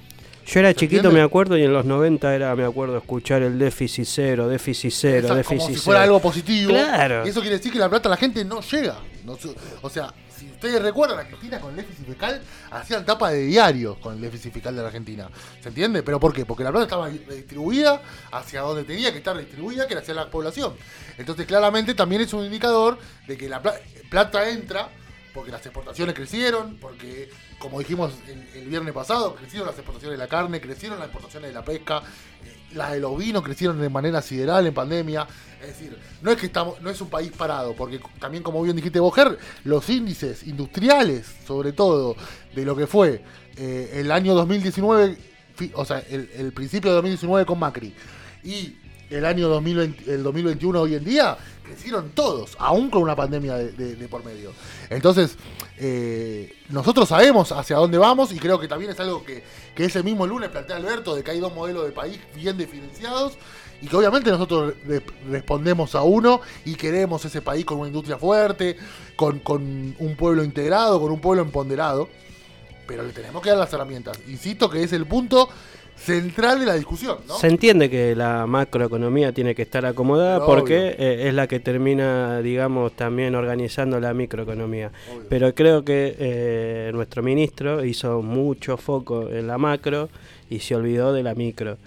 Yo 0.52 0.60
era 0.60 0.70
¿Se 0.70 0.76
chiquito, 0.76 0.98
entiende? 1.02 1.20
me 1.20 1.24
acuerdo, 1.26 1.58
y 1.58 1.64
en 1.64 1.72
los 1.74 1.86
90 1.86 2.34
era, 2.36 2.56
me 2.56 2.66
acuerdo, 2.66 2.98
escuchar 2.98 3.42
el 3.44 3.60
déficit 3.60 4.06
cero, 4.06 4.48
déficit 4.48 4.92
cero, 4.92 5.28
Esa- 5.28 5.36
déficit 5.36 5.58
como 5.58 5.68
si 5.70 5.74
cero. 5.76 5.84
fuera 5.86 6.04
algo 6.04 6.20
positivo. 6.20 6.72
Claro. 6.72 7.26
Y 7.26 7.30
eso 7.30 7.42
quiere 7.42 7.58
decir 7.58 7.72
que 7.72 7.78
la 7.80 7.90
plata 7.90 8.10
a 8.10 8.12
la 8.12 8.18
gente 8.18 8.44
no 8.44 8.62
llega. 8.62 8.98
No 9.26 9.38
o 9.82 9.90
sea, 9.92 10.12
si 10.36 10.48
ustedes 10.48 10.82
recuerdan, 10.82 11.20
a 11.20 11.28
Cristina 11.28 11.60
con 11.60 11.70
el 11.72 11.76
déficit 11.76 12.06
fiscal 12.08 12.42
hacían 12.72 13.06
tapa 13.06 13.30
de 13.30 13.42
diario 13.46 14.00
con 14.00 14.16
el 14.16 14.22
déficit 14.22 14.52
fiscal 14.54 14.76
de 14.76 14.82
la 14.82 14.88
Argentina. 14.88 15.30
¿Se 15.62 15.70
entiende? 15.70 16.02
¿Pero 16.02 16.20
por 16.20 16.34
qué? 16.34 16.46
Porque 16.46 16.64
la 16.64 16.72
plata 16.72 16.86
estaba 16.86 17.10
distribuida 17.10 18.02
hacia 18.32 18.62
donde 18.62 18.86
tenía 18.86 19.12
que 19.12 19.20
estar 19.20 19.38
distribuida, 19.38 19.86
que 19.86 19.94
era 19.94 20.02
hacia 20.02 20.16
la 20.16 20.32
población. 20.32 20.74
Entonces, 21.18 21.46
claramente 21.46 21.94
también 21.94 22.22
es 22.24 22.34
un 22.34 22.44
indicador 22.46 22.98
de 23.28 23.38
que 23.38 23.48
la 23.50 23.62
pla- 23.62 23.76
plata 24.10 24.50
entra 24.50 24.90
porque 25.34 25.52
las 25.52 25.64
exportaciones 25.64 26.16
crecieron, 26.16 26.78
porque, 26.82 27.30
como 27.60 27.80
dijimos 27.80 28.14
el, 28.56 28.68
viernes 28.68 28.94
pasado, 28.94 29.36
crecieron 29.36 29.68
las 29.68 29.76
exportaciones 29.76 30.18
de 30.18 30.24
la 30.24 30.30
carne, 30.30 30.60
crecieron 30.62 30.98
las 30.98 31.08
exportaciones 31.08 31.50
de 31.50 31.54
la 31.54 31.64
pesca, 31.64 32.02
eh, 32.46 32.56
las 32.74 32.92
de 32.92 33.00
los 33.00 33.18
vinos 33.18 33.44
crecieron 33.44 33.80
de 33.80 33.90
manera 33.90 34.22
sideral 34.22 34.66
en 34.66 34.74
pandemia. 34.74 35.28
Es 35.62 35.68
decir, 35.68 35.98
no 36.22 36.32
es 36.32 36.38
que 36.38 36.46
estamos, 36.46 36.82
no 36.82 36.90
es 36.90 37.02
un 37.02 37.10
país 37.10 37.32
parado, 37.38 37.76
porque 37.76 38.00
también, 38.20 38.44
como 38.44 38.62
bien 38.64 38.76
dijiste 38.76 39.00
vos, 39.00 39.14
Ger, 39.14 39.38
los 39.66 39.90
índices 39.90 40.44
industriales, 40.44 41.28
sobre 41.46 41.74
todo, 41.74 42.16
de 42.56 42.64
lo 42.66 42.76
que 42.76 42.88
fue 42.88 43.22
eh, 43.58 43.92
el 43.96 44.12
año 44.12 44.34
2019, 44.36 45.18
fi- 45.56 45.72
o 45.76 45.84
sea, 45.84 46.00
el, 46.10 46.30
el 46.36 46.54
principio 46.54 46.92
de 46.92 46.96
2019 46.96 47.46
con 47.46 47.60
Macri, 47.60 47.94
y 48.44 48.78
el 49.10 49.26
año 49.26 49.48
2020, 49.50 50.14
el 50.14 50.24
2021 50.24 50.82
hoy 50.82 50.96
en 50.96 51.04
día, 51.04 51.38
crecieron 51.64 52.10
todos, 52.12 52.56
aún 52.60 52.90
con 52.90 53.02
una 53.04 53.16
pandemia 53.16 53.56
de, 53.56 54.08
por 54.08 54.24
medio. 54.24 54.52
Entonces, 54.90 55.36
eh, 55.78 56.54
nosotros 56.70 57.10
sabemos 57.10 57.52
hacia 57.52 57.78
dónde 57.78 57.98
vamos 57.98 58.32
y 58.32 58.40
creo 58.40 58.60
que 58.60 58.68
también 58.68 58.92
es 58.92 59.00
algo 59.00 59.24
que, 59.24 59.44
que 59.76 59.86
ese 59.86 60.04
mismo 60.04 60.26
lunes 60.28 60.50
plantea 60.50 60.78
Alberto, 60.78 61.16
de 61.16 61.24
que 61.24 61.32
hay 61.32 61.40
dos 61.40 61.54
modelos 61.54 61.86
de 61.86 61.92
país 61.92 62.20
bien 62.36 62.58
diferenciados 62.58 63.34
y 63.82 63.88
que 63.88 63.96
obviamente 63.96 64.30
nosotros 64.30 64.74
re- 64.86 65.04
respondemos 65.30 65.96
a 65.96 66.02
uno 66.04 66.42
y 66.66 66.76
queremos 66.76 67.24
ese 67.24 67.42
país 67.42 67.66
con 67.66 67.78
una 67.80 67.88
industria 67.88 68.18
fuerte, 68.18 68.76
con, 69.16 69.40
con 69.40 69.96
un 69.98 70.16
pueblo 70.18 70.44
integrado, 70.44 71.00
con 71.00 71.12
un 71.12 71.22
pueblo 71.22 71.44
empoderado, 71.44 72.10
pero 72.88 73.04
le 73.04 73.14
tenemos 73.14 73.42
que 73.42 73.50
dar 73.50 73.60
las 73.60 73.72
herramientas. 73.72 74.20
Insisto 74.28 74.70
que 74.70 74.84
es 74.84 74.92
el 74.94 75.06
punto 75.06 75.48
central 76.00 76.60
de 76.60 76.66
la 76.66 76.76
discusión, 76.76 77.18
¿no? 77.28 77.36
Se 77.36 77.48
entiende 77.48 77.90
que 77.90 78.16
la 78.16 78.48
macroeconomía 78.48 79.32
tiene 79.34 79.54
que 79.54 79.62
estar 79.62 79.86
acomodada 79.86 80.46
porque 80.46 80.96
eh, 80.98 81.28
es 81.28 81.34
la 81.34 81.48
que 81.48 81.60
termina, 81.60 82.42
digamos, 82.42 82.94
también 82.94 83.36
organizando 83.36 84.00
la 84.00 84.14
microeconomía. 84.14 84.92
Obvio. 85.12 85.26
Pero 85.30 85.54
creo 85.54 85.84
que 85.84 86.16
eh, 86.18 86.92
nuestro 86.94 87.22
ministro 87.22 87.84
hizo 87.84 88.22
mucho 88.22 88.78
foco 88.78 89.30
en 89.30 89.48
la 89.48 89.58
macro 89.58 90.10
y 90.50 90.60
se 90.60 90.76
olvidó 90.76 91.14
de 91.14 91.24
la 91.24 91.36
micro. 91.36 91.78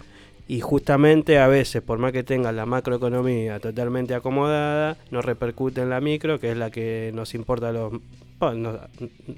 Y 0.49 0.61
justamente 0.61 1.39
a 1.39 1.47
veces, 1.47 1.83
por 1.83 1.99
más 1.99 2.13
que 2.13 2.25
tenga 2.25 2.53
la 2.53 2.67
macroeconomía 2.67 3.59
totalmente 3.61 4.15
acomodada, 4.15 4.99
no 5.11 5.23
repercute 5.23 5.81
en 5.81 5.91
la 5.91 6.01
micro, 6.01 6.39
que 6.39 6.51
es 6.51 6.57
la 6.57 6.71
que 6.71 7.11
nos 7.15 7.35
importa 7.35 7.71
a 7.71 7.73
los... 7.73 7.93
nos 8.51 8.81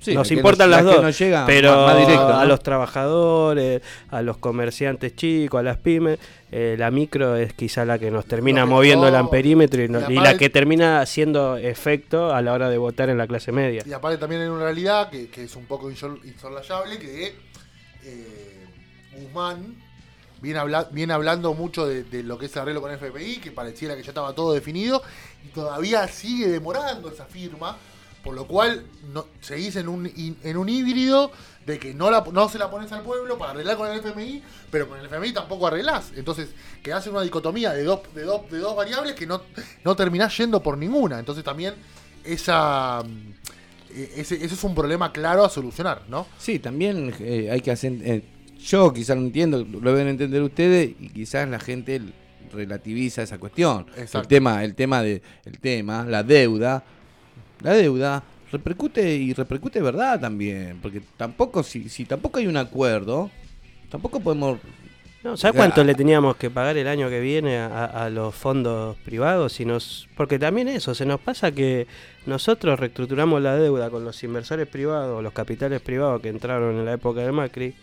Sí, 0.01 0.35
importan 0.35 0.71
nos- 0.71 0.77
las 0.79 0.85
la 0.85 0.93
dos, 0.93 1.03
nos 1.03 1.19
llega 1.19 1.45
pero 1.47 1.71
más- 1.75 1.87
más 1.95 1.99
directo, 2.07 2.35
a 2.35 2.45
los 2.47 2.61
trabajadores, 2.63 3.83
a 4.11 4.23
los 4.23 4.39
comerciantes 4.39 5.15
chicos, 5.15 5.61
a 5.61 5.63
las 5.63 5.77
pymes, 5.77 6.19
eh, 6.51 6.77
la 6.79 6.91
micro 6.91 7.37
es 7.37 7.53
quizá 7.53 7.85
la 7.85 7.99
que 7.99 8.11
nos 8.11 8.25
termina 8.27 8.65
moviendo 8.67 9.07
el 9.09 9.15
amperímetro 9.17 9.83
y, 9.83 9.89
no- 9.89 10.01
y 10.11 10.15
y 10.15 10.21
la 10.21 10.37
que 10.39 10.49
termina 10.49 11.01
haciendo 11.01 11.57
efecto 11.57 12.33
a 12.35 12.41
la 12.43 12.53
hora 12.53 12.69
de 12.71 12.79
votar 12.79 13.11
en 13.11 13.19
la 13.19 13.27
clase 13.27 13.53
media. 13.53 13.83
Y 13.85 13.93
aparte 13.93 14.19
también 14.19 14.41
hay 14.43 14.49
una 14.49 14.65
realidad 14.65 15.11
que, 15.11 15.29
que 15.29 15.45
es 15.45 15.57
un 15.57 15.67
poco 15.67 15.91
insol- 15.91 16.25
insolayable, 16.25 16.99
que 16.99 17.35
eh, 18.05 18.67
Guzmán 19.17 19.75
viene, 20.41 20.59
habla- 20.59 20.89
viene 20.93 21.13
hablando 21.13 21.55
mucho 21.55 21.87
de, 21.87 22.05
de 22.05 22.23
lo 22.23 22.37
que 22.39 22.47
es 22.47 22.55
el 22.57 22.63
arreglo 22.63 22.81
con 22.83 22.91
el 22.91 22.99
FPI, 22.99 23.37
que 23.39 23.51
pareciera 23.51 23.97
que 23.97 24.03
ya 24.03 24.11
estaba 24.11 24.33
todo 24.35 24.53
definido, 24.53 25.03
y 25.45 25.49
todavía 25.49 26.07
sigue 26.09 26.49
demorando 26.49 27.09
esa 27.11 27.25
firma, 27.25 27.77
por 28.25 28.35
lo 28.35 28.47
cual 28.47 28.85
no, 29.13 29.27
seguís 29.41 29.77
en 29.77 29.89
un, 29.89 30.07
in- 30.07 30.37
en 30.43 30.57
un 30.57 30.69
híbrido 30.69 31.31
de 31.67 31.79
que 31.79 31.95
no, 31.95 32.11
la, 32.11 32.25
no 32.33 32.49
se 32.49 32.59
la 32.59 32.71
pones 32.71 32.91
al 32.93 33.03
pueblo 33.03 33.39
para 33.39 33.53
arreglar 33.53 33.77
con 33.77 33.91
el 33.91 33.99
FMI, 34.01 34.43
pero 34.71 34.89
con 34.89 34.99
el 34.99 35.07
FMI 35.07 35.33
tampoco 35.33 35.67
arreglás. 35.67 36.13
Entonces, 36.17 36.49
que 36.83 36.93
hace 36.93 37.11
una 37.11 37.23
dicotomía 37.23 37.73
de 37.73 37.85
dos, 37.85 38.01
de 38.15 38.23
dos, 38.23 38.51
de 38.51 38.59
dos 38.59 38.75
variables 38.75 39.15
que 39.15 39.27
no, 39.27 39.43
no 39.85 39.95
terminás 39.95 40.37
yendo 40.37 40.63
por 40.63 40.77
ninguna. 40.77 41.19
Entonces 41.19 41.45
también 41.45 41.75
esa... 42.25 43.03
mm, 43.05 43.35
Ese, 44.17 44.35
ese 44.37 44.55
es 44.55 44.65
un 44.65 44.75
problema 44.75 45.13
claro 45.13 45.45
a 45.45 45.49
solucionar, 45.49 46.03
¿no? 46.09 46.27
Sí, 46.39 46.59
también 46.59 47.15
eh, 47.21 47.49
hay 47.53 47.61
que 47.61 47.71
hacer. 47.71 47.93
eh, 48.03 48.23
yo 48.59 48.93
quizás 48.93 49.17
no 49.17 49.23
entiendo, 49.23 49.65
lo 49.65 49.93
deben 49.93 50.09
entender 50.09 50.43
ustedes 50.43 50.91
y 50.99 51.11
quizás 51.11 51.49
la 51.49 51.61
gente 51.61 52.01
relativiza 52.53 53.23
esa 53.23 53.39
cuestión. 53.39 53.87
Exacto. 53.97 54.21
El 54.21 54.27
tema, 54.29 54.65
el 54.65 54.75
tema 54.75 55.03
de, 55.03 55.23
el 55.45 55.59
tema, 55.61 56.05
la 56.05 56.23
deuda, 56.23 56.83
la 57.65 57.73
deuda 57.73 58.23
repercute 58.53 59.17
y 59.17 59.33
repercute 59.33 59.83
verdad 59.83 60.21
también, 60.21 60.79
porque 60.81 61.03
tampoco 61.17 61.63
si, 61.65 61.89
si 61.89 62.05
tampoco 62.05 62.39
hay 62.39 62.47
un 62.47 62.57
acuerdo, 62.57 63.31
tampoco 63.91 64.21
podemos 64.21 64.61
No, 65.25 65.37
¿Sabes 65.37 65.57
cuánto 65.57 65.83
le 65.83 65.95
teníamos 65.95 66.37
que 66.37 66.51
pagar 66.51 66.77
el 66.77 66.87
año 66.87 67.09
que 67.09 67.21
viene 67.21 67.57
a, 67.57 67.87
a 67.87 68.11
los 68.11 68.35
fondos 68.35 68.97
privados? 68.99 69.55
Si 69.55 69.65
nos, 69.65 70.07
porque 70.17 70.39
también 70.39 70.69
eso, 70.69 70.95
se 70.95 71.07
nos 71.07 71.19
pasa 71.21 71.51
que 71.53 71.87
nosotros 72.27 72.79
reestructuramos 72.79 73.41
la 73.41 73.57
deuda 73.57 73.89
con 73.91 74.05
los 74.05 74.23
inversores 74.23 74.69
privados, 74.69 75.23
los 75.23 75.33
capitales 75.33 75.81
privados 75.81 76.21
que 76.21 76.29
entraron 76.29 76.77
en 76.77 76.85
la 76.85 76.93
época 76.93 77.23
de 77.23 77.33
Macri, 77.33 77.75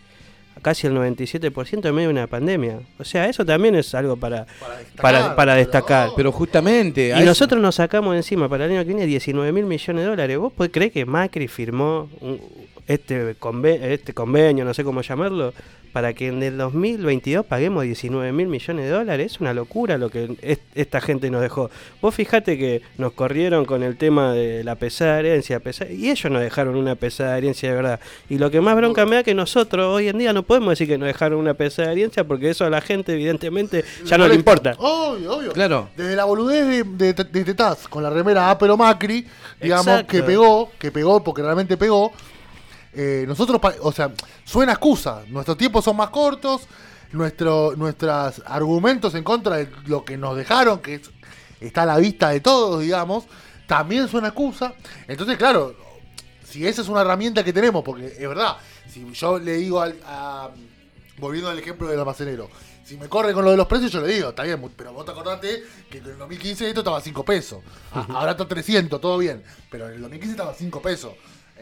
casi 0.60 0.86
el 0.86 0.94
97% 0.94 1.88
en 1.88 1.94
medio 1.94 2.08
de 2.08 2.12
una 2.14 2.26
pandemia. 2.26 2.80
O 2.98 3.04
sea, 3.04 3.28
eso 3.28 3.44
también 3.44 3.74
es 3.74 3.94
algo 3.94 4.16
para, 4.16 4.46
Para 4.60 4.78
destacar. 4.78 5.02
para, 5.02 5.36
para 5.36 5.54
destacar. 5.54 6.04
pero- 6.08 6.16
Pero 6.16 6.32
justamente. 6.32 7.14
Y 7.18 7.24
nosotros 7.24 7.60
nos 7.60 7.76
sacamos 7.76 8.14
encima 8.16 8.48
para 8.48 8.66
el 8.66 8.72
año 8.72 8.80
que 8.80 8.86
viene 8.88 9.06
19 9.06 9.50
mil 9.52 9.64
millones 9.64 10.02
de 10.04 10.08
dólares. 10.10 10.38
¿Vos 10.38 10.52
podés 10.52 10.72
creer 10.72 10.92
que 10.92 11.04
Macri 11.06 11.48
firmó 11.48 12.08
un- 12.20 12.40
este, 12.86 13.36
conve- 13.38 13.80
este 13.82 14.12
convenio, 14.14 14.64
no 14.64 14.74
sé 14.74 14.84
cómo 14.84 15.02
llamarlo, 15.02 15.52
para 15.92 16.14
que 16.14 16.28
en 16.28 16.42
el 16.42 16.56
2022 16.56 17.44
paguemos 17.44 17.82
19 17.84 18.32
mil 18.32 18.46
millones 18.46 18.86
de 18.86 18.90
dólares? 18.90 19.32
Es 19.32 19.40
una 19.42 19.52
locura 19.52 19.98
lo 19.98 20.08
que 20.08 20.36
es- 20.40 20.58
esta 20.74 21.02
gente 21.02 21.30
nos 21.30 21.42
dejó. 21.42 21.70
Vos 22.00 22.14
fijate 22.14 22.56
que 22.56 22.80
nos 22.96 23.12
corrieron 23.12 23.66
con 23.66 23.82
el 23.82 23.98
tema 23.98 24.32
de 24.32 24.64
la 24.64 24.76
pesada 24.76 25.18
herencia, 25.20 25.60
pesa- 25.60 25.84
y 25.90 26.08
ellos 26.10 26.32
nos 26.32 26.40
dejaron 26.40 26.76
una 26.76 26.94
pesada 26.94 27.36
herencia 27.36 27.68
de 27.68 27.74
verdad. 27.76 28.00
Y 28.30 28.38
lo 28.38 28.50
que 28.50 28.62
más 28.62 28.74
bronca 28.74 29.04
me 29.04 29.16
da 29.16 29.22
que 29.22 29.34
nosotros 29.34 29.86
hoy 29.94 30.08
en 30.08 30.16
día 30.16 30.32
no 30.32 30.44
podemos 30.44 30.70
decir 30.70 30.88
que 30.88 30.96
nos 30.96 31.08
dejaron 31.08 31.38
una 31.38 31.52
pesada 31.52 31.92
herencia 31.92 32.24
porque 32.24 32.48
eso 32.48 32.64
a 32.64 32.70
la 32.70 32.80
gente 32.80 33.12
evidentemente 33.12 33.84
ya 34.06 34.16
no 34.16 34.26
le 34.26 34.34
importa. 34.34 34.74
Obvio, 34.78 35.36
obvio. 35.36 35.52
Claro. 35.52 35.90
Desde 35.94 36.16
la 36.16 36.24
boludez 36.24 36.86
de, 36.96 37.12
de, 37.12 37.56
con 37.90 38.02
la 38.02 38.08
remera 38.08 38.50
A 38.50 38.56
pero 38.58 38.78
Macri, 38.78 39.26
digamos, 39.60 39.86
Exacto. 39.88 40.10
que 40.10 40.22
pegó, 40.22 40.70
que 40.78 40.90
pegó 40.90 41.22
porque 41.22 41.42
realmente 41.42 41.76
pegó. 41.76 42.12
Eh, 42.94 43.24
nosotros, 43.26 43.60
o 43.80 43.92
sea, 43.92 44.12
suena 44.44 44.72
excusa. 44.72 45.22
Nuestros 45.28 45.56
tiempos 45.56 45.84
son 45.84 45.96
más 45.96 46.10
cortos, 46.10 46.62
nuestro, 47.12 47.74
nuestros 47.76 48.42
argumentos 48.46 49.14
en 49.14 49.24
contra 49.24 49.56
de 49.56 49.68
lo 49.86 50.04
que 50.04 50.16
nos 50.16 50.36
dejaron, 50.36 50.80
que 50.80 50.94
es- 50.96 51.10
está 51.60 51.82
a 51.82 51.86
la 51.86 51.96
vista 51.98 52.30
de 52.30 52.40
todos, 52.40 52.80
digamos, 52.80 53.24
también 53.66 54.08
suena 54.08 54.28
excusa. 54.28 54.74
Entonces, 55.08 55.36
claro, 55.38 55.74
si 56.44 56.66
esa 56.66 56.82
es 56.82 56.88
una 56.88 57.00
herramienta 57.02 57.42
que 57.44 57.52
tenemos, 57.52 57.82
porque 57.84 58.06
es 58.06 58.28
verdad, 58.28 58.56
si 58.88 59.10
yo 59.12 59.38
le 59.38 59.54
digo 59.56 59.80
al- 59.80 59.98
a, 60.04 60.50
volviendo 61.18 61.48
al 61.50 61.58
ejemplo 61.58 61.88
del 61.88 61.98
almacenero, 61.98 62.48
si 62.84 62.96
me 62.96 63.08
corre 63.08 63.32
con 63.32 63.44
lo 63.44 63.52
de 63.52 63.56
los 63.56 63.66
precios, 63.68 63.90
yo 63.92 64.00
le 64.02 64.12
digo, 64.12 64.30
está 64.30 64.42
bien, 64.42 64.60
pero 64.76 64.92
vos 64.92 65.04
te 65.04 65.12
acordate 65.12 65.62
que 65.88 65.98
en 65.98 66.06
el 66.06 66.18
2015 66.18 66.66
esto 66.68 66.80
estaba 66.80 66.98
a 66.98 67.00
5 67.00 67.24
pesos. 67.24 67.60
A- 67.92 68.00
Ahora 68.18 68.32
está 68.32 68.46
300, 68.46 69.00
todo 69.00 69.16
bien. 69.18 69.42
Pero 69.70 69.86
en 69.88 69.94
el 69.94 70.00
2015 70.02 70.32
estaba 70.32 70.50
a 70.50 70.54
5 70.54 70.82
pesos. 70.82 71.12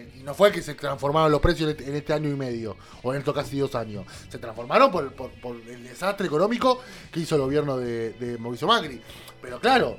Eh, 0.01 0.13
Y 0.21 0.23
no 0.23 0.35
fue 0.35 0.51
que 0.53 0.63
se 0.63 0.75
transformaron 0.75 1.31
los 1.31 1.41
precios 1.41 1.71
en 1.71 1.77
este, 1.77 1.89
en 1.91 1.97
este 1.97 2.13
año 2.13 2.29
y 2.29 2.35
medio, 2.35 2.77
o 3.03 3.13
en 3.13 3.19
estos 3.21 3.35
casi 3.35 3.59
dos 3.59 3.75
años. 3.75 4.05
Se 4.29 4.39
transformaron 4.39 4.91
por, 4.91 5.13
por- 5.15 5.31
por 5.41 5.57
el 5.57 5.85
desastre 5.85 6.27
económico 6.27 6.81
que 7.13 7.21
hizo 7.21 7.35
el 7.37 7.43
gobierno 7.43 7.77
de, 7.77 8.13
de 8.15 8.39
Mauricio 8.39 8.67
Macri. 8.69 9.01
Pero 9.43 9.59
claro, 9.61 9.97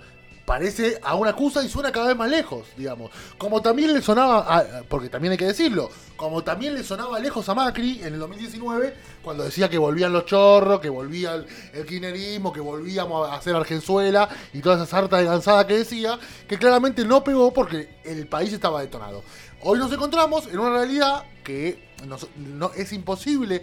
parece 0.51 0.99
a 1.01 1.15
una 1.15 1.29
acusa 1.29 1.63
y 1.63 1.69
suena 1.69 1.93
cada 1.93 2.07
vez 2.07 2.17
más 2.17 2.29
lejos, 2.29 2.67
digamos. 2.75 3.09
Como 3.37 3.61
también 3.61 3.93
le 3.93 4.01
sonaba, 4.01 4.65
porque 4.89 5.07
también 5.07 5.31
hay 5.31 5.37
que 5.37 5.45
decirlo, 5.45 5.89
como 6.17 6.43
también 6.43 6.73
le 6.73 6.83
sonaba 6.83 7.19
lejos 7.19 7.47
a 7.47 7.55
Macri 7.55 8.01
en 8.01 8.15
el 8.15 8.19
2019, 8.19 8.93
cuando 9.23 9.45
decía 9.45 9.69
que 9.69 9.77
volvían 9.77 10.11
los 10.11 10.25
chorros, 10.25 10.81
que 10.81 10.89
volvía 10.89 11.35
el, 11.35 11.47
el 11.71 11.85
kirchnerismo, 11.85 12.51
que 12.51 12.59
volvíamos 12.59 13.29
a 13.29 13.35
hacer 13.35 13.55
Argenzuela 13.55 14.27
y 14.51 14.59
toda 14.59 14.75
esa 14.75 14.85
sarta 14.85 15.19
de 15.19 15.23
gansada 15.23 15.65
que 15.65 15.77
decía, 15.77 16.19
que 16.49 16.57
claramente 16.57 17.05
no 17.05 17.23
pegó 17.23 17.53
porque 17.53 17.87
el 18.03 18.27
país 18.27 18.51
estaba 18.51 18.81
detonado. 18.81 19.23
Hoy 19.61 19.79
nos 19.79 19.93
encontramos 19.93 20.47
en 20.47 20.59
una 20.59 20.71
realidad 20.71 21.23
que 21.45 21.91
no, 22.35 22.71
es 22.75 22.91
imposible 22.93 23.61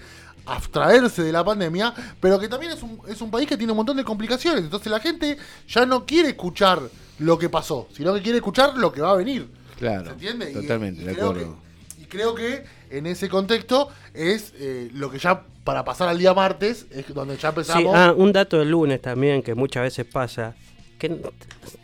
abstraerse 0.49 1.23
de 1.23 1.33
la 1.33 1.45
pandemia, 1.45 1.93
pero 2.21 2.39
que 2.39 2.49
también 2.49 2.73
es 2.73 2.83
un, 2.83 3.01
es 3.09 3.21
un 3.21 3.31
país 3.31 3.49
que 3.49 3.57
tiene 3.57 3.73
un 3.73 3.77
montón 3.77 3.97
de 3.97 4.05
complicaciones. 4.05 4.63
Entonces 4.65 4.91
la 4.91 5.01
gente 5.01 5.37
ya 5.69 5.87
no 5.87 6.05
quiere 6.07 6.31
escuchar 6.31 6.81
lo 7.19 7.39
que 7.39 7.49
pasó, 7.49 7.89
sino 7.93 8.15
que 8.15 8.23
quiere 8.23 8.39
escuchar 8.39 8.77
lo 8.77 8.93
que 8.93 9.01
va 9.01 9.11
a 9.13 9.17
venir. 9.17 9.49
Claro, 9.79 10.07
¿Se 10.07 10.11
entiende? 10.13 10.47
Totalmente, 10.53 11.03
y 11.03 11.05
de 11.05 11.13
acuerdo. 11.13 11.57
que- 11.97 12.03
y 12.03 12.05
creo 12.07 12.35
que 12.35 12.65
en 12.91 13.07
ese 13.07 13.29
contexto 13.29 13.89
es 14.15 14.53
eh, 14.59 14.89
lo 14.95 15.11
que 15.11 15.19
ya 15.19 15.43
para 15.65 15.85
pasar 15.85 16.09
al 16.09 16.19
día 16.19 16.33
martes 16.33 16.87
es 16.91 17.13
donde 17.13 17.35
ya 17.37 17.41
Sí, 17.41 17.47
empezamos. 17.49 17.95
ah, 17.95 18.15
un 18.17 18.33
dato 18.33 18.59
del 18.59 18.71
lunes 18.71 19.03
también 19.03 19.43
que 19.43 19.55
muchas 19.55 19.83
veces 19.83 20.07
pasa, 20.07 20.55
que 20.99 21.21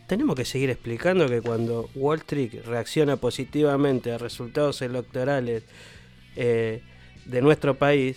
tenemos 0.07 0.35
que 0.35 0.45
seguir 0.45 0.71
explicando 0.71 1.29
que 1.29 1.41
cuando 1.43 1.89
Wall 1.95 2.19
Street 2.21 2.65
reacciona 2.65 3.17
positivamente 3.17 4.13
a 4.13 4.19
resultados 4.19 4.81
electorales 4.83 5.63
eh, 6.37 6.83
de 7.27 7.43
nuestro 7.43 7.75
país, 7.75 8.17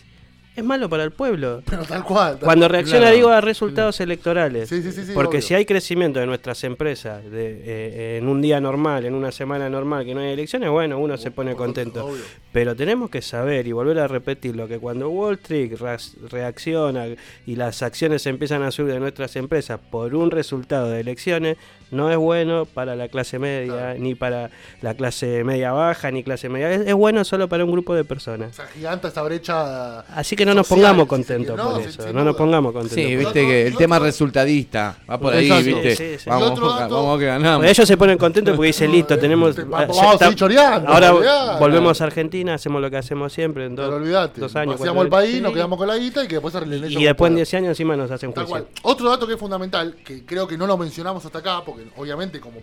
es 0.57 0.63
malo 0.65 0.89
para 0.89 1.03
el 1.03 1.11
pueblo. 1.11 1.61
pero 1.69 1.83
tal 1.83 2.03
cual. 2.03 2.33
tal 2.37 2.45
Cuando 2.45 2.67
reacciona, 2.67 2.99
Claro. 3.01 3.15
digo, 3.15 3.29
a 3.29 3.39
resultados 3.41 3.99
electorales. 4.01 4.67
Sí, 4.67 4.81
sí, 4.81 4.91
sí, 4.91 5.05
sí, 5.05 5.11
Porque 5.13 5.37
obvio. 5.37 5.47
si 5.47 5.53
hay 5.53 5.65
crecimiento 5.65 6.19
de 6.19 6.25
nuestras 6.25 6.63
empresas 6.63 7.23
de, 7.23 7.61
eh, 7.63 8.17
en 8.17 8.27
un 8.27 8.41
día 8.41 8.59
normal, 8.59 9.05
en 9.05 9.13
una 9.13 9.31
semana 9.31 9.69
normal, 9.69 10.03
que 10.05 10.13
no 10.15 10.21
hay 10.21 10.31
elecciones, 10.33 10.69
bueno, 10.69 10.99
uno 10.99 11.15
se 11.17 11.31
pone 11.31 11.55
contento. 11.55 12.09
Pero 12.51 12.75
tenemos 12.75 13.09
que 13.09 13.21
saber 13.21 13.67
y 13.67 13.71
volver 13.71 13.99
a 13.99 14.07
repetirlo, 14.07 14.67
que 14.67 14.79
cuando 14.79 15.09
Wall 15.09 15.35
Street 15.35 15.73
reac- 15.73 16.17
reacciona 16.29 17.05
y 17.45 17.55
las 17.55 17.83
acciones 17.83 18.25
empiezan 18.25 18.63
a 18.63 18.71
subir 18.71 18.93
de 18.93 18.99
nuestras 18.99 19.35
empresas 19.35 19.79
por 19.91 20.15
un 20.15 20.31
resultado 20.31 20.89
de 20.89 20.99
elecciones, 21.01 21.57
no 21.91 22.11
es 22.11 22.17
bueno 22.17 22.65
para 22.65 22.95
la 22.95 23.07
clase 23.07 23.39
media, 23.39 23.73
Claro. 23.73 23.99
ni 23.99 24.15
para 24.15 24.49
la 24.81 24.93
clase 24.93 25.43
media 25.43 25.71
baja, 25.71 26.11
ni 26.11 26.23
clase 26.23 26.49
media. 26.49 26.71
Es, 26.71 26.87
es 26.87 26.93
bueno 26.93 27.23
solo 27.23 27.47
para 27.47 27.63
un 27.65 27.71
grupo 27.71 27.93
de 27.95 28.03
personas. 28.03 28.51
O 28.51 28.53
sea, 28.53 28.67
giganta 28.67 29.07
esa 29.07 29.21
brecha. 29.21 29.99
Así 30.01 30.35
que 30.35 30.45
no 30.45 30.53
nos 30.53 30.67
pongamos 30.67 31.07
contentos. 31.07 31.55
No, 31.57 31.71
por 31.71 31.81
eso. 31.81 32.13
no 32.13 32.23
nos 32.23 32.35
pongamos 32.35 32.73
contentos. 32.73 32.97
Sí, 33.09 33.15
viste 33.15 33.45
que 33.45 33.61
el 33.63 33.67
otro- 33.73 33.77
tema 33.79 33.99
resultadista 33.99 34.97
va 35.09 35.17
por 35.19 35.33
ahí, 35.33 35.45
Exacto. 35.47 35.65
viste. 35.65 35.95
Sí, 35.95 36.03
sí, 36.13 36.19
sí. 36.23 36.29
Vamos, 36.29 36.49
dato- 36.59 36.95
vamos 36.95 37.19
que 37.19 37.25
ganamos. 37.25 37.65
Ellos 37.65 37.87
se 37.87 37.97
ponen 37.97 38.17
contentos 38.17 38.55
porque 38.55 38.67
dicen, 38.67 38.91
listo, 38.91 39.17
tenemos... 39.17 39.55
Te- 39.55 39.61
eh, 39.61 39.65
vamos 39.67 39.95
ya 39.95 40.09
a 40.09 40.13
está- 40.13 40.25
seguir 40.25 40.37
choreando, 40.39 40.89
Ahora 40.91 41.13
olvidate. 41.13 41.59
volvemos 41.59 42.01
a 42.01 42.03
Argentina, 42.05 42.53
hacemos 42.55 42.81
lo 42.81 42.89
que 42.89 42.97
hacemos 42.97 43.31
siempre 43.33 43.65
en 43.65 43.75
Pero 43.75 43.87
dos, 43.91 44.01
olvídate. 44.01 44.41
dos 44.41 44.55
años. 44.55 44.79
El 44.81 45.09
país, 45.09 45.41
nos 45.41 45.53
quedamos 45.53 45.77
con 45.77 45.87
la 45.87 45.95
guita 45.97 46.23
y 46.23 46.27
que 46.27 46.35
después 46.39 46.53
Y 46.89 47.03
después 47.05 47.29
en 47.29 47.35
10 47.35 47.53
años 47.53 47.69
encima 47.69 47.95
nos 47.95 48.09
hacen 48.11 48.31
juicio. 48.31 48.67
Otro 48.83 49.09
dato 49.09 49.27
que 49.27 49.33
es 49.33 49.39
fundamental, 49.39 49.95
que 50.03 50.25
creo 50.25 50.47
que 50.47 50.57
no 50.57 50.65
lo 50.67 50.77
mencionamos 50.77 51.23
hasta 51.25 51.39
acá, 51.39 51.61
porque 51.65 51.76
obviamente 51.95 52.39
como, 52.39 52.61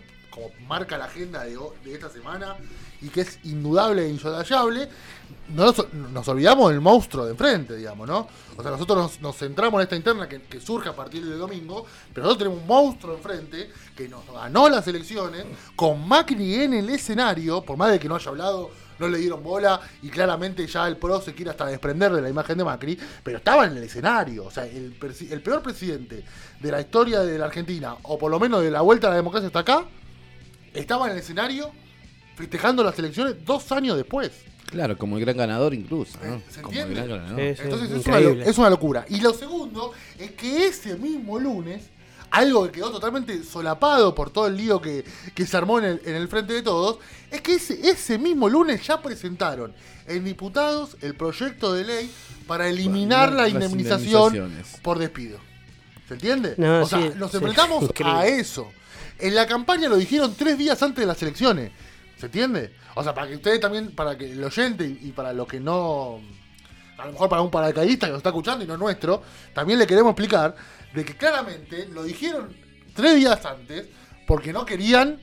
marca 0.67 0.97
la 0.97 1.05
agenda 1.05 1.43
de, 1.43 1.57
esta 1.85 2.09
semana 2.09 2.57
y 3.01 3.07
que 3.07 3.21
es 3.21 3.39
indudable 3.45 4.05
e 4.05 4.09
insoslayable, 4.09 4.89
no 5.49 5.73
nos, 6.11 6.27
olvidamos 6.27 6.71
del 6.71 6.81
monstruo 6.81 7.23
de 7.23 7.31
enfrente, 7.31 7.75
digamos, 7.75 8.05
¿no? 8.05 8.27
O 8.57 8.61
sea, 8.61 8.71
nosotros 8.71 8.97
nos, 8.97 9.21
nos 9.21 9.37
centramos 9.37 9.79
en 9.79 9.83
esta 9.83 9.95
interna 9.95 10.27
que, 10.27 10.41
que 10.41 10.59
surge 10.59 10.89
a 10.89 10.95
partir 10.95 11.25
del 11.25 11.39
domingo, 11.39 11.85
pero 12.13 12.25
nosotros 12.25 12.49
tenemos 12.49 12.61
un 12.61 12.67
monstruo 12.67 13.15
enfrente 13.15 13.71
que 13.95 14.09
nos 14.09 14.25
ganó 14.29 14.67
las 14.67 14.85
elecciones 14.87 15.45
con 15.75 16.05
Macri 16.05 16.55
en 16.55 16.73
el 16.73 16.89
escenario, 16.89 17.61
por 17.61 17.77
más 17.77 17.91
de 17.91 17.99
que 17.99 18.09
no 18.09 18.15
haya 18.15 18.29
hablado, 18.29 18.71
no 18.99 19.07
le 19.07 19.17
dieron 19.17 19.43
bola 19.43 19.79
y 20.01 20.09
claramente 20.09 20.65
ya 20.67 20.87
el 20.87 20.97
PRO 20.97 21.21
se 21.21 21.33
quiere 21.33 21.51
hasta 21.51 21.65
desprender 21.67 22.11
de 22.13 22.21
la 22.21 22.29
imagen 22.29 22.57
de 22.57 22.63
Macri, 22.63 22.97
pero 23.23 23.37
estaba 23.37 23.65
en 23.65 23.77
el 23.77 23.83
escenario, 23.83 24.45
o 24.45 24.51
sea, 24.51 24.65
el, 24.65 24.95
el 25.31 25.41
peor 25.41 25.61
presidente 25.61 26.23
de 26.59 26.71
la 26.71 26.81
historia 26.81 27.21
de 27.21 27.37
la 27.37 27.45
Argentina, 27.45 27.95
o 28.03 28.17
por 28.17 28.31
lo 28.31 28.39
menos 28.39 28.61
de 28.61 28.71
la 28.71 28.81
vuelta 28.81 29.07
a 29.07 29.09
la 29.11 29.15
democracia 29.17 29.47
hasta 29.47 29.59
acá, 29.59 29.85
estaba 30.73 31.05
en 31.07 31.13
el 31.13 31.19
escenario 31.19 31.71
festejando 32.35 32.83
las 32.83 32.97
elecciones 32.99 33.35
dos 33.45 33.71
años 33.71 33.95
después. 33.97 34.31
Claro, 34.65 34.97
como 34.97 35.17
el 35.17 35.23
gran 35.23 35.37
ganador 35.37 35.73
incluso, 35.73 36.17
¿no? 36.25 36.41
¿Se 36.49 36.61
Como 36.61 36.73
el 36.73 36.79
entiende? 36.79 37.07
gran 37.07 37.07
ganador. 37.25 37.39
Sí, 37.39 37.55
sí, 37.55 37.61
Entonces 37.63 37.91
es 37.91 38.07
una, 38.07 38.19
es 38.19 38.57
una 38.57 38.69
locura. 38.69 39.05
Y 39.09 39.21
lo 39.21 39.33
segundo 39.33 39.93
es 40.17 40.31
que 40.31 40.65
ese 40.67 40.95
mismo 40.97 41.39
lunes, 41.39 41.83
algo 42.35 42.65
que 42.65 42.73
quedó 42.73 42.91
totalmente 42.91 43.43
solapado 43.43 44.13
por 44.13 44.29
todo 44.29 44.47
el 44.47 44.57
lío 44.57 44.81
que, 44.81 45.05
que 45.33 45.45
se 45.45 45.55
armó 45.55 45.79
en 45.79 45.85
el, 45.85 46.01
en 46.03 46.15
el 46.15 46.27
frente 46.27 46.53
de 46.53 46.61
todos, 46.61 46.99
es 47.31 47.39
que 47.41 47.55
ese, 47.55 47.89
ese 47.89 48.17
mismo 48.17 48.49
lunes 48.49 48.85
ya 48.85 49.01
presentaron 49.01 49.73
en 50.05 50.23
diputados 50.25 50.97
el 51.01 51.15
proyecto 51.15 51.73
de 51.73 51.85
ley 51.85 52.11
para 52.45 52.67
eliminar 52.67 53.31
la 53.31 53.47
indemnización 53.47 54.51
por 54.81 54.99
despido. 54.99 55.39
¿Se 56.09 56.15
entiende? 56.15 56.55
No, 56.57 56.83
o 56.83 56.85
sea, 56.85 56.99
nos 57.15 57.31
sí. 57.31 57.37
enfrentamos 57.37 57.89
a 58.03 58.27
eso. 58.27 58.69
En 59.17 59.33
la 59.33 59.47
campaña 59.47 59.87
lo 59.87 59.95
dijeron 59.95 60.35
tres 60.37 60.57
días 60.57 60.81
antes 60.83 60.99
de 60.99 61.07
las 61.07 61.21
elecciones. 61.21 61.71
¿Se 62.17 62.25
entiende? 62.25 62.73
O 62.95 63.03
sea, 63.03 63.13
para 63.13 63.27
que 63.27 63.35
ustedes 63.35 63.61
también, 63.61 63.91
para 63.91 64.17
que 64.17 64.31
el 64.31 64.43
oyente 64.43 64.85
y, 64.85 65.07
y 65.07 65.11
para 65.11 65.31
los 65.31 65.47
que 65.47 65.61
no. 65.61 66.19
A 66.97 67.05
lo 67.05 67.13
mejor 67.13 67.29
para 67.29 67.41
un 67.41 67.51
paracaidista 67.51 68.07
que 68.07 68.11
nos 68.11 68.19
está 68.19 68.29
escuchando 68.29 68.63
y 68.63 68.67
no 68.67 68.77
nuestro, 68.77 69.21
también 69.53 69.79
le 69.79 69.87
queremos 69.87 70.11
explicar 70.11 70.55
de 70.95 71.05
que 71.05 71.15
claramente 71.15 71.87
lo 71.87 72.03
dijeron 72.03 72.55
tres 72.95 73.15
días 73.15 73.45
antes 73.45 73.87
porque 74.25 74.53
no 74.53 74.65
querían 74.65 75.19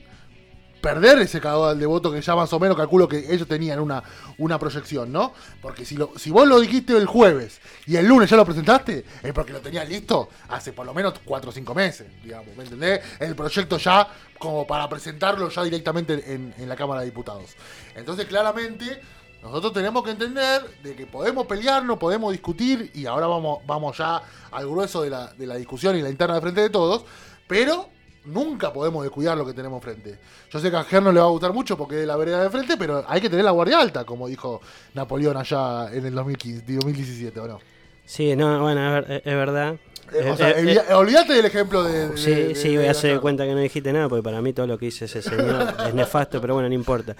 perder 0.83 1.17
ese 1.19 1.39
caudal 1.39 1.79
de 1.79 1.85
voto 1.85 2.11
que 2.11 2.21
ya 2.21 2.35
más 2.35 2.51
o 2.51 2.59
menos 2.59 2.75
calculo 2.75 3.07
que 3.07 3.33
ellos 3.33 3.47
tenían 3.47 3.79
una, 3.79 4.03
una 4.37 4.59
proyección, 4.59 5.13
¿no? 5.13 5.33
Porque 5.61 5.85
si, 5.85 5.95
lo, 5.95 6.11
si 6.17 6.29
vos 6.29 6.45
lo 6.45 6.59
dijiste 6.59 6.95
el 6.97 7.05
jueves 7.05 7.61
y 7.87 7.95
el 7.95 8.05
lunes 8.05 8.29
ya 8.29 8.35
lo 8.35 8.43
presentaste, 8.43 9.05
es 9.23 9.33
porque 9.33 9.53
lo 9.53 9.61
tenías 9.61 9.87
listo 9.87 10.27
hace 10.49 10.73
por 10.73 10.85
lo 10.85 10.93
menos 10.93 11.13
cuatro 11.23 11.51
o 11.51 11.53
cinco 11.53 11.73
meses, 11.73 12.07
digamos, 12.21 12.53
¿me 12.57 12.65
entendés? 12.65 12.99
El 13.17 13.33
proyecto 13.33 13.77
ya 13.77 14.09
como 14.37 14.67
para 14.67 14.89
presentarlo 14.89 15.47
ya 15.47 15.63
directamente 15.63 16.33
en, 16.33 16.53
en 16.57 16.67
la 16.67 16.75
Cámara 16.75 16.99
de 16.99 17.05
Diputados. 17.05 17.55
Entonces, 17.95 18.25
claramente, 18.25 18.99
nosotros 19.43 19.73
tenemos 19.73 20.03
que 20.03 20.11
entender 20.11 20.61
de 20.81 20.95
que 20.95 21.05
podemos 21.05 21.45
pelearnos, 21.45 21.97
podemos 21.99 22.31
discutir, 22.31 22.89
y 22.95 23.05
ahora 23.05 23.27
vamos, 23.27 23.59
vamos 23.67 23.97
ya 23.97 24.21
al 24.51 24.67
grueso 24.67 25.01
de 25.03 25.09
la, 25.11 25.33
de 25.33 25.45
la 25.45 25.55
discusión 25.55 25.95
y 25.95 26.01
la 26.01 26.09
interna 26.09 26.35
de 26.35 26.41
frente 26.41 26.61
de 26.61 26.69
todos, 26.69 27.03
pero 27.47 27.89
nunca 28.25 28.71
podemos 28.71 29.03
descuidar 29.03 29.37
lo 29.37 29.45
que 29.45 29.53
tenemos 29.53 29.83
frente. 29.83 30.17
Yo 30.49 30.59
sé 30.59 30.71
que 30.71 30.77
a 30.77 30.83
Ger 30.85 31.03
no 31.03 31.11
le 31.11 31.19
va 31.19 31.25
a 31.25 31.29
gustar 31.29 31.51
mucho 31.53 31.77
porque 31.77 32.01
es 32.01 32.07
la 32.07 32.15
vereda 32.15 32.41
de 32.41 32.49
frente, 32.49 32.77
pero 32.77 33.03
hay 33.07 33.19
que 33.19 33.29
tener 33.29 33.43
la 33.43 33.51
guardia 33.51 33.79
alta, 33.81 34.05
como 34.05 34.27
dijo 34.27 34.61
Napoleón 34.93 35.35
allá 35.37 35.93
en 35.93 36.05
el 36.05 36.13
2015, 36.15 36.63
2017, 36.75 37.39
¿o 37.41 37.47
no? 37.47 37.59
Sí, 38.05 38.35
no, 38.35 38.61
bueno, 38.61 38.97
es, 38.97 39.07
ver- 39.07 39.11
es- 39.17 39.27
es 39.27 39.33
verdad. 39.35 39.75
Eh, 40.13 40.29
o 40.29 40.33
Eh, 40.33 40.37
sea, 40.37 40.49
eh, 40.51 40.63
evi- 40.63 40.93
olvídate 40.93 41.33
del 41.33 41.45
ejemplo 41.45 41.83
de... 41.83 42.09
de- 42.09 42.17
Sí, 42.17 42.31
de- 42.31 42.55
sí, 42.55 42.75
voy 42.77 42.85
a 42.85 42.91
hacer 42.91 43.19
cuenta 43.19 43.45
que 43.45 43.53
no 43.53 43.59
dijiste 43.59 43.91
nada, 43.91 44.07
porque 44.09 44.23
para 44.23 44.41
mí 44.41 44.53
todo 44.53 44.67
lo 44.67 44.77
que 44.77 44.85
dice 44.85 45.05
ese 45.05 45.21
señor 45.21 45.73
es 45.87 45.93
nefasto, 45.93 46.39
pero 46.41 46.53
bueno, 46.53 46.69
no 46.69 46.75
importa. 46.75 47.15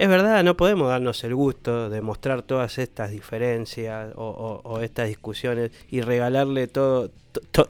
Es 0.00 0.08
verdad, 0.08 0.42
no 0.42 0.56
podemos 0.56 0.88
darnos 0.88 1.22
el 1.24 1.34
gusto 1.34 1.90
de 1.90 2.00
mostrar 2.00 2.40
todas 2.40 2.78
estas 2.78 3.10
diferencias 3.10 4.12
o, 4.16 4.24
o- 4.64 4.70
o 4.70 4.80
estas 4.80 5.08
discusiones 5.08 5.70
y 5.90 6.00
regalarle 6.00 6.68
todo, 6.68 7.10
to- 7.52 7.66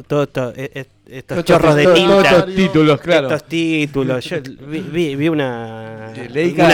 e- 0.56 0.70
e- 0.74 0.86
estos 1.18 1.44
chorros 1.44 1.74
de 1.74 1.86
tinta. 1.92 2.20
estos 2.38 2.54
títulos, 2.54 3.00
claro. 3.00 3.26
Estos 3.26 3.48
títulos. 3.48 4.24
Yo 4.24 4.36
vi, 4.64 4.80
vi- 5.16 5.28
una, 5.28 6.12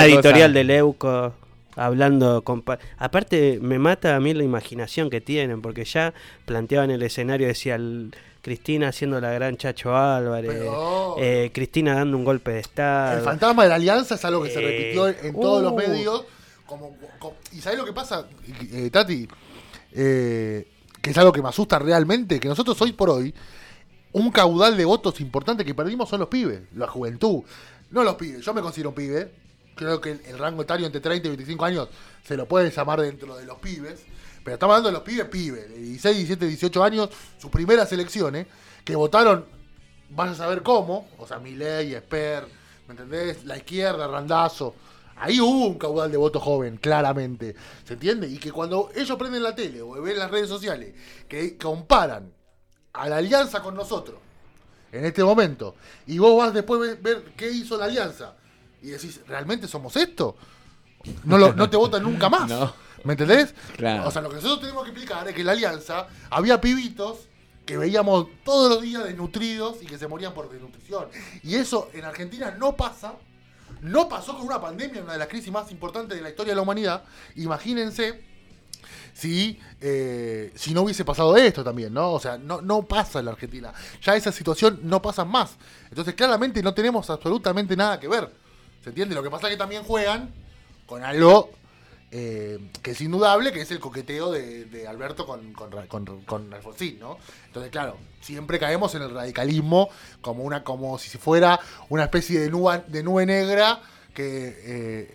editorial 0.04 0.52
de 0.52 0.64
Leuco 0.64 1.32
hablando 1.74 2.42
con... 2.42 2.60
pa- 2.60 2.78
Aparte 2.98 3.58
me 3.62 3.78
mata 3.78 4.14
a 4.14 4.20
mí 4.20 4.34
la 4.34 4.44
imaginación 4.44 5.08
que 5.08 5.22
tienen, 5.22 5.62
porque 5.62 5.86
ya 5.86 6.12
planteaban 6.44 6.90
el 6.90 7.02
escenario, 7.02 7.46
decía 7.46 7.76
el- 7.76 8.14
Cristina 8.50 8.86
haciendo 8.90 9.20
la 9.20 9.32
gran 9.32 9.56
Chacho 9.56 9.96
Álvarez, 9.96 10.52
Pero- 10.52 11.16
eh, 11.18 11.50
Cristina 11.52 11.94
dando 11.96 12.16
un 12.16 12.24
golpe 12.24 12.52
de 12.52 12.60
Estado. 12.60 13.18
El 13.18 13.24
fantasma 13.24 13.64
de 13.64 13.68
la 13.70 13.74
alianza 13.74 14.14
es 14.14 14.24
algo 14.24 14.40
que 14.44 14.50
se 14.50 14.60
Eh, 14.60 14.66
repitió 14.94 15.08
en, 15.08 15.34
todos 15.34 15.64
los 15.64 15.72
uh. 15.72 15.76
medios. 15.76 16.24
Como, 16.64 16.96
como- 17.18 17.34
¿Y 17.50 17.60
sabés 17.60 17.76
lo 17.76 17.84
que 17.84 17.92
pasa, 17.92 18.28
eh, 18.72 18.88
Tati? 18.92 19.26
Eh, 19.94 20.64
que 21.02 21.10
es 21.10 21.18
algo 21.18 21.32
que 21.32 21.42
me 21.42 21.48
asusta 21.48 21.80
realmente, 21.80 22.38
que 22.38 22.46
nosotros 22.46 22.80
hoy 22.82 22.92
por 22.92 23.10
hoy, 23.10 23.34
un 24.12 24.30
caudal 24.30 24.76
de 24.76 24.84
votos 24.84 25.20
importante 25.20 25.64
que 25.64 25.74
perdimos 25.74 26.08
son 26.08 26.20
los 26.20 26.28
pibes, 26.28 26.60
la 26.76 26.86
juventud. 26.86 27.42
No 27.90 28.04
los 28.04 28.14
pibes, 28.14 28.44
yo 28.44 28.54
me 28.54 28.60
considero 28.62 28.90
un 28.90 28.94
pibe. 28.94 29.28
Creo 29.74 30.00
que 30.00 30.12
el, 30.12 30.20
el 30.28 30.38
rango 30.38 30.62
etario 30.62 30.86
entre 30.86 31.00
30 31.00 31.26
y 31.26 31.30
25 31.30 31.64
años 31.64 31.88
se 32.24 32.36
lo 32.36 32.46
puede 32.46 32.70
llamar 32.70 33.00
dentro 33.00 33.36
de 33.36 33.44
los 33.44 33.58
pibes. 33.58 34.04
Pero 34.46 34.54
estamos 34.54 34.74
hablando 34.74 34.90
de 34.90 34.92
los 34.92 35.02
pibes, 35.02 35.26
pibes, 35.26 35.68
de 35.68 35.76
16, 35.76 36.16
17, 36.18 36.46
18 36.46 36.84
años, 36.84 37.10
sus 37.36 37.50
primeras 37.50 37.90
elecciones, 37.90 38.46
que 38.84 38.94
votaron, 38.94 39.44
vas 40.10 40.30
a 40.30 40.34
saber 40.36 40.62
cómo, 40.62 41.08
o 41.18 41.26
sea, 41.26 41.40
Milei, 41.40 41.94
Esper, 41.94 42.46
¿me 42.86 42.92
entendés? 42.92 43.44
La 43.44 43.56
izquierda, 43.56 44.06
Randazo. 44.06 44.76
Ahí 45.16 45.40
hubo 45.40 45.66
un 45.66 45.74
caudal 45.76 46.12
de 46.12 46.16
voto 46.16 46.38
joven, 46.38 46.76
claramente. 46.76 47.56
¿Se 47.84 47.94
entiende? 47.94 48.28
Y 48.28 48.38
que 48.38 48.52
cuando 48.52 48.88
ellos 48.94 49.18
prenden 49.18 49.42
la 49.42 49.52
tele 49.52 49.82
o 49.82 50.00
ven 50.00 50.16
las 50.16 50.30
redes 50.30 50.48
sociales, 50.48 50.94
que 51.26 51.58
comparan 51.58 52.32
a 52.92 53.08
la 53.08 53.16
alianza 53.16 53.60
con 53.60 53.74
nosotros, 53.74 54.20
en 54.92 55.06
este 55.06 55.24
momento, 55.24 55.74
y 56.06 56.18
vos 56.18 56.38
vas 56.38 56.54
después 56.54 56.92
a 56.92 57.02
ver, 57.02 57.32
qué 57.36 57.50
hizo 57.50 57.76
la 57.76 57.86
alianza, 57.86 58.36
y 58.80 58.90
decís, 58.90 59.22
¿realmente 59.26 59.66
somos 59.66 59.96
esto? 59.96 60.36
No, 61.24 61.36
no 61.36 61.68
te 61.68 61.76
votan 61.76 62.04
nunca 62.04 62.28
más. 62.28 62.48
No. 62.48 62.85
¿Me 63.06 63.12
entendés? 63.12 63.54
Claro. 63.76 64.08
O 64.08 64.10
sea, 64.10 64.20
lo 64.20 64.28
que 64.28 64.34
nosotros 64.34 64.60
tenemos 64.60 64.82
que 64.82 64.90
explicar 64.90 65.28
es 65.28 65.32
que 65.32 65.42
en 65.42 65.46
la 65.46 65.52
alianza 65.52 66.08
había 66.28 66.60
pibitos 66.60 67.28
que 67.64 67.78
veíamos 67.78 68.26
todos 68.44 68.68
los 68.68 68.82
días 68.82 69.04
desnutridos 69.04 69.80
y 69.80 69.86
que 69.86 69.96
se 69.96 70.08
morían 70.08 70.34
por 70.34 70.50
desnutrición. 70.50 71.06
Y 71.44 71.54
eso 71.54 71.88
en 71.92 72.04
Argentina 72.04 72.56
no 72.58 72.74
pasa. 72.74 73.14
No 73.80 74.08
pasó 74.08 74.36
con 74.36 74.44
una 74.44 74.60
pandemia, 74.60 75.02
una 75.02 75.12
de 75.12 75.18
las 75.20 75.28
crisis 75.28 75.52
más 75.52 75.70
importantes 75.70 76.16
de 76.18 76.22
la 76.22 76.30
historia 76.30 76.50
de 76.50 76.56
la 76.56 76.62
humanidad. 76.62 77.04
Imagínense 77.36 78.24
si, 79.12 79.60
eh, 79.80 80.52
si 80.56 80.74
no 80.74 80.82
hubiese 80.82 81.04
pasado 81.04 81.36
esto 81.36 81.62
también, 81.62 81.94
¿no? 81.94 82.10
O 82.12 82.18
sea, 82.18 82.38
no, 82.38 82.60
no 82.60 82.82
pasa 82.82 83.20
en 83.20 83.26
la 83.26 83.32
Argentina. 83.32 83.72
Ya 84.02 84.16
esa 84.16 84.32
situación 84.32 84.80
no 84.82 85.00
pasa 85.00 85.24
más. 85.24 85.56
Entonces, 85.90 86.14
claramente 86.14 86.60
no 86.60 86.74
tenemos 86.74 87.08
absolutamente 87.08 87.76
nada 87.76 88.00
que 88.00 88.08
ver. 88.08 88.32
¿Se 88.82 88.88
entiende? 88.88 89.14
Lo 89.14 89.22
que 89.22 89.30
pasa 89.30 89.46
es 89.46 89.52
que 89.52 89.58
también 89.58 89.84
juegan 89.84 90.34
con 90.86 91.04
algo 91.04 91.52
eh, 92.18 92.58
que 92.82 92.92
es 92.92 93.00
indudable, 93.02 93.52
que 93.52 93.60
es 93.60 93.70
el 93.70 93.78
coqueteo 93.78 94.30
de, 94.32 94.86
Alberto 94.88 95.26
con, 95.26 95.52
con, 95.52 95.70
con- 95.86 96.22
con 96.22 96.54
Alfonsín, 96.54 96.98
¿no? 96.98 97.18
Entonces, 97.46 97.70
claro, 97.70 97.98
siempre 98.22 98.58
caemos 98.58 98.94
en 98.94 99.02
el 99.02 99.10
radicalismo 99.10 99.90
como 100.22 100.42
una 100.44 100.64
como 100.64 100.96
si 100.98 101.18
fuera 101.18 101.60
una 101.90 102.04
especie 102.04 102.40
de 102.40 102.48
nube, 102.50 102.82
de 102.86 103.02
nube 103.02 103.26
negra 103.26 103.80
que 104.16 104.48
eh, 104.48 104.54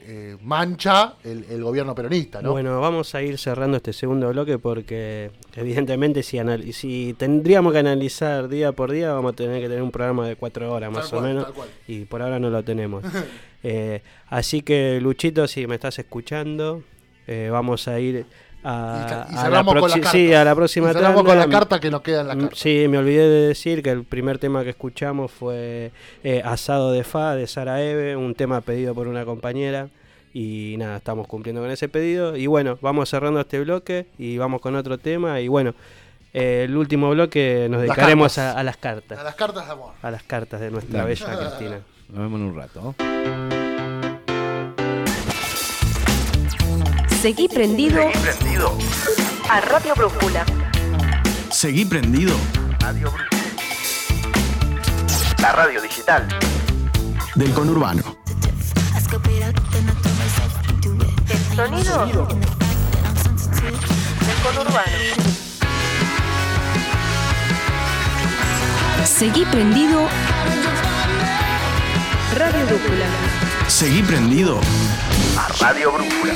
eh, 0.07 0.37
mancha 0.43 1.15
el, 1.25 1.43
el 1.49 1.61
gobierno 1.63 1.93
peronista, 1.95 2.41
¿no? 2.41 2.51
Bueno, 2.51 2.79
vamos 2.79 3.13
a 3.15 3.21
ir 3.21 3.37
cerrando 3.37 3.75
este 3.77 3.91
segundo 3.91 4.29
bloque 4.29 4.57
porque 4.59 5.31
evidentemente 5.55 6.23
si, 6.23 6.37
anal- 6.37 6.71
si 6.71 7.13
tendríamos 7.17 7.73
que 7.73 7.79
analizar 7.79 8.47
día 8.47 8.71
por 8.71 8.91
día 8.91 9.11
vamos 9.13 9.33
a 9.33 9.35
tener 9.35 9.59
que 9.61 9.67
tener 9.67 9.81
un 9.83 9.91
programa 9.91 10.27
de 10.27 10.35
cuatro 10.35 10.71
horas 10.71 10.91
más 10.91 11.11
o 11.11 11.19
menos 11.21 11.45
y 11.87 12.05
por 12.05 12.21
ahora 12.21 12.39
no 12.39 12.49
lo 12.49 12.63
tenemos. 12.63 13.03
Eh, 13.63 14.01
así 14.29 14.63
que 14.63 14.99
Luchito, 14.99 15.47
si 15.47 15.67
me 15.67 15.75
estás 15.75 15.99
escuchando, 15.99 16.81
vamos 17.51 17.87
a 17.87 17.99
ir 17.99 18.25
a, 18.63 19.25
Y- 19.29 19.33
y 19.33 19.37
a 19.37 19.41
cerramos 19.41 19.73
con 19.75 19.89
la 19.89 19.95
carta. 19.95 20.11
sí, 20.11 20.33
a 20.33 20.43
la 20.43 20.51
Y 20.51 20.55
próxima 20.55 20.93
cerramos 20.93 21.23
con 21.23 21.35
la 21.35 21.41
tanda. 21.43 21.59
carta 21.59 21.79
que 21.79 21.89
nos 21.91 22.01
queda 22.01 22.21
en 22.21 22.27
la 22.27 22.35
Mm, 22.35 22.39
carta. 22.41 22.55
Sí, 22.55 22.85
me 22.89 22.97
olvidé 22.97 23.29
de 23.29 23.47
decir 23.47 23.81
que 23.83 23.89
el 23.91 24.03
primer 24.03 24.37
tema 24.39 24.63
que 24.63 24.69
escuchamos 24.71 25.31
fue 25.31 25.91
eh, 26.23 26.41
Asado 26.45 26.91
de 26.91 27.03
Fa 27.03 27.35
de 27.35 27.47
Sara 27.47 27.81
Eve, 27.81 28.15
un 28.15 28.35
tema 28.35 28.61
pedido 28.61 28.93
por 28.95 29.07
una 29.07 29.25
compañera. 29.25 29.89
Y 30.33 30.75
nada, 30.77 30.97
estamos 30.97 31.27
cumpliendo 31.27 31.61
con 31.61 31.69
ese 31.71 31.89
pedido. 31.89 32.37
Y 32.37 32.47
bueno, 32.47 32.77
vamos 32.81 33.09
cerrando 33.09 33.41
este 33.41 33.59
bloque 33.59 34.05
y 34.17 34.37
vamos 34.37 34.61
con 34.61 34.75
otro 34.75 34.97
tema. 34.97 35.41
Y 35.41 35.49
bueno, 35.49 35.73
eh, 36.33 36.63
el 36.65 36.77
último 36.77 37.09
bloque 37.09 37.67
nos 37.69 37.81
dedicaremos 37.81 38.37
a, 38.37 38.53
a 38.57 38.63
las 38.63 38.77
A 38.77 38.79
cartas. 38.79 39.23
las 39.23 39.35
cartas 39.35 39.65
de 39.65 39.71
amor. 39.73 39.91
A 40.01 40.09
las 40.09 40.23
cartas 40.23 40.61
de 40.61 40.71
nuestra 40.71 41.03
bella 41.03 41.37
Cristina. 41.37 41.79
Nos 42.09 42.17
vemos 42.19 42.39
en 42.39 42.45
un 42.47 42.55
rato. 42.55 42.95
Seguí 47.21 47.47
prendido 47.47 48.01
Seguí 48.01 48.19
prendido. 48.19 48.77
a 49.49 49.61
Radio 49.61 49.93
Brújula. 49.95 50.45
Seguí 51.51 51.85
prendido. 51.85 52.35
La 55.39 55.51
radio 55.51 55.81
digital. 55.81 56.27
Del 57.35 57.53
conurbano. 57.53 58.17
El 61.29 61.55
sonido 61.55 62.05
del 64.25 64.35
conurbano. 64.43 64.97
Seguí 69.05 69.45
prendido 69.45 70.07
Radio 72.35 72.65
Brújula. 72.65 73.05
Seguí 73.67 74.01
prendido. 74.03 74.59
A 75.37 75.47
Radio 75.59 75.91
Brújula. 75.91 76.33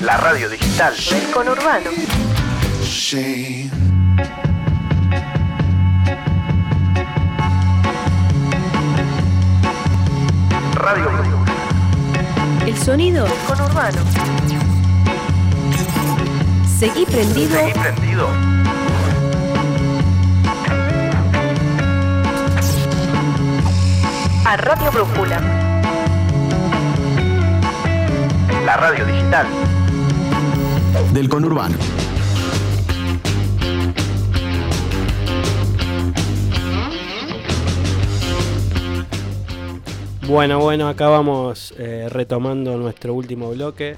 La 0.00 0.16
radio 0.18 0.48
digital. 0.48 0.94
Del 1.10 1.30
conurbano. 1.32 1.90
Radio 10.74 11.10
el 12.66 12.78
sonido. 12.78 13.26
Conurbano. 13.46 13.98
Seguí 16.78 17.04
prendido 17.04 17.56
Seguí 17.58 17.72
prendido. 17.72 18.53
A 24.46 24.58
Radio 24.58 24.92
Brújula. 24.92 25.40
La 28.66 28.76
radio 28.76 29.06
digital. 29.06 29.46
Del 31.14 31.30
conurbano. 31.30 31.76
Bueno, 40.26 40.58
bueno, 40.58 40.88
acá 40.88 41.08
vamos 41.08 41.72
eh, 41.78 42.08
retomando 42.10 42.76
nuestro 42.76 43.14
último 43.14 43.50
bloque. 43.50 43.96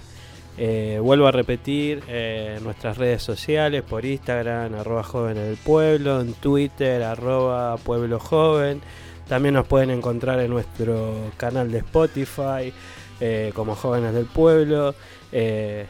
Eh, 0.58 1.00
vuelvo 1.02 1.26
a 1.26 1.32
repetir 1.32 2.04
eh, 2.06 2.60
nuestras 2.62 2.98
redes 2.98 3.20
sociales 3.22 3.82
por 3.82 4.04
Instagram, 4.04 4.74
arroba 4.74 5.02
joven 5.02 5.34
del 5.34 5.56
pueblo, 5.56 6.20
en 6.20 6.34
Twitter, 6.34 7.02
arroba 7.02 7.76
pueblo 7.78 8.20
joven. 8.20 8.80
También 9.28 9.54
nos 9.54 9.66
pueden 9.66 9.90
encontrar 9.90 10.38
en 10.40 10.50
nuestro 10.50 11.30
canal 11.36 11.70
de 11.72 11.78
Spotify 11.78 12.72
eh, 13.20 13.50
como 13.54 13.74
jóvenes 13.74 14.14
del 14.14 14.26
pueblo. 14.26 14.94
eh, 15.32 15.86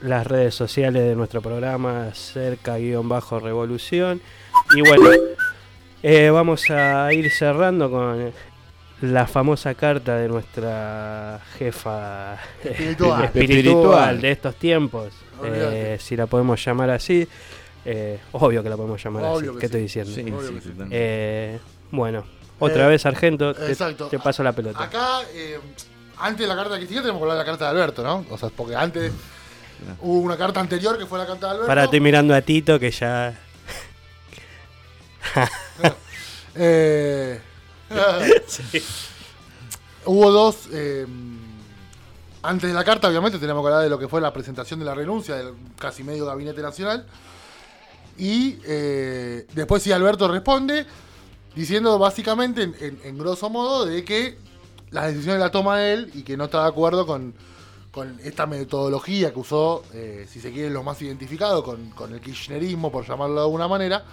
las 0.00 0.24
redes 0.28 0.54
sociales 0.54 1.02
de 1.02 1.16
nuestro 1.16 1.42
programa 1.42 2.10
cerca-revolución. 2.14 4.20
Y 4.76 4.80
bueno, 4.88 5.10
eh, 6.02 6.30
vamos 6.30 6.70
a 6.70 7.12
ir 7.12 7.30
cerrando 7.32 7.90
con 7.90 8.32
la 9.02 9.26
famosa 9.26 9.74
carta 9.74 10.16
de 10.16 10.28
nuestra 10.28 11.40
jefa 11.58 12.38
Espiritual. 12.62 13.24
espiritual 13.34 14.20
de 14.20 14.30
estos 14.30 14.54
tiempos, 14.56 15.12
eh, 15.44 15.96
si 16.00 16.16
la 16.16 16.26
podemos 16.26 16.64
llamar 16.64 16.90
así. 16.90 17.26
Eh, 17.84 18.18
obvio 18.32 18.62
que 18.62 18.68
la 18.68 18.76
podemos 18.76 19.02
llamar 19.02 19.24
Obvio 19.24 19.50
así. 19.50 19.52
que 19.52 19.58
¿Qué 19.60 19.66
estoy 19.66 19.80
diciendo? 19.82 20.12
Sí, 20.12 20.20
Obvio 20.22 20.48
sí, 20.48 20.54
que 20.54 20.60
sí. 20.60 20.68
totalmente. 20.68 20.96
Eh, 20.96 21.58
bueno, 21.90 22.24
otra 22.58 22.84
Eh, 22.86 22.88
vez, 22.88 23.02
Sargento, 23.02 23.54
te, 23.54 23.70
exacto. 23.70 24.06
te 24.08 24.18
paso 24.18 24.42
la 24.42 24.52
pelota. 24.52 24.82
Acá, 24.82 25.22
eh, 25.32 25.58
antes 26.18 26.40
de 26.40 26.46
la 26.46 26.56
carta 26.56 26.74
de 26.74 26.78
Cristina, 26.80 27.00
tenemos 27.02 27.20
que 27.20 27.22
hablar 27.24 27.38
de 27.38 27.44
la 27.44 27.50
carta 27.50 27.64
de 27.66 27.70
Alberto, 27.70 28.02
¿no? 28.02 28.24
O 28.30 28.38
sea, 28.38 28.48
porque 28.50 28.74
antes 28.76 29.12
hubo 30.00 30.18
una 30.20 30.36
carta 30.36 30.58
anterior 30.60 30.98
que 30.98 31.06
fue 31.06 31.18
la 31.18 31.26
carta 31.26 31.46
de 31.46 31.50
Alberto. 31.52 31.66
Para 31.68 31.84
estoy 31.84 32.00
mirando 32.00 32.34
a 32.34 32.40
Tito 32.42 32.78
que 32.78 32.90
ya. 32.90 33.38
Eh, 36.60 37.40
Hubo 40.04 40.30
dos. 40.32 40.68
eh, 40.72 41.06
antes 42.42 42.68
de 42.68 42.74
la 42.74 42.82
carta, 42.84 43.08
obviamente, 43.08 43.38
tenemos 43.38 43.62
que 43.62 43.66
hablar 43.68 43.82
de 43.84 43.90
lo 43.90 43.98
que 43.98 44.08
fue 44.08 44.20
la 44.20 44.32
presentación 44.32 44.78
de 44.80 44.86
la 44.86 44.94
renuncia 44.94 45.36
del 45.36 45.54
casi 45.78 46.02
medio 46.02 46.26
gabinete 46.26 46.60
nacional. 46.62 47.06
Y 48.16 48.54
después, 49.54 49.82
sí, 49.82 49.92
Alberto 49.92 50.26
responde 50.28 50.84
diciendo 51.54 51.98
básicamente, 51.98 52.62
en, 52.62 52.74
en- 52.80 53.00
en 53.04 53.18
grosso 53.18 53.50
modo, 53.50 53.86
de 53.86 54.04
que 54.04 54.36
las 54.90 55.06
decisiones 55.08 55.40
las 55.40 55.50
toma 55.52 55.84
él 55.86 56.10
y 56.14 56.22
que 56.22 56.36
no 56.36 56.44
está 56.44 56.62
de 56.62 56.68
acuerdo 56.68 57.06
con, 57.06 57.34
con 57.90 58.18
esta 58.22 58.46
metodología 58.46 59.32
que 59.32 59.38
usó, 59.38 59.82
eh, 59.92 60.26
si 60.30 60.40
se 60.40 60.52
quiere, 60.52 60.70
lo 60.70 60.82
más 60.82 61.00
identificado 61.02 61.62
con, 61.64 61.90
con 61.90 62.12
el 62.14 62.20
kirchnerismo, 62.20 62.90
por 62.92 63.06
llamarlo 63.06 63.34
de 63.36 63.40
alguna 63.42 63.68
manera, 63.68 64.04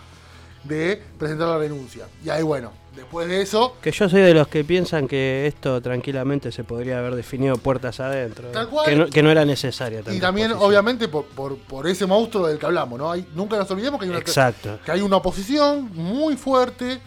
de 0.64 1.00
presentar 1.20 1.48
la 1.48 1.58
renuncia. 1.60 2.08
Y 2.26 2.30
ahí, 2.30 2.42
bueno, 2.42 2.72
después 2.96 3.28
de 3.28 3.40
eso, 3.42 3.76
Que 3.84 3.92
yo 3.92 4.10
soy 4.10 4.22
de 4.22 4.34
los 4.34 4.48
que 4.48 4.64
piensan 4.64 5.08
que 5.08 5.46
esto 5.46 5.80
tranquilamente 5.80 6.52
se 6.52 6.64
podría 6.64 6.98
haber 6.98 7.14
definido 7.14 7.56
puertas 7.58 8.00
adentro. 8.00 8.48
Tal 8.50 8.68
cual. 8.68 8.86
Que 8.90 8.96
no, 8.96 9.06
que 9.08 9.22
no 9.22 9.30
era 9.30 9.46
necesaria. 9.46 10.00
y 10.00 10.04
tanta 10.04 10.20
también, 10.20 10.54
obviamente, 10.54 11.08
por, 11.08 11.26
por, 11.26 11.56
por 11.60 11.86
ese 11.88 12.08
monstruo 12.08 12.48
del 12.48 12.58
que 12.58 12.66
hablamos, 12.66 12.98
¿no? 12.98 13.12
Hay, 13.12 13.28
nunca 13.36 13.58
nos 13.58 13.70
olvidemos 13.70 14.00
que 14.00 14.06
hay, 14.06 14.10
una, 14.10 14.20
Exacto. 14.20 14.80
que 14.84 14.92
hay 14.92 15.02
una 15.02 15.18
oposición 15.18 15.92
muy 15.94 16.36
fuerte, 16.36 17.00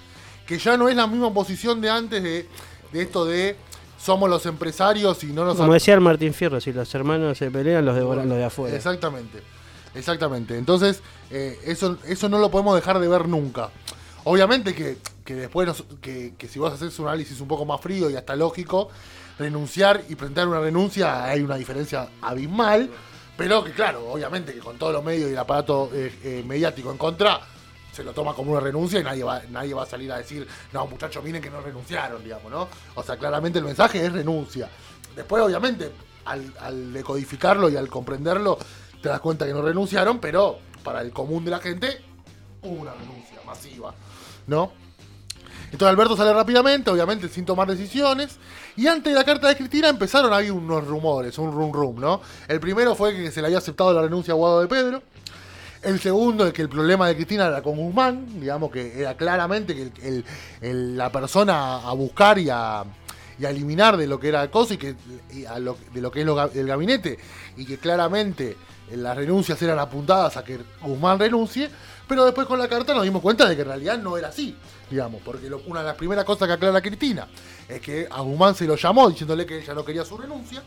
que 0.48 0.58
ya 0.58 0.76
no 0.76 0.88
es 0.88 0.96
la 0.96 1.06
misma 1.06 1.26
oposición 1.28 1.80
de 1.80 1.90
antes 1.90 2.22
de, 2.22 2.48
de 2.92 3.02
esto 3.02 3.24
de 3.26 3.54
somos 4.00 4.30
los 4.30 4.46
empresarios 4.46 5.22
y 5.24 5.26
no 5.26 5.44
nos... 5.44 5.56
Como 5.58 5.74
decía 5.74 5.92
el 5.94 6.00
Martín 6.00 6.32
Fierro, 6.32 6.60
si 6.60 6.72
los 6.72 6.92
hermanos 6.94 7.36
se 7.36 7.50
pelean, 7.50 7.84
los 7.84 7.94
devoran 7.94 8.28
los 8.28 8.38
de 8.38 8.44
afuera. 8.44 8.74
Exactamente, 8.74 9.42
exactamente. 9.94 10.56
Entonces, 10.56 11.02
eh, 11.30 11.58
eso, 11.66 11.98
eso 12.06 12.28
no 12.28 12.38
lo 12.38 12.50
podemos 12.50 12.74
dejar 12.74 12.98
de 12.98 13.08
ver 13.08 13.28
nunca. 13.28 13.70
Obviamente 14.24 14.74
que, 14.74 14.96
que 15.24 15.34
después, 15.34 15.66
nos- 15.68 15.84
que, 16.00 16.34
que 16.38 16.48
si 16.48 16.58
vos 16.58 16.72
haces 16.72 16.98
un 16.98 17.08
análisis 17.08 17.40
un 17.40 17.48
poco 17.48 17.64
más 17.64 17.80
frío 17.80 18.08
y 18.08 18.16
hasta 18.16 18.34
lógico, 18.36 18.88
renunciar 19.38 20.02
y 20.08 20.14
presentar 20.14 20.48
una 20.48 20.60
renuncia 20.60 21.24
hay 21.24 21.42
una 21.42 21.56
diferencia 21.56 22.08
abismal, 22.22 22.90
pero 23.36 23.62
que 23.62 23.72
claro, 23.72 24.08
obviamente 24.10 24.52
que 24.54 24.60
con 24.60 24.78
todos 24.78 24.92
los 24.92 25.04
medios 25.04 25.28
y 25.28 25.32
el 25.32 25.38
aparato 25.38 25.90
eh, 25.92 26.12
eh, 26.24 26.44
mediático 26.46 26.90
en 26.90 26.98
contra, 26.98 27.40
se 27.98 28.04
lo 28.04 28.12
toma 28.12 28.32
como 28.32 28.52
una 28.52 28.60
renuncia 28.60 29.00
y 29.00 29.02
nadie 29.02 29.24
va, 29.24 29.42
nadie 29.50 29.74
va 29.74 29.82
a 29.82 29.86
salir 29.86 30.12
a 30.12 30.18
decir, 30.18 30.46
no 30.72 30.86
muchachos, 30.86 31.24
miren 31.24 31.42
que 31.42 31.50
no 31.50 31.60
renunciaron, 31.60 32.22
digamos, 32.22 32.48
¿no? 32.48 32.68
O 32.94 33.02
sea, 33.02 33.16
claramente 33.16 33.58
el 33.58 33.64
mensaje 33.64 34.06
es 34.06 34.12
renuncia. 34.12 34.68
Después, 35.16 35.42
obviamente, 35.42 35.90
al, 36.24 36.92
decodificarlo 36.92 37.68
y 37.68 37.74
al 37.74 37.88
comprenderlo, 37.88 38.56
te 39.02 39.08
das 39.08 39.18
cuenta 39.18 39.46
que 39.46 39.52
no 39.52 39.62
renunciaron, 39.62 40.20
pero 40.20 40.60
para 40.84 41.00
el 41.00 41.10
común 41.10 41.44
de 41.44 41.50
la 41.50 41.58
gente, 41.58 42.00
una 42.62 42.92
renuncia 42.92 43.40
masiva, 43.44 43.92
¿no? 44.46 44.70
Entonces 45.64 45.88
Alberto 45.88 46.16
sale 46.16 46.32
rápidamente, 46.32 46.90
obviamente 46.90 47.28
sin 47.28 47.44
tomar 47.44 47.66
decisiones. 47.66 48.38
Y 48.76 48.86
antes 48.86 49.12
de 49.12 49.18
la 49.18 49.24
carta 49.24 49.48
de 49.48 49.56
Cristina 49.56 49.88
empezaron 49.88 50.32
ahí 50.32 50.50
unos 50.50 50.86
rumores, 50.86 51.36
un 51.38 51.50
rum 51.50 51.72
rum, 51.72 51.98
¿no? 51.98 52.20
El 52.46 52.60
primero 52.60 52.94
fue 52.94 53.12
que 53.16 53.32
se 53.32 53.40
le 53.40 53.48
había 53.48 53.58
aceptado 53.58 53.92
la 53.92 54.02
renuncia 54.02 54.34
a 54.34 54.36
Guado 54.36 54.60
de 54.60 54.68
Pedro. 54.68 55.02
El 55.82 56.00
segundo 56.00 56.46
es 56.46 56.52
que 56.52 56.62
el 56.62 56.68
problema 56.68 57.06
de 57.06 57.14
Cristina 57.14 57.46
era 57.46 57.62
con 57.62 57.76
Guzmán, 57.76 58.40
digamos 58.40 58.70
que 58.70 59.00
era 59.00 59.16
claramente 59.16 59.92
que 59.92 60.24
el- 60.60 60.96
la 60.96 61.10
persona 61.12 61.76
a 61.88 61.92
buscar 61.92 62.38
y 62.38 62.48
a, 62.50 62.84
eliminar 63.40 63.96
de 63.96 64.08
lo 64.08 64.18
que 64.18 64.28
era 64.28 64.42
el 64.42 64.50
coso 64.50 64.74
y 64.74 64.78
que 64.78 64.96
de 65.32 66.00
lo 66.00 66.10
que 66.10 66.22
es 66.22 66.56
el 66.56 66.66
gabinete 66.66 67.18
y 67.56 67.64
que 67.64 67.78
claramente 67.78 68.56
eh, 68.90 68.96
las 68.96 69.16
renuncias 69.16 69.60
eran 69.62 69.78
apuntadas 69.78 70.36
a 70.36 70.42
que 70.44 70.58
Guzmán 70.82 71.20
renuncie, 71.20 71.70
pero 72.08 72.24
después 72.24 72.48
con 72.48 72.58
la 72.58 72.66
carta 72.68 72.92
nos 72.94 73.04
dimos 73.04 73.22
cuenta 73.22 73.48
de 73.48 73.54
que 73.54 73.62
en 73.62 73.68
realidad 73.68 73.98
no 73.98 74.16
era 74.16 74.28
así, 74.28 74.56
digamos, 74.90 75.22
porque 75.24 75.46
una 75.68 75.80
de 75.82 75.86
las 75.86 75.94
primeras 75.96 76.24
cosas 76.24 76.48
que 76.48 76.54
aclara 76.54 76.82
Cristina 76.82 77.28
es 77.68 77.80
que 77.80 78.08
a 78.10 78.20
Guzmán 78.22 78.56
se 78.56 78.66
lo 78.66 78.74
llamó 78.74 79.08
diciéndole 79.08 79.46
que 79.46 79.60
ella 79.60 79.74
no 79.74 79.84
quería 79.84 80.04
su 80.04 80.18
renuncia. 80.18 80.60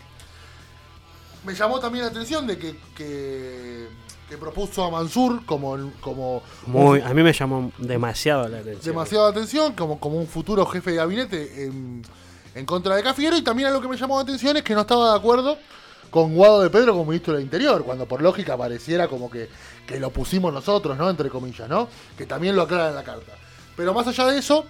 Me 1.43 1.53
llamó 1.55 1.80
también 1.82 2.05
la 2.05 2.12
atención 2.12 2.45
de 2.47 2.57
que, 2.57 2.78
que 4.32 4.38
propuso 4.38 4.86
a 4.86 4.89
Mansur 4.89 5.45
como, 5.45 5.91
como 5.99 6.41
Muy, 6.65 7.01
a 7.01 7.13
mí 7.13 7.21
me 7.21 7.34
llamó 7.34 7.69
demasiado 7.77 8.47
la 8.47 8.59
atención. 8.59 8.93
demasiada 8.93 9.27
atención 9.27 9.73
como, 9.73 9.99
como 9.99 10.17
un 10.17 10.25
futuro 10.25 10.65
jefe 10.67 10.91
de 10.91 10.97
gabinete 10.97 11.65
en, 11.65 12.01
en 12.55 12.65
contra 12.65 12.95
de 12.95 13.03
Cafiero 13.03 13.36
y 13.36 13.41
también 13.41 13.67
a 13.67 13.71
lo 13.71 13.82
que 13.82 13.89
me 13.89 13.97
llamó 13.97 14.15
la 14.15 14.21
atención 14.21 14.55
es 14.55 14.63
que 14.63 14.73
no 14.73 14.82
estaba 14.82 15.11
de 15.11 15.17
acuerdo 15.17 15.57
con 16.09 16.34
Guado 16.34 16.61
de 16.61 16.69
Pedro 16.69 16.93
como 16.93 17.03
ministro 17.07 17.34
del 17.34 17.43
Interior, 17.43 17.84
cuando 17.84 18.05
por 18.05 18.21
lógica 18.21 18.55
pareciera 18.55 19.09
como 19.09 19.29
que, 19.29 19.49
que 19.86 19.99
lo 19.99 20.11
pusimos 20.11 20.53
nosotros, 20.53 20.97
¿no? 20.97 21.09
Entre 21.09 21.29
comillas, 21.29 21.67
¿no? 21.67 21.89
Que 22.17 22.25
también 22.25 22.55
lo 22.55 22.61
aclara 22.61 22.88
en 22.88 22.95
la 22.95 23.03
carta. 23.03 23.34
Pero 23.75 23.93
más 23.93 24.07
allá 24.07 24.27
de 24.27 24.39
eso, 24.39 24.65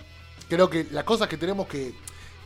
creo 0.50 0.72
que 0.72 0.88
las 0.92 1.04
cosas 1.04 1.28
que 1.28 1.38
tenemos 1.38 1.68
que, 1.68 1.94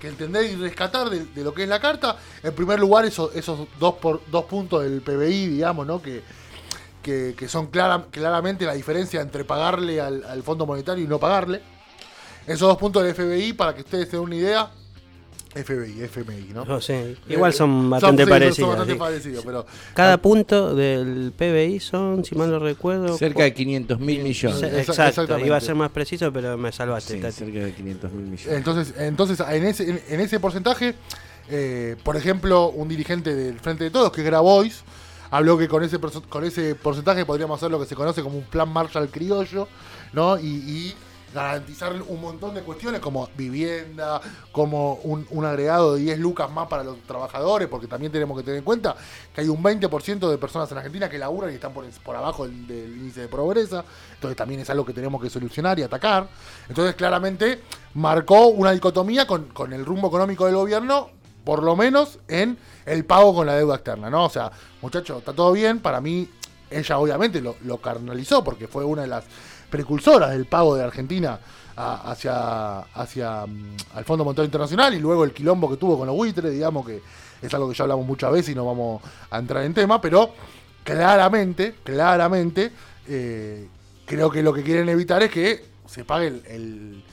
que 0.02 0.10
entender 0.10 0.52
y 0.52 0.56
rescatar 0.58 1.10
de, 1.10 1.26
de 1.28 1.44
lo 1.46 1.54
que 1.54 1.64
es 1.64 1.70
la 1.70 1.80
carta, 1.80 2.18
en 2.44 2.54
primer 2.54 2.78
lugar 2.78 3.06
esos, 3.06 3.34
esos 3.36 3.68
dos, 3.80 3.96
por, 3.96 4.22
dos 4.30 4.44
puntos 4.46 4.84
del 4.84 5.02
PBI, 5.02 5.48
digamos, 5.48 5.88
¿no? 5.88 6.02
Que, 6.02 6.22
que, 7.06 7.36
que 7.38 7.48
son 7.48 7.68
clara- 7.68 8.08
claramente 8.10 8.66
la 8.66 8.74
diferencia 8.74 9.22
entre 9.22 9.46
pagarle 9.46 10.02
al, 10.02 10.24
al 10.26 10.42
Fondo 10.42 10.66
Monetario 10.66 11.04
y 11.04 11.08
no 11.08 11.20
pagarle. 11.20 11.62
Esos 12.48 12.62
dos 12.68 12.78
puntos 12.80 13.04
del 13.04 13.14
FBI, 13.14 13.54
para 13.54 13.76
que 13.76 13.82
ustedes 13.82 14.10
se 14.10 14.16
den 14.18 14.22
una 14.26 14.36
idea, 14.36 14.72
FBI, 15.54 16.02
FMI, 16.04 16.50
¿no? 16.54 16.66
No 16.66 16.82
sé, 16.82 17.12
Eh, 17.12 17.18
igual 17.30 17.54
son 17.54 17.90
bastante 17.92 18.24
sí, 18.26 18.30
parecidos. 18.30 18.58
Son 18.58 18.70
bastante 18.70 18.94
sí. 18.94 19.00
parecidos, 19.00 19.46
pero 19.46 19.66
Cada 19.94 20.18
punto 20.18 20.74
del 20.76 21.32
PBI 21.38 21.80
son, 21.80 22.26
si 22.26 22.34
mal 22.36 22.50
no 22.52 22.58
recuerdo, 22.60 23.16
Cerca 23.18 23.44
de 23.44 23.54
500 23.54 24.00
mil 24.00 24.24
millones. 24.24 24.60
Sí. 24.60 24.66
Exacto, 24.66 25.40
iba 25.40 25.56
a 25.58 25.62
ser 25.62 25.76
más 25.76 25.92
preciso, 25.92 26.34
pero 26.34 26.58
me 26.58 26.72
salvaste. 26.72 27.14
Sí, 27.22 27.32
cerca 27.32 27.60
de 27.60 27.72
500 27.74 28.12
mil 28.12 28.26
millones. 28.26 28.48
entonces, 28.58 28.94
entonces 28.98 29.40
en, 29.48 29.64
ese, 29.66 29.90
en, 29.92 30.02
en 30.10 30.20
ese 30.20 30.40
porcentaje, 30.40 30.96
eh, 31.50 31.96
por 32.04 32.18
ejemplo, 32.18 32.70
un 32.70 32.88
dirigente 32.90 33.34
del 33.36 33.60
Frente 33.60 33.86
de 33.86 33.92
Todos, 33.92 34.12
que 34.12 34.22
es 34.22 34.26
Grabois, 34.28 34.84
habló 35.32 35.58
que 35.58 35.68
con 35.68 35.84
ese, 35.84 36.00
con 36.00 36.44
ese 36.44 36.76
porcentaje 36.76 37.26
podríamos 37.26 37.58
hacer 37.58 37.72
lo 37.72 37.80
que 37.80 37.86
se 37.86 37.96
conoce 37.96 38.22
como 38.22 38.38
un 38.38 38.46
plan 38.46 38.70
Marshall 38.70 39.10
criollo, 39.10 39.68
¿no? 40.14 40.38
Y, 40.38 40.48
y 40.48 40.96
garantizar 41.36 41.94
un 42.08 42.22
montón 42.22 42.56
de 42.56 42.62
cuestiones 42.62 43.02
como 43.02 43.30
vivienda, 43.38 44.22
como 44.52 44.96
un, 45.04 45.46
agregado 45.46 45.96
de 45.96 46.02
10 46.02 46.20
lucas 46.20 46.50
más 46.50 46.68
para 46.68 46.84
los 46.84 46.98
trabajadores, 47.02 47.68
porque 47.68 47.88
también 47.88 48.12
tenemos 48.12 48.38
que 48.38 48.44
tener 48.44 48.60
en 48.60 48.64
cuenta 48.64 48.96
que 49.34 49.42
hay 49.42 49.50
un 49.50 49.62
20% 49.62 50.30
de 50.30 50.38
personas 50.38 50.72
en 50.72 50.78
Argentina 50.78 51.10
que 51.10 51.20
laburan 51.20 51.52
y 51.52 51.56
están 51.56 51.74
por, 51.74 51.86
por 52.04 52.16
abajo 52.16 52.48
del, 52.48 52.66
del 52.66 52.98
índice 52.98 53.22
de 53.22 53.28
pobreza, 53.28 53.84
entonces 54.14 54.38
también 54.38 54.62
es 54.62 54.70
algo 54.70 54.86
que 54.86 54.94
tenemos 54.94 55.22
que 55.22 55.30
solucionar 55.30 55.78
y 55.78 55.84
atacar. 55.84 56.28
Entonces 56.70 56.96
claramente 56.96 57.62
marcó 57.94 58.48
una 58.48 58.72
dicotomía 58.72 59.28
con, 59.28 59.46
con 59.50 59.74
el 59.74 59.86
rumbo 59.86 60.08
económico 60.08 60.46
del 60.46 60.56
gobierno, 60.56 61.10
por 61.44 61.62
lo 61.62 61.76
menos 61.76 62.18
en 62.28 62.58
el 62.86 63.06
pago 63.06 63.34
con 63.34 63.48
la 63.48 63.56
deuda 63.56 63.76
externa, 63.76 64.10
¿no? 64.10 64.26
O 64.26 64.30
sea, 64.30 64.52
muchachos, 64.82 65.20
está 65.20 65.34
todo 65.34 65.52
bien, 65.52 65.80
para 65.80 66.02
mí 66.02 66.30
ella 66.70 66.98
obviamente 66.98 67.42
lo, 67.42 67.78
carnalizó 67.78 68.44
porque 68.44 68.68
fue 68.68 68.84
una 68.84 69.04
de 69.04 69.08
las 69.08 69.24
precursoras 69.70 70.32
del 70.32 70.46
pago 70.46 70.76
de 70.76 70.84
Argentina 70.84 71.40
hacia, 71.76 72.80
hacia 72.80 73.46
mm, 73.46 73.76
al 73.96 74.06
Fondo 74.06 74.24
Monetario 74.24 74.46
Internacional 74.46 74.94
y 74.94 75.00
luego 75.00 75.24
el 75.24 75.34
quilombo 75.34 75.70
que 75.70 75.78
tuvo 75.78 75.98
con 75.98 76.08
los 76.08 76.16
buitres, 76.16 76.52
digamos 76.52 76.86
que 76.86 77.02
es 77.42 77.54
algo 77.54 77.70
que 77.70 77.76
ya 77.76 77.84
hablamos 77.84 78.06
muchas 78.06 78.32
veces 78.32 78.50
y 78.54 78.56
no 78.56 78.66
vamos 78.66 79.02
a 79.30 79.38
entrar 79.38 79.64
en 79.64 79.74
tema, 79.74 80.00
pero 80.00 80.32
claramente, 80.84 81.76
claramente, 81.84 82.72
eh, 83.08 83.68
creo 84.06 84.30
que 84.30 84.42
lo 84.42 84.54
que 84.54 84.64
quieren 84.64 84.88
evitar 84.90 85.22
es 85.24 85.32
que 85.32 85.66
se 85.88 86.06
pague 86.06 86.28
el- 86.28 87.04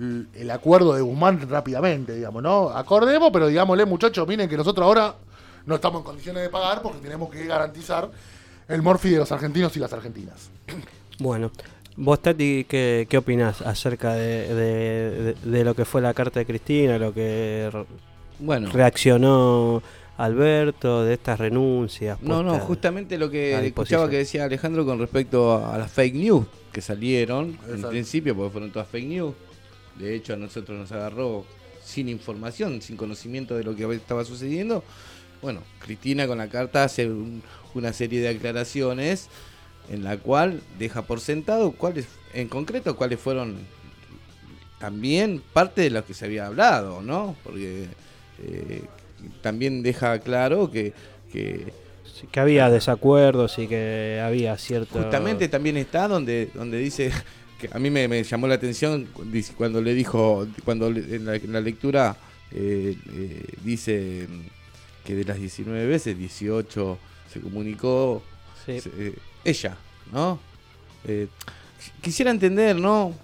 el- 0.00 0.50
acuerdo 0.50 0.94
de 0.94 1.02
Guzmán 1.02 1.48
rápidamente, 1.48 2.14
digamos, 2.14 2.42
¿no? 2.42 2.70
Acordemos, 2.70 3.30
pero 3.32 3.46
digámosle, 3.48 3.84
muchachos, 3.86 4.26
miren 4.26 4.48
que 4.48 4.56
nosotros 4.56 4.84
ahora 4.84 5.14
no 5.66 5.74
estamos 5.76 6.00
en 6.00 6.04
condiciones 6.04 6.42
de 6.42 6.48
pagar 6.48 6.82
porque 6.82 6.98
tenemos 7.00 7.30
que 7.30 7.44
garantizar 7.46 8.10
el 8.68 8.82
morfi 8.82 9.10
de 9.10 9.18
los 9.18 9.30
argentinos 9.32 9.76
y 9.76 9.80
las 9.80 9.92
argentinas. 9.92 10.50
Bueno, 11.18 11.50
vos 11.96 12.20
Tati, 12.20 12.64
¿qué, 12.68 13.06
qué 13.08 13.18
opinás 13.18 13.60
acerca 13.62 14.14
de, 14.14 14.54
de- 14.54 15.10
de- 15.34 15.34
de 15.50 15.64
lo 15.64 15.74
que 15.74 15.84
fue 15.84 16.00
la 16.00 16.14
carta 16.14 16.40
de 16.40 16.46
Cristina, 16.46 16.98
lo 16.98 17.12
que 17.12 17.68
re- 17.72 17.84
Bueno, 18.40 18.70
reaccionó 18.72 19.82
Alberto, 20.16 21.04
de 21.04 21.14
estas 21.14 21.38
renuncias? 21.38 22.20
no, 22.22 22.42
no, 22.42 22.58
justamente 22.60 23.18
lo 23.18 23.26
a 23.26 23.30
que 23.30 23.66
escuchaba 23.66 24.08
que 24.08 24.18
decía 24.18 24.44
Alejandro 24.44 24.84
con 24.86 24.98
respecto 24.98 25.52
a, 25.52 25.74
a 25.74 25.78
las 25.78 25.90
fake 25.92 26.14
news 26.14 26.46
que 26.72 26.80
salieron 26.80 27.46
en 27.66 27.70
Exacto. 27.74 27.88
principio, 27.90 28.34
porque 28.34 28.50
fueron 28.52 28.70
todas 28.72 28.88
fake 28.88 29.06
news. 29.08 29.34
De 29.98 30.14
hecho, 30.14 30.34
a 30.34 30.36
nosotros 30.36 30.78
nos 30.78 30.92
agarró 30.92 31.44
sin 31.84 32.08
información, 32.08 32.80
sin 32.82 32.96
conocimiento 32.96 33.56
de 33.56 33.64
lo 33.64 33.74
que 33.76 33.84
estaba 33.94 34.24
sucediendo. 34.24 34.84
Bueno, 35.42 35.60
Cristina 35.80 36.26
con 36.26 36.38
la 36.38 36.48
carta 36.48 36.84
hace 36.84 37.06
un- 37.08 37.42
una 37.74 37.92
serie 37.92 38.20
de 38.20 38.28
aclaraciones 38.28 39.28
en 39.90 40.04
la 40.04 40.16
cual 40.16 40.60
deja 40.78 41.02
por 41.02 41.20
sentado 41.20 41.72
cuáles, 41.72 42.06
en 42.34 42.48
concreto, 42.48 42.96
cuáles 42.96 43.18
fueron 43.18 43.56
también 44.78 45.42
parte 45.52 45.82
de 45.82 45.90
lo 45.90 46.04
que 46.04 46.14
se 46.14 46.24
había 46.24 46.46
hablado, 46.46 47.02
¿no? 47.02 47.36
Porque 47.44 47.86
eh, 48.42 48.82
también 49.40 49.82
deja 49.82 50.18
claro 50.20 50.70
que, 50.70 50.92
que 51.32 51.72
Sí, 52.20 52.26
que 52.30 52.40
había 52.40 52.68
desacuerdos 52.68 53.58
y 53.58 53.66
que 53.68 54.20
había 54.22 54.56
cierto... 54.58 55.00
Justamente 55.00 55.48
también 55.48 55.76
está 55.78 56.08
donde, 56.08 56.50
donde 56.52 56.78
dice 56.78 57.10
que 57.62 57.68
a 57.72 57.78
mí 57.78 57.90
me, 57.90 58.08
me 58.08 58.22
llamó 58.24 58.46
la 58.48 58.54
atención 58.56 59.06
cuando 59.56 59.80
le 59.80 59.94
dijo, 59.94 60.46
cuando 60.64 60.88
en 60.88 61.24
la, 61.24 61.36
en 61.36 61.52
la 61.52 61.60
lectura 61.60 62.16
eh, 62.50 62.96
eh, 63.14 63.44
dice 63.64 64.26
mm, 64.28 65.06
que 65.06 65.14
de 65.14 65.24
las 65.24 65.38
19 65.38 65.86
veces, 65.86 66.18
18 66.18 66.98
se 67.32 67.40
comunicó 67.40 68.22
Sí. 68.66 68.80
se- 68.80 68.90
eh, 68.98 69.14
ella, 69.44 69.76
¿no? 70.12 70.38
Quisiera 72.00 72.30
entender, 72.30 72.76
¿no? 72.76 73.14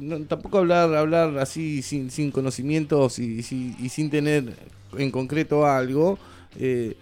No- 0.00 0.20
Tampoco 0.22 0.58
hablar 0.58 0.94
hablar 0.94 1.38
así 1.38 1.82
sin, 1.82 2.10
sin 2.10 2.30
conocimientos 2.30 3.18
y, 3.18 3.40
y- 3.40 3.76
y 3.78 3.88
sin 3.90 4.08
tener 4.08 4.54
en 4.96 5.10
concreto 5.10 5.66
algo 5.66 6.18
eh, 6.58 6.96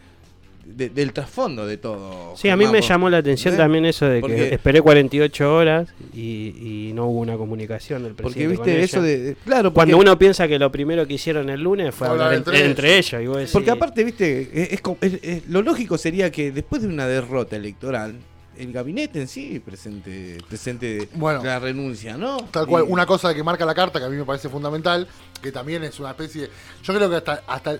de- 0.66 0.90
del 0.90 1.12
trasfondo 1.12 1.66
de 1.66 1.76
todo. 1.76 2.34
Sí, 2.36 2.48
a 2.48 2.56
mí 2.56 2.66
me 2.66 2.82
llamó 2.82 3.08
la 3.08 3.18
atención 3.18 3.54
¿Eh? 3.54 3.56
también 3.56 3.84
eso 3.86 4.06
de 4.06 4.20
Porque- 4.20 4.36
que 4.36 4.54
esperé 4.54 4.82
48 4.82 5.54
horas 5.54 5.88
y, 6.14 6.88
y 6.88 6.92
no 6.94 7.06
hubo 7.06 7.20
una 7.20 7.36
comunicación 7.36 8.02
del 8.02 8.14
Porque 8.14 8.32
presidente. 8.46 8.56
con 8.56 8.66
viste 8.66 8.82
eso 8.84 8.98
ella. 8.98 9.06
de, 9.06 9.18
de- 9.20 9.34
claro, 9.36 9.62
porque, 9.64 9.74
Cuando 9.74 9.98
uno 9.98 10.18
piensa 10.18 10.46
que 10.48 10.58
lo 10.58 10.70
primero 10.72 11.06
que 11.06 11.14
hicieron 11.14 11.48
el 11.50 11.60
lunes 11.62 11.94
fue 11.94 12.08
Hablar 12.08 12.26
hablar 12.26 12.38
entre 12.38 12.54
entre, 12.56 12.70
entre 12.70 12.98
ellos. 12.98 13.22
y 13.22 13.26
vos 13.26 13.36
decís, 13.38 13.52
porque 13.52 13.70
aparte, 13.70 14.04
viste, 14.04 14.40
es, 14.52 14.72
es 14.72 14.80
es- 15.00 15.20
es- 15.22 15.48
lo 15.48 15.62
lógico 15.62 15.96
sería 15.98 16.30
que 16.30 16.50
después 16.52 16.82
de 16.82 16.88
una 16.88 17.06
derrota 17.06 17.56
electoral, 17.56 18.16
el 18.58 18.72
gabinete 18.72 19.20
en 19.20 19.28
sí 19.28 19.60
presente, 19.60 20.38
presente 20.48 21.08
Bueno. 21.14 21.44
la 21.44 21.58
renuncia, 21.58 22.16
¿no? 22.16 22.38
Tal 22.50 22.66
cual, 22.66 22.84
Y- 22.88 22.90
una 22.92 23.04
cosa 23.04 23.34
que 23.34 23.42
marca 23.42 23.66
la 23.66 23.74
carta 23.74 23.98
que 23.98 24.06
a 24.06 24.08
mí 24.08 24.16
me 24.16 24.24
parece 24.24 24.48
fundamental, 24.48 25.06
que 25.42 25.52
también 25.52 25.84
es 25.84 26.00
una 26.00 26.10
especie 26.10 26.42
de- 26.42 26.50
Yo 26.82 26.94
creo 26.94 27.10
que 27.10 27.16
hasta, 27.16 27.42
hasta 27.46 27.78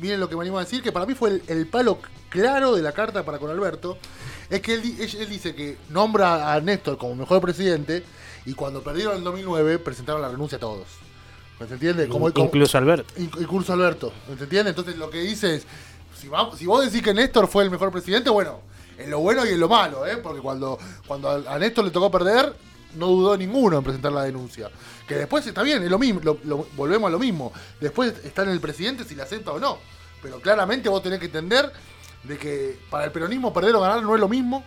miren 0.00 0.20
lo 0.20 0.28
que 0.28 0.36
me 0.36 0.42
animo 0.42 0.58
a 0.58 0.64
decir, 0.64 0.82
que 0.82 0.92
para 0.92 1.06
mí 1.06 1.14
fue 1.14 1.30
el, 1.30 1.42
el 1.48 1.66
palo 1.66 1.98
claro 2.28 2.74
de 2.74 2.82
la 2.82 2.92
carta 2.92 3.24
para 3.24 3.38
con 3.38 3.50
Alberto, 3.50 3.98
es 4.50 4.60
que 4.60 4.74
él, 4.74 4.82
él- 4.98 5.16
él 5.20 5.28
dice 5.28 5.54
que 5.54 5.76
nombra 5.90 6.52
a 6.52 6.60
Néstor 6.60 6.98
como 6.98 7.14
mejor 7.14 7.40
presidente 7.40 8.04
y 8.46 8.54
cuando 8.54 8.82
perdieron 8.82 9.16
en 9.16 9.24
2009 9.24 9.78
presentaron 9.78 10.22
la 10.22 10.28
renuncia 10.28 10.56
a 10.56 10.60
todos. 10.60 10.86
¿Me 11.60 11.66
entiende? 11.66 12.06
Como, 12.08 12.32
como- 12.32 12.46
Incluso 12.46 12.78
Alberto. 12.78 13.14
Inc- 13.18 13.40
Incluso 13.40 13.72
Alberto, 13.72 14.12
¿me 14.28 14.34
entiende? 14.40 14.70
Entonces 14.70 14.96
lo 14.96 15.10
que 15.10 15.20
dice 15.22 15.56
es, 15.56 15.66
si, 16.16 16.28
vos 16.66 16.84
decís 16.84 17.02
que 17.02 17.12
Néstor 17.14 17.48
fue 17.48 17.64
el 17.64 17.70
mejor 17.70 17.90
presidente, 17.92 18.30
bueno, 18.30 18.60
en 18.96 19.10
lo 19.10 19.20
bueno 19.20 19.44
y 19.46 19.50
en 19.50 19.60
lo 19.60 19.68
malo, 19.68 20.06
¿eh? 20.06 20.16
Porque 20.18 20.40
cuando, 20.40 20.78
cuando 21.06 21.28
a 21.48 21.58
Néstor 21.58 21.84
le 21.84 21.90
tocó 21.90 22.10
perder, 22.10 22.54
no 22.96 23.06
dudó 23.08 23.36
ninguno 23.36 23.78
en 23.78 23.84
presentar 23.84 24.12
la 24.12 24.22
denuncia. 24.24 24.70
Que 25.08 25.14
después 25.14 25.46
está 25.46 25.62
bien, 25.62 25.82
es 25.82 25.90
lo 25.90 25.98
mismo, 25.98 26.20
volvemos 26.76 27.08
a 27.08 27.10
lo 27.10 27.18
mismo. 27.18 27.52
Después 27.80 28.14
está 28.24 28.42
en 28.42 28.50
el 28.50 28.60
presidente 28.60 29.04
si 29.04 29.14
la 29.14 29.24
acepta 29.24 29.52
o 29.52 29.58
no. 29.58 29.78
Pero 30.22 30.40
claramente 30.40 30.88
vos 30.90 31.02
tenés 31.02 31.18
que 31.18 31.26
entender 31.26 31.72
de 32.24 32.36
que 32.36 32.78
para 32.90 33.06
el 33.06 33.10
peronismo 33.10 33.52
perder 33.52 33.74
o 33.76 33.80
ganar 33.80 34.02
no 34.02 34.14
es 34.14 34.20
lo 34.20 34.28
mismo. 34.28 34.64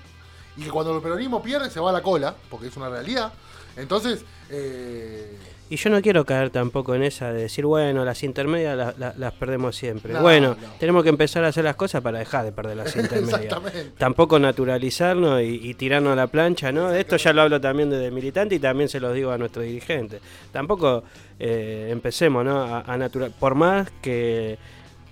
Y 0.58 0.64
que 0.64 0.72
cuando 0.72 0.96
el 0.96 1.02
peronismo 1.02 1.44
pierde 1.44 1.70
se 1.70 1.80
va 1.80 1.92
a 1.92 1.94
la 1.94 2.02
cola, 2.02 2.36
porque 2.50 2.68
es 2.68 2.76
una 2.76 2.90
realidad. 2.90 3.32
Entonces, 3.78 4.26
eh, 4.50 5.38
Y 5.72 5.78
yo 5.78 5.90
no 5.90 6.02
quiero 6.02 6.26
caer 6.26 6.50
tampoco 6.50 6.94
en 6.96 7.02
esa 7.04 7.32
de 7.32 7.44
decir, 7.44 7.66
bueno, 7.66 8.04
las 8.04 8.24
intermedias 8.24 8.78
la- 8.78 8.94
la- 8.98 9.14
las 9.18 9.34
perdemos 9.34 9.74
siempre. 9.76 10.12
No, 10.12 10.22
bueno, 10.22 10.58
no. 10.62 10.68
tenemos 10.80 11.02
que 11.02 11.10
empezar 11.10 11.46
a 11.46 11.48
hacer 11.48 11.64
las 11.64 11.78
cosas 11.78 12.02
para 12.02 12.20
dejar 12.20 12.44
de 12.44 12.52
perder 12.52 12.76
las 12.76 12.94
intermedias. 12.98 13.56
Tampoco 13.98 14.38
naturalizarnos 14.38 15.42
y, 15.42 15.62
y 15.64 15.74
tirarnos 15.76 16.12
a 16.14 16.16
la 16.18 16.28
plancha, 16.28 16.72
¿no? 16.74 16.90
De 16.90 17.00
esto 17.00 17.16
ya 17.16 17.32
lo 17.32 17.44
hablo 17.44 17.62
también 17.62 17.90
desde 17.90 18.12
militante 18.12 18.56
y 18.56 18.60
también 18.60 18.90
se 18.90 19.00
los 19.00 19.14
digo 19.14 19.32
a 19.32 19.38
nuestros 19.38 19.64
dirigentes. 19.66 20.22
Tampoco 20.52 21.04
eh, 21.40 21.88
empecemos, 21.90 22.44
¿no? 22.44 22.62
A, 22.62 22.82
a 22.82 22.98
natural. 22.98 23.34
Por 23.40 23.56
más 23.56 23.90
que 24.02 24.58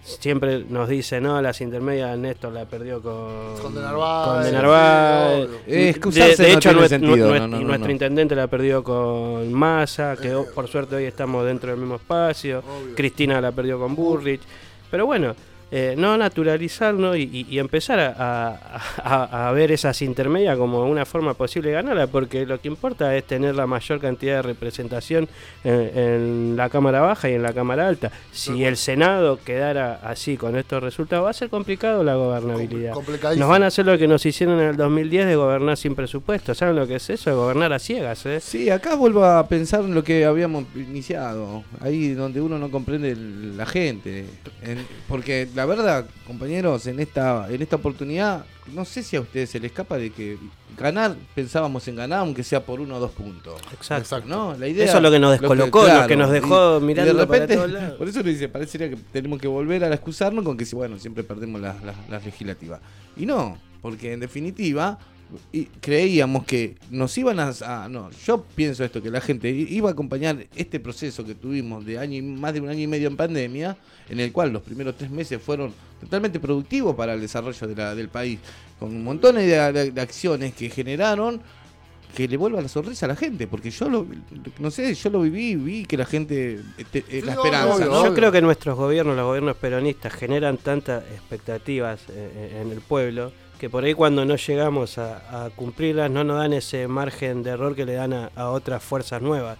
siempre 0.04 0.66
nos 0.70 0.90
dice, 0.90 1.22
no, 1.22 1.42
las 1.42 1.62
intermedias 1.62 2.18
Néstor 2.18 2.54
la 2.54 2.66
perdió 2.66 3.02
con, 3.02 3.56
Con 3.62 3.76
De 3.76 3.82
Narváez, 3.82 4.28
con 4.28 4.40
De 4.44 4.50
sí, 4.50 4.56
Narváez. 4.56 5.46
obvio. 5.48 5.60
Eh, 5.68 5.94
de, 6.04 6.36
de 6.36 6.54
hecho, 6.54 6.74
no, 6.74 7.48
no, 7.48 7.60
nuestro 7.62 7.88
no. 7.88 7.92
intendente 7.92 8.36
la 8.36 8.48
perdió 8.48 8.84
con 8.84 9.52
Massa, 9.54 10.16
que 10.20 10.34
ho- 10.34 10.46
por 10.54 10.68
suerte 10.68 10.96
hoy 10.96 11.04
estamos 11.06 11.46
dentro 11.46 11.70
del 11.72 11.80
mismo 11.80 11.96
espacio. 11.96 12.60
Obvio. 12.60 12.96
Cristina 12.96 13.40
la 13.42 13.52
perdió 13.52 13.80
con 13.80 13.96
Burrich. 13.96 14.42
Pero 14.90 15.06
bueno, 15.06 15.36
eh, 15.72 15.96
no 15.98 16.18
naturalizarnos 16.18 17.18
y, 17.18 17.46
y- 17.50 17.60
empezar 17.60 18.00
a, 18.00 18.50
a- 19.04 19.52
ver 19.52 19.72
esas 19.72 20.02
intermedias 20.02 20.58
como 20.58 20.84
una 20.86 21.06
forma 21.06 21.34
posible 21.34 21.70
de 21.70 21.76
ganarla, 21.76 22.08
porque 22.08 22.46
lo 22.46 22.60
que 22.60 22.68
importa 22.68 23.16
es 23.16 23.24
tener 23.26 23.56
la 23.56 23.68
mayor 23.68 24.00
cantidad 24.00 24.38
de 24.38 24.42
representación 24.42 25.28
en, 25.64 25.92
en 25.98 26.54
la 26.58 26.70
Cámara 26.70 27.02
Baja 27.02 27.30
y 27.30 27.34
en 27.34 27.44
la 27.44 27.54
Cámara 27.54 27.88
Alta. 27.88 28.12
Si 28.32 28.64
el 28.64 28.78
Senado 28.78 29.40
quedara 29.44 30.00
así 30.04 30.38
con 30.38 30.56
estos 30.56 30.82
resultados, 30.82 31.26
va 31.26 31.30
a 31.32 31.34
ser 31.34 31.50
complicado 31.50 32.04
la 32.04 32.16
gobernabilidad. 32.16 32.94
Nos 33.38 33.50
van 33.50 33.64
a 33.64 33.68
hacer 33.68 33.86
lo 33.86 33.98
que 33.98 34.08
nos 34.08 34.26
hicieron 34.26 34.60
en 34.60 34.70
el 34.70 34.78
2010 34.78 35.28
de 35.28 35.36
gobernar 35.36 35.78
sin 35.78 35.96
presupuesto. 35.96 36.54
¿Saben 36.56 36.76
lo 36.76 36.88
que 36.88 36.96
es 36.96 37.10
eso? 37.10 37.30
De 37.30 37.36
gobernar 37.36 37.74
a 37.74 37.80
ciegas, 37.80 38.26
¿eh? 38.26 38.40
Sí, 38.40 38.70
acá 38.70 38.96
vuelvo 38.96 39.24
a 39.26 39.48
pensar 39.48 39.82
en 39.82 39.94
lo 39.94 40.04
que 40.04 40.26
habíamos 40.26 40.66
iniciado, 40.76 41.64
ahí 41.82 42.14
donde 42.14 42.42
uno 42.42 42.58
no 42.60 42.70
comprende 42.72 43.16
la 43.16 43.66
gente. 43.66 44.26
En- 44.64 44.86
porque 45.08 45.48
la 45.60 45.66
verdad, 45.66 46.06
compañeros, 46.26 46.88
en 46.88 47.00
esta, 47.02 47.48
en 47.52 47.62
esta 47.62 47.76
oportunidad, 47.76 48.46
no 48.74 48.86
sé 48.86 49.04
si 49.04 49.18
a 49.18 49.22
ustedes 49.22 49.50
se 49.50 49.60
les 49.60 49.72
escapa 49.72 49.98
de 49.98 50.10
que 50.10 50.38
ganar, 50.78 51.16
pensábamos 51.36 51.86
en 51.90 51.98
ganar, 51.98 52.20
aunque 52.20 52.44
sea 52.44 52.64
por 52.66 52.80
uno 52.80 52.96
o 52.96 53.00
dos 53.02 53.12
puntos. 53.12 53.60
Exacto. 53.74 54.22
¿no? 54.26 54.56
La 54.58 54.68
idea, 54.70 54.86
Eso 54.86 54.98
es 54.98 55.04
lo 55.04 55.12
que 55.12 55.20
nos 55.20 55.32
descolocó, 55.32 55.86
lo 55.86 56.08
que 56.08 56.16
nos 56.16 56.32
dejó 56.32 56.80
y- 56.80 56.84
y 56.84 56.86
mirando 56.86 57.14
de 57.14 57.28
para 57.28 57.40
repente, 57.40 57.56
todos 57.58 57.72
lados. 57.72 57.98
Por 57.98 58.08
eso 58.08 58.24
le 58.24 58.30
dice, 58.32 58.48
parecería 58.48 58.90
que 58.90 58.96
tenemos 59.12 59.40
que 59.42 59.50
volver 59.50 59.84
a 59.84 59.94
excusarnos 59.94 60.46
con 60.46 60.56
que 60.56 60.64
si, 60.66 60.76
bueno, 60.78 60.98
siempre 60.98 61.24
perdemos 61.26 61.60
las 61.60 61.76
las 61.84 62.24
legislativas. 62.26 62.80
Y 63.18 63.26
no, 63.26 63.58
porque 63.82 64.14
en 64.14 64.22
definitiva 64.22 64.98
y 65.52 65.66
creíamos 65.66 66.44
que 66.46 66.76
nos 66.90 67.16
iban 67.18 67.40
a, 67.40 67.52
a- 67.66 67.88
no 67.90 68.10
yo 68.26 68.44
pienso 68.56 68.84
esto 68.84 69.02
que 69.02 69.12
la 69.12 69.22
gente 69.22 69.50
iba 69.50 69.90
a 69.90 69.94
acompañar 69.94 70.46
este 70.56 70.80
proceso 70.80 71.24
que 71.24 71.36
tuvimos 71.36 71.86
de 71.86 72.00
año 72.00 72.16
y 72.18 72.22
más 72.22 72.54
de 72.54 72.62
un 72.62 72.70
año 72.70 72.82
y 72.82 72.88
medio 72.88 73.08
en 73.08 73.16
pandemia 73.16 73.78
en 74.10 74.20
el 74.20 74.32
cual 74.32 74.52
los 74.52 74.64
primeros 74.64 74.98
tres 74.98 75.12
meses 75.12 75.40
fueron 75.42 75.72
totalmente 76.02 76.40
productivos 76.40 76.96
para 76.96 77.14
el 77.14 77.22
desarrollo 77.22 77.68
de 77.68 77.76
la- 77.76 77.94
del 77.94 78.10
país 78.10 78.40
con 78.80 79.04
montones 79.04 79.46
de, 79.46 79.72
de- 79.72 79.92
de 79.92 80.02
acciones 80.02 80.54
que 80.54 80.70
generaron 80.70 81.42
que 82.16 82.28
le 82.28 82.38
vuelva 82.38 82.60
la 82.60 82.68
sonrisa 82.68 83.06
a 83.06 83.10
la 83.10 83.16
gente 83.16 83.46
porque 83.46 83.70
yo 83.70 83.88
lo 83.88 84.08
no 84.58 84.72
sé 84.72 84.96
yo 84.96 85.12
lo 85.12 85.22
viví 85.22 85.56
vi 85.56 85.86
que 85.86 85.96
la 85.96 86.06
gente 86.06 86.54
eh, 86.78 86.86
te- 86.92 87.06
eh, 87.08 87.22
la 87.24 87.34
esperanza. 87.34 87.86
Yo 88.08 88.14
creo 88.16 88.32
que 88.32 88.42
nuestros 88.42 88.76
gobiernos, 88.76 89.16
los 89.16 89.26
gobiernos 89.26 89.56
peronistas, 89.58 90.12
generan 90.14 90.58
tantas 90.58 91.04
expectativas 91.12 92.00
eh, 92.10 92.62
en 92.64 92.72
el 92.72 92.82
pueblo 92.82 93.32
que 93.60 93.70
por 93.70 93.84
ahí 93.84 93.94
cuando 93.94 94.26
no 94.26 94.36
llegamos 94.36 94.98
a, 94.98 95.50
cumplirlas 95.56 96.10
no 96.10 96.24
nos 96.24 96.38
dan 96.38 96.54
ese 96.54 96.88
margen 96.88 97.44
de 97.44 97.52
error 97.52 97.76
que 97.76 97.86
le 97.86 97.94
dan 97.94 98.14
a, 98.14 98.32
a 98.36 98.50
otras 98.50 98.82
fuerzas 98.82 99.22
nuevas. 99.22 99.58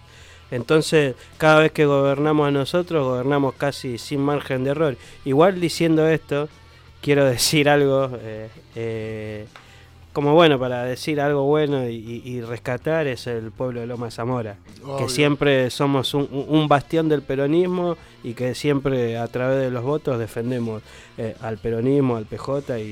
Entonces, 0.50 1.14
cada 1.38 1.60
vez 1.60 1.72
que 1.72 1.86
gobernamos 1.86 2.48
a 2.48 2.50
nosotros, 2.50 3.04
gobernamos 3.04 3.54
casi 3.54 3.98
sin 3.98 4.20
margen 4.20 4.64
de 4.64 4.70
error. 4.70 4.96
Igual 5.24 5.60
diciendo 5.60 6.08
esto, 6.08 6.48
quiero 7.00 7.24
decir 7.30 7.68
algo, 7.68 8.10
eh, 8.20 8.48
eh, 8.74 9.46
como 10.12 10.34
bueno, 10.34 10.58
para 10.58 10.84
decir 10.84 11.20
algo 11.20 11.44
bueno 11.44 11.88
y, 11.88 12.22
y- 12.24 12.40
rescatar 12.40 13.06
es 13.06 13.26
el 13.26 13.52
pueblo 13.52 13.80
de 13.80 13.86
Loma 13.86 14.10
Zamora 14.10 14.56
Obvio. 14.84 14.96
que 14.96 15.08
siempre 15.08 15.70
somos 15.70 16.14
un, 16.14 16.28
un 16.48 16.66
bastión 16.68 17.08
del 17.08 17.22
peronismo 17.22 17.96
y 18.24 18.34
que 18.34 18.54
siempre 18.54 19.16
a 19.18 19.26
través 19.28 19.60
de 19.60 19.70
los 19.70 19.84
votos 19.84 20.18
defendemos 20.18 20.82
eh, 21.16 21.36
al 21.40 21.58
peronismo, 21.58 22.16
al 22.16 22.24
PJ 22.26 22.78
y, 22.80 22.82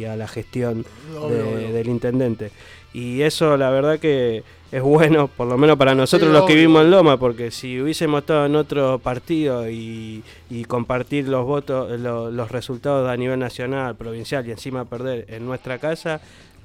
y 0.00 0.04
a 0.04 0.16
la 0.16 0.28
gestión 0.28 0.84
Obvio, 1.18 1.28
de- 1.36 1.42
obvio. 1.42 1.72
del 1.72 1.88
intendente. 1.88 2.50
Y 2.92 3.22
eso 3.22 3.56
la 3.56 3.68
verdad 3.70 3.98
que 3.98 4.42
es 4.72 4.82
bueno, 4.82 5.28
por 5.28 5.46
lo 5.46 5.56
menos 5.58 5.76
para 5.76 5.94
nosotros 5.94 6.30
Sí, 6.30 6.36
los 6.36 6.46
que 6.46 6.54
vivimos 6.54 6.82
en 6.82 6.90
Loma, 6.90 7.18
porque 7.18 7.50
si 7.50 7.80
hubiésemos 7.80 8.20
estado 8.20 8.46
en 8.46 8.56
otro 8.56 8.98
partido 8.98 9.68
y, 9.70 10.22
y 10.50 10.64
compartir 10.64 11.28
los 11.28 11.44
votos, 11.46 11.98
lo- 12.00 12.30
los 12.30 12.50
resultados 12.50 13.08
a 13.08 13.16
nivel 13.16 13.38
nacional, 13.38 13.96
provincial 13.96 14.46
y 14.46 14.50
encima 14.52 14.84
perder 14.86 15.26
en 15.28 15.44
nuestra 15.46 15.78
casa, 15.78 16.20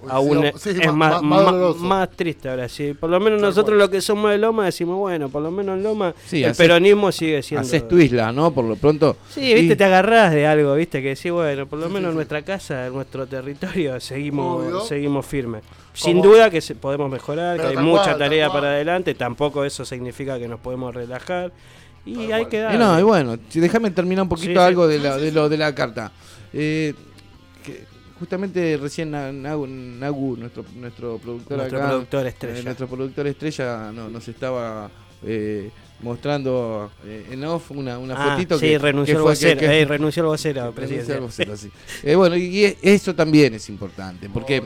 aún 0.10 0.42
sí, 0.42 0.48
es, 0.48 0.62
sí, 0.62 0.70
es 0.82 0.94
más- 0.94 1.22
más, 1.22 2.10
triste 2.12 2.50
ahora 2.50 2.68
sí. 2.70 2.94
Por 2.94 3.10
lo 3.10 3.20
menos 3.20 3.40
Tal 3.40 3.50
nosotros 3.50 3.70
cual. 3.72 3.80
los 3.80 3.90
que 3.90 4.02
somos 4.02 4.32
de 4.32 4.38
Loma 4.38 4.66
decimos, 4.66 4.98
bueno, 4.98 5.30
por 5.30 5.42
lo 5.42 5.52
menos 5.52 5.78
en 5.78 5.84
Loma 5.84 6.14
Sí, 6.26 6.44
el 6.44 6.52
haces- 6.52 6.58
peronismo 6.58 7.12
sigue 7.12 7.42
siendo... 7.44 7.62
haces 7.68 7.88
tu 7.88 7.98
isla 8.00 8.32
no 8.32 8.52
por 8.52 8.66
lo 8.66 8.76
pronto 8.76 9.18
Sí, 9.30 9.54
viste, 9.54 9.74
Y- 9.74 9.76
te 9.76 9.84
agarrás 9.84 10.32
de 10.34 10.48
algo, 10.48 10.74
viste, 10.76 11.02
que 11.02 11.10
decís, 11.10 11.32
bueno, 11.32 11.66
por 11.68 11.80
lo 11.80 11.90
menos 11.90 12.10
en 12.10 12.16
nuestra 12.16 12.42
casa, 12.42 12.88
en 12.88 12.94
nuestro 12.94 13.28
territorio, 13.28 14.00
seguimos 14.00 14.66
Obvio. 14.66 14.82
seguimos 14.82 15.26
firmes. 15.26 15.64
Sin 15.94 16.22
duda 16.22 16.50
que 16.50 16.62
se- 16.62 16.76
podemos 16.76 17.12
mejorar, 17.12 17.58
Pero 17.58 17.72
que 17.72 17.78
hay 17.78 17.84
mucha 17.84 18.04
cual, 18.04 18.18
tarea 18.18 18.48
cual. 18.48 18.62
para 18.62 18.74
adelante, 18.74 19.14
tampoco 19.14 19.66
eso 19.66 19.84
significa 19.86 20.40
que 20.40 20.48
nos 20.48 20.60
podemos 20.60 20.94
relajar. 20.96 21.52
Y 22.06 22.16
Tal 22.16 22.34
hay 22.34 22.46
que 22.46 22.58
Y 22.58 22.60
dar. 22.62 22.80
no, 22.80 23.00
y 23.00 23.04
bueno, 23.04 23.38
déjame 23.54 23.92
terminar 23.92 24.24
un 24.24 24.30
poquito 24.30 24.60
algo 24.62 24.88
de, 24.88 25.00
la, 25.00 25.18
de 25.18 25.32
lo 25.32 25.50
de 25.50 25.58
la 25.58 25.76
carta. 25.76 26.12
Eh, 26.54 26.94
justamente 28.22 28.78
recién 28.78 29.10
Na- 29.12 29.32
Nagu, 29.32 29.66
Nagu, 29.68 30.38
nuestro, 30.38 30.64
nuestro 30.76 31.18
productor 31.18 31.58
Nuestro 31.58 31.78
acá, 31.80 31.88
productor 31.90 32.26
eh, 32.26 32.30
estrella. 32.30 32.64
nuestro 32.64 32.88
productor 32.88 33.28
estrella 33.28 33.92
no- 33.92 34.10
nos 34.10 34.28
estaba 34.28 34.90
eh, 35.24 35.70
mostrando 36.02 36.92
eh, 37.06 37.26
en 37.32 37.44
off 37.46 37.72
una, 37.72 37.98
una 37.98 38.14
Ah, 38.16 38.32
fotito 38.36 38.58
sí, 38.60 38.68
que, 38.68 38.78
renunció 38.80 39.16
que 39.16 39.22
vocero, 39.22 39.60
que- 39.60 39.66
que- 39.68 39.82
eh, 39.82 39.86
renunció 39.86 40.22
el 40.24 40.28
vocero, 40.28 40.62
renunció 40.62 40.76
presidente. 40.76 41.14
al 41.14 41.20
vocero, 41.22 41.58
sí. 41.58 41.70
Eh, 42.04 42.16
bueno, 42.16 42.36
y 42.36 42.64
e- 42.66 42.78
eso 42.82 43.14
también 43.16 43.54
es 43.56 43.68
importante, 43.70 44.30
porque 44.30 44.64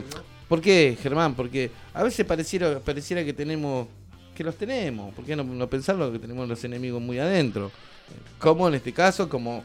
¿por 0.48 0.60
qué, 0.60 0.96
Germán? 1.02 1.34
Porque 1.34 1.70
a 1.94 2.02
veces 2.02 2.24
pareciera, 2.26 2.78
pareciera 2.80 3.24
que 3.24 3.32
tenemos, 3.32 3.88
que 4.34 4.44
los 4.44 4.54
tenemos, 4.56 5.14
¿por 5.14 5.24
qué 5.24 5.34
no, 5.34 5.44
no 5.44 5.66
pensarlo 5.68 6.12
que 6.12 6.18
tenemos 6.18 6.48
los 6.48 6.62
enemigos 6.64 7.00
muy 7.02 7.18
adentro? 7.18 7.70
Como 8.38 8.68
en 8.68 8.74
este 8.74 8.92
caso, 8.92 9.28
como 9.30 9.64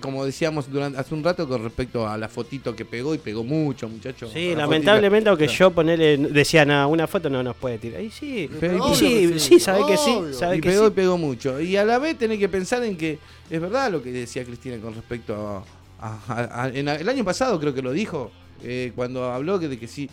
como 0.00 0.24
decíamos 0.24 0.68
durante, 0.68 0.98
hace 0.98 1.14
un 1.14 1.22
rato 1.22 1.46
con 1.46 1.62
respecto 1.62 2.08
a 2.08 2.18
la 2.18 2.28
fotito 2.28 2.74
que 2.74 2.84
pegó 2.84 3.14
y 3.14 3.18
pegó 3.18 3.44
mucho, 3.44 3.88
muchachos. 3.88 4.30
Sí, 4.32 4.50
La 4.50 4.62
lamentablemente, 4.62 5.26
fotito- 5.26 5.30
aunque 5.30 5.46
Claro. 5.46 5.58
yo 5.58 5.70
ponerle, 5.70 6.16
decía, 6.16 6.64
nada, 6.64 6.88
una 6.88 7.06
foto 7.06 7.30
no 7.30 7.40
nos 7.42 7.54
puede 7.54 7.78
tirar. 7.78 8.00
Y 8.02 8.10
sí, 8.10 8.50
Pero- 8.58 8.76
y 8.76 8.80
Obvio 8.80 8.94
sí, 8.96 9.28
sí, 9.34 9.38
sí, 9.38 9.60
sabe 9.60 9.86
que 9.86 9.96
sí, 9.96 10.18
sabe 10.32 10.56
y 10.56 10.60
que 10.60 10.70
pegó 10.70 10.86
sí. 10.86 10.88
y 10.88 10.94
pegó 10.94 11.18
mucho. 11.18 11.60
Y 11.60 11.76
a 11.76 11.84
la 11.84 11.98
vez 12.00 12.18
tenés 12.18 12.38
que 12.40 12.48
pensar 12.48 12.82
en 12.82 12.96
que 12.96 13.18
es 13.48 13.60
verdad 13.60 13.92
lo 13.92 14.02
que 14.02 14.10
decía 14.10 14.44
Cristina 14.44 14.78
con 14.78 14.94
respecto 14.94 15.36
a. 15.36 15.64
a- 16.02 16.18
a- 16.28 16.62
a- 16.64 16.68
en 16.70 16.88
a- 16.88 16.94
el 16.96 17.08
año 17.08 17.24
pasado 17.24 17.60
creo 17.60 17.72
que 17.74 17.82
lo 17.82 17.92
dijo, 17.92 18.32
eh, 18.64 18.90
cuando 18.96 19.30
habló 19.30 19.60
que 19.60 19.68
de 19.68 19.78
que 19.78 19.86
sí, 19.86 20.08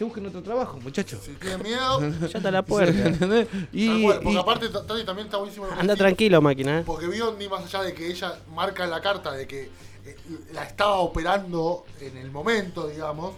se 0.00 0.04
busquen 0.04 0.24
otro 0.24 0.42
trabajo, 0.42 0.80
muchachos. 0.80 1.20
Si 1.22 1.32
tienen 1.32 1.62
miedo, 1.62 2.00
Ya 2.20 2.38
está 2.38 2.50
la 2.50 2.62
puerta. 2.64 2.98
¿Entendés? 3.06 3.48
y, 3.70 4.02
porque 4.06 4.30
y- 4.30 4.36
aparte 4.38 4.68
ta- 4.70 4.86
Tati 4.86 5.04
también 5.04 5.26
está 5.26 5.36
buenísimo. 5.36 5.66
Anda 5.78 5.94
tranquilo, 5.94 6.40
máquina. 6.40 6.78
¿eh? 6.80 6.82
Porque 6.86 7.06
vio 7.06 7.34
ni 7.38 7.46
más 7.50 7.64
allá 7.64 7.82
de 7.82 7.92
que 7.92 8.06
ella 8.06 8.32
marca 8.54 8.86
la 8.86 9.02
carta 9.02 9.32
de 9.32 9.46
que 9.46 9.64
eh, 10.06 10.16
la 10.54 10.64
estaba 10.64 10.96
operando 11.00 11.84
en 12.00 12.16
el 12.16 12.30
momento, 12.30 12.88
digamos. 12.88 13.34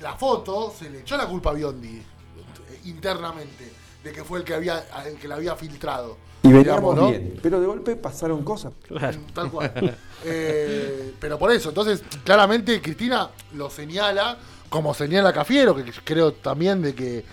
la 0.00 0.14
foto 0.16 0.72
se 0.74 0.88
le 0.88 1.00
echó 1.00 1.18
la 1.18 1.26
culpa 1.28 1.50
a 1.50 1.52
Biondi 1.52 1.98
eh, 1.98 2.80
internamente 2.86 3.70
de 4.02 4.10
que 4.10 4.24
fue 4.24 4.38
el 4.38 4.44
que 4.46 4.54
había 4.54 4.82
el 5.04 5.18
que 5.18 5.28
la 5.28 5.34
había 5.34 5.54
filtrado. 5.54 6.16
Y 6.44 6.48
digamos, 6.48 6.64
veníamos 6.64 6.96
¿no? 6.96 7.08
bien, 7.10 7.38
pero 7.42 7.60
de 7.60 7.66
golpe 7.66 7.94
pasaron 7.96 8.42
cosas. 8.42 8.72
Claro. 8.88 9.18
Tal 9.34 9.50
cual. 9.50 9.98
Eh, 10.24 11.14
pero 11.18 11.36
por 11.36 11.50
eso, 11.50 11.70
entonces, 11.70 12.00
claramente 12.24 12.80
Cristina 12.80 13.28
lo 13.54 13.68
señala, 13.68 14.38
como 14.72 14.94
señala 14.94 15.34
Cafiero, 15.34 15.76
que 15.76 15.84
creo 16.02 16.32
también 16.32 16.80
de 16.80 16.94
que 16.94 17.24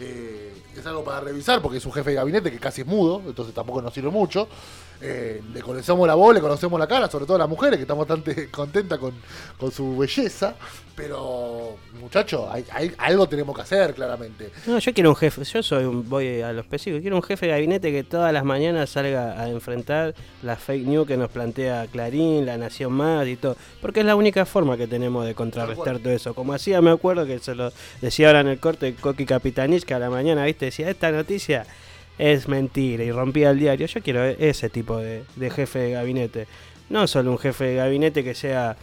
eh, 0.00 0.52
es 0.76 0.84
algo 0.84 1.04
para 1.04 1.20
revisar, 1.20 1.62
porque 1.62 1.78
es 1.78 1.86
un 1.86 1.92
jefe 1.92 2.10
de 2.10 2.16
gabinete 2.16 2.50
que 2.50 2.58
casi 2.58 2.80
es 2.80 2.86
mudo, 2.86 3.22
entonces 3.24 3.54
tampoco 3.54 3.80
nos 3.80 3.94
sirve 3.94 4.10
mucho. 4.10 4.48
Eh, 5.02 5.40
le 5.54 5.62
conocemos 5.62 6.06
la 6.06 6.14
voz, 6.14 6.34
le 6.34 6.40
conocemos 6.40 6.78
la 6.78 6.86
cara, 6.86 7.08
sobre 7.10 7.24
todo 7.24 7.38
las 7.38 7.48
mujeres, 7.48 7.76
que 7.78 7.82
estamos 7.82 8.06
bastante 8.06 8.48
contentas 8.50 8.98
con, 8.98 9.12
con 9.58 9.70
su 9.70 9.96
belleza. 9.96 10.54
Pero, 10.94 11.76
muchachos, 11.98 12.42
hay, 12.50 12.62
hay- 12.70 12.92
algo 12.98 13.26
tenemos 13.26 13.56
que 13.56 13.62
hacer, 13.62 13.94
claramente. 13.94 14.50
No, 14.66 14.78
yo 14.78 14.92
quiero 14.92 15.08
un 15.08 15.16
jefe, 15.16 15.42
yo 15.44 15.62
soy 15.62 15.84
un, 15.84 16.06
voy 16.06 16.42
a 16.42 16.52
lo 16.52 16.60
específico, 16.60 17.00
quiero 17.00 17.16
un 17.16 17.22
jefe 17.22 17.46
de 17.46 17.52
gabinete 17.52 17.90
que 17.90 18.04
todas 18.04 18.30
las 18.34 18.44
mañanas 18.44 18.90
salga 18.90 19.40
a 19.40 19.48
enfrentar 19.48 20.14
las 20.42 20.58
fake 20.58 20.86
news 20.86 21.06
que 21.06 21.16
nos 21.16 21.30
plantea 21.30 21.86
Clarín, 21.90 22.44
La 22.44 22.58
Nación 22.58 22.92
Más 22.92 23.26
y 23.26 23.36
todo, 23.36 23.56
porque 23.80 24.00
es 24.00 24.06
la 24.06 24.14
única 24.16 24.44
forma 24.44 24.76
que 24.76 24.86
tenemos 24.86 25.24
de 25.24 25.34
contrarrestar 25.34 25.98
todo 26.00 26.12
eso. 26.12 26.34
Como 26.34 26.52
hacía, 26.52 26.82
me 26.82 26.90
acuerdo 26.90 27.24
que 27.24 27.38
se 27.38 27.54
lo 27.54 27.72
decía 28.02 28.26
ahora 28.26 28.40
en 28.40 28.48
el 28.48 28.60
corte 28.60 28.94
Coqui 28.94 29.24
Capitanich, 29.24 29.84
que 29.84 29.94
a 29.94 29.98
la 29.98 30.10
mañana, 30.10 30.44
viste, 30.44 30.66
decía, 30.66 30.90
esta 30.90 31.10
noticia 31.10 31.64
es 32.20 32.48
mentira 32.48 33.02
y 33.02 33.10
rompía 33.10 33.50
el 33.50 33.58
diario. 33.58 33.86
Yo 33.86 34.02
quiero 34.02 34.24
ese 34.24 34.68
tipo 34.68 34.98
de, 34.98 35.24
de 35.36 35.50
jefe 35.50 35.78
de 35.78 35.90
gabinete, 35.92 36.46
no 36.90 37.06
solo 37.06 37.30
un 37.30 37.38
jefe 37.38 37.64
de 37.64 37.74
gabinete 37.76 38.22
que 38.22 38.34
sea 38.34 38.76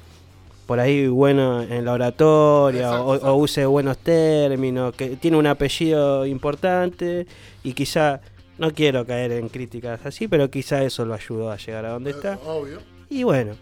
por 0.66 0.80
ahí 0.82 1.08
bueno 1.08 1.62
en 1.64 1.86
la 1.86 1.94
oratoria 1.94 2.88
Exacto, 2.88 3.06
o, 3.06 3.14
exacto. 3.16 3.34
o 3.36 3.38
use 3.38 3.66
buenos 3.66 3.98
términos, 4.00 4.94
que 4.96 5.16
tiene 5.16 5.38
un 5.38 5.48
apellido 5.48 6.26
importante 6.26 7.26
y 7.64 7.74
quizá, 7.74 8.22
no 8.58 8.72
quiero 8.72 9.06
caer 9.06 9.32
en 9.32 9.50
críticas 9.50 10.06
así, 10.06 10.28
pero 10.28 10.50
quizá 10.50 10.84
eso 10.84 11.06
lo 11.06 11.14
ayudó 11.14 11.52
a 11.52 11.58
llegar 11.58 11.86
a 11.86 11.92
donde 11.92 12.12
está. 12.12 12.38
Obvio. 12.46 12.80
Y 13.10 13.24
bueno, 13.24 13.54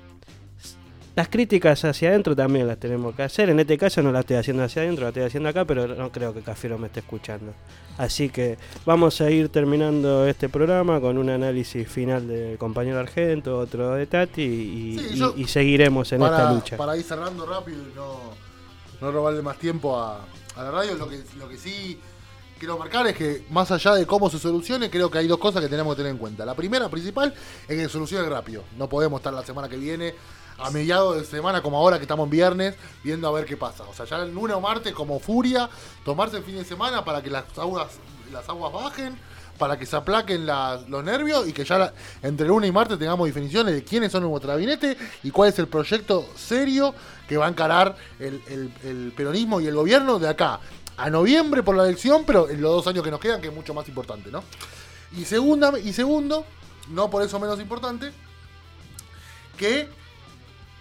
las 1.16 1.30
críticas 1.30 1.84
hacia 1.86 2.09
adentro 2.09 2.36
también 2.36 2.68
las 2.68 2.78
tenemos 2.78 3.16
que 3.16 3.24
hacer. 3.24 3.49
En 3.49 3.59
este 3.59 3.78
caso 3.78 4.01
no 4.01 4.11
las 4.11 4.22
estoy 4.22 4.36
haciendo 4.38 4.63
hacia 4.63 4.82
adentro, 4.82 5.03
las 5.05 5.09
estoy 5.11 5.24
haciendo 5.24 5.49
acá, 5.49 5.63
pero 5.66 5.88
no 5.88 6.11
creo 6.11 6.34
que 6.34 6.41
Cafiero 6.41 6.78
me 6.78 6.88
esté 6.88 6.99
escuchando. 6.99 7.53
Así 7.97 8.28
que 8.30 8.57
vamos 8.86 9.22
a 9.22 9.30
ir 9.32 9.47
terminando 9.49 10.28
este 10.28 10.49
programa 10.49 10.99
con 10.99 11.18
un 11.18 11.30
análisis 11.30 11.88
final 11.88 12.28
del 12.28 12.57
compañero 12.57 12.99
Argento, 12.99 13.57
otro 13.59 13.91
de 13.93 14.05
Tati 14.07 14.41
y, 14.41 14.99
Sí, 14.99 15.07
y- 15.13 15.16
yo- 15.18 15.34
y 15.38 15.45
seguiremos 15.47 16.11
en 16.11 16.20
para, 16.20 16.38
esta 16.38 16.51
lucha. 16.53 16.78
para 16.78 16.97
ir 16.97 17.03
cerrando 17.03 17.45
rápido 17.45 17.78
y 17.82 17.95
no, 17.95 18.20
no 18.99 19.11
robarle 19.11 19.41
más 19.41 19.57
tiempo 19.57 19.97
a, 19.97 20.26
a 20.57 20.63
la 20.63 20.72
radio, 20.72 20.95
lo 20.95 21.07
que, 21.07 21.22
lo 21.39 21.47
que 21.47 21.57
sí 21.57 21.97
quiero 22.59 22.78
marcar 22.78 23.07
es 23.07 23.16
que 23.16 23.45
más 23.51 23.72
allá 23.72 23.93
de 23.95 24.05
cómo 24.05 24.30
se 24.30 24.39
solucione, 24.39 24.89
creo 24.89 25.09
que 25.09 25.20
hay 25.20 25.28
dos 25.28 25.38
cosas 25.39 25.61
que 25.61 25.70
tenemos 25.70 25.93
que 25.95 25.99
tener 25.99 26.11
en 26.11 26.18
cuenta. 26.18 26.45
La 26.45 26.55
primera, 26.55 26.89
principal, 26.89 27.34
es 27.63 27.68
que 27.68 27.84
se 27.84 27.89
solucione 27.89 28.28
rápido. 28.30 28.63
No 28.78 28.89
podemos 28.89 29.20
estar 29.22 29.34
la 29.34 29.45
semana 29.45 29.70
que 29.70 29.78
viene, 29.78 30.13
a 30.58 30.72
mediados 30.72 31.18
de 31.18 31.26
semana, 31.26 31.62
como 31.62 31.78
ahora 31.78 31.97
que 31.97 32.03
estamos 32.03 32.26
en 32.26 32.30
viernes, 32.32 32.76
viendo 33.03 33.28
a 33.28 33.32
ver 33.32 33.45
qué 33.45 33.58
pasa. 33.58 33.84
O 33.84 33.93
sea, 33.93 34.06
ya 34.06 34.18
el 34.18 34.34
lunes 34.34 34.56
o 34.56 34.62
martes, 34.62 34.93
como 34.93 35.20
furia, 35.20 35.70
tomarse 36.03 36.38
el 36.38 36.43
fin 36.43 36.56
de 36.56 36.66
semana 36.66 37.03
para 37.03 37.22
que 37.22 37.30
las 37.30 37.43
aguas, 37.58 37.88
las 38.32 38.47
aguas 38.47 38.72
bajen 38.72 39.18
para 39.58 39.80
que 39.80 39.86
se 39.86 39.95
aplaquen 39.95 40.45
los 40.45 41.03
nervios 41.06 41.47
y 41.47 41.53
que 41.53 41.64
ya 41.64 41.78
la- 41.78 41.93
entre 42.22 42.45
lunes 42.45 42.70
y 42.70 42.74
martes 42.74 42.99
tengamos 42.99 43.26
definiciones 43.26 43.74
de 43.74 43.84
quiénes 43.86 44.12
son 44.12 44.24
nuestro 44.24 44.49
gabinete 44.49 44.97
y 45.24 45.32
cuál 45.32 45.47
es 45.49 45.58
el 45.60 45.68
proyecto 45.70 46.28
serio 46.36 46.93
que 47.28 47.38
va 47.38 47.45
a 47.45 47.49
encarar 47.49 47.95
el, 48.20 48.41
el- 48.47 48.74
el 48.84 49.14
peronismo 49.16 49.62
y 49.62 49.68
el 49.68 49.76
gobierno 49.76 50.20
de 50.20 50.28
acá 50.28 50.60
a 50.97 51.10
noviembre 51.10 51.64
por 51.64 51.76
la 51.78 51.84
elección, 51.86 52.24
pero 52.26 52.49
en 52.49 52.62
los 52.62 52.72
dos 52.72 52.88
años 52.88 53.01
que 53.03 53.12
nos 53.12 53.20
quedan, 53.22 53.39
que 53.41 53.47
es 53.47 53.53
mucho 53.53 53.74
más 53.74 53.88
importante, 53.88 54.30
¿no? 54.30 54.43
Y, 55.16 55.24
segunda, 55.24 55.78
y 55.80 55.93
segundo, 55.93 56.45
no 56.89 57.10
por 57.10 57.24
eso 57.24 57.39
menos 57.39 57.58
importante, 57.62 58.12
que 59.58 59.88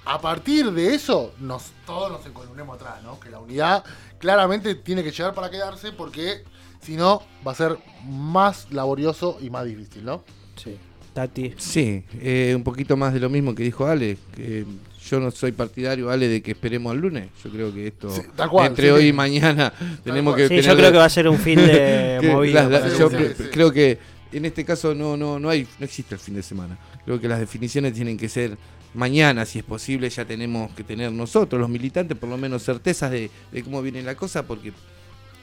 a 0.06 0.20
partir 0.20 0.70
de 0.72 0.94
eso 0.94 1.32
nos 1.40 1.72
todos 1.86 2.10
nos 2.12 2.24
encolumnemos 2.26 2.76
atrás, 2.76 3.02
¿no? 3.02 3.18
Que 3.20 3.30
la 3.30 3.38
unidad 3.38 3.84
claramente 4.18 4.74
tiene 4.74 5.02
que 5.02 5.10
llegar 5.10 5.34
para 5.34 5.50
quedarse 5.50 5.92
porque 5.92 6.44
si 6.82 6.96
no 6.96 7.22
va 7.46 7.52
a 7.52 7.54
ser 7.54 7.78
más 8.06 8.66
laborioso 8.70 9.38
y 9.40 9.48
más 9.50 9.64
difícil, 9.64 10.04
¿no? 10.04 10.22
Sí. 10.56 10.76
Tati. 11.14 11.54
Sí, 11.58 12.02
eh, 12.20 12.52
un 12.56 12.64
poquito 12.64 12.96
más 12.96 13.14
de 13.14 13.20
lo 13.20 13.30
mismo 13.30 13.54
que 13.54 13.62
dijo 13.62 13.86
Ale, 13.86 14.18
que 14.34 14.66
yo 15.08 15.20
no 15.20 15.30
soy 15.30 15.52
partidario, 15.52 16.10
Ale, 16.10 16.26
de 16.26 16.42
que 16.42 16.50
esperemos 16.50 16.90
al 16.90 16.98
lunes. 16.98 17.28
Yo 17.44 17.50
creo 17.50 17.72
que 17.72 17.86
esto, 17.86 18.10
Sí, 18.10 18.22
tal 18.34 18.50
cual, 18.50 18.66
entre 18.66 18.88
sí, 18.88 18.90
hoy 18.92 19.02
sí. 19.02 19.08
y 19.08 19.12
mañana, 19.12 19.72
tenemos 20.02 20.34
que 20.34 20.42
Sí, 20.44 20.48
tener 20.48 20.64
yo 20.64 20.76
creo 20.76 20.90
que 20.92 20.98
va 20.98 21.04
a 21.04 21.08
ser 21.10 21.28
un 21.28 21.38
fin 21.38 21.56
de 21.56 22.18
movida. 22.32 22.88
yo 22.98 23.08
sí. 23.10 23.16
creo 23.52 23.70
que 23.70 23.98
en 24.32 24.44
este 24.44 24.64
caso 24.64 24.92
no, 24.92 25.16
no, 25.16 25.38
no 25.38 25.48
hay, 25.48 25.68
no 25.78 25.84
existe 25.84 26.16
el 26.16 26.20
fin 26.20 26.34
de 26.34 26.42
semana. 26.42 26.76
Creo 27.04 27.20
que 27.20 27.28
las 27.28 27.38
definiciones 27.38 27.92
tienen 27.92 28.16
que 28.16 28.28
ser 28.28 28.56
mañana, 28.94 29.44
si 29.44 29.58
es 29.58 29.64
posible, 29.64 30.08
ya 30.08 30.24
tenemos 30.24 30.72
que 30.72 30.84
tener 30.84 31.12
nosotros, 31.12 31.60
los 31.60 31.68
militantes, 31.68 32.16
por 32.16 32.28
lo 32.28 32.36
menos 32.36 32.62
certezas 32.64 33.10
de, 33.10 33.30
cómo 33.64 33.82
viene 33.82 34.02
la 34.02 34.14
cosa, 34.14 34.46
porque 34.46 34.72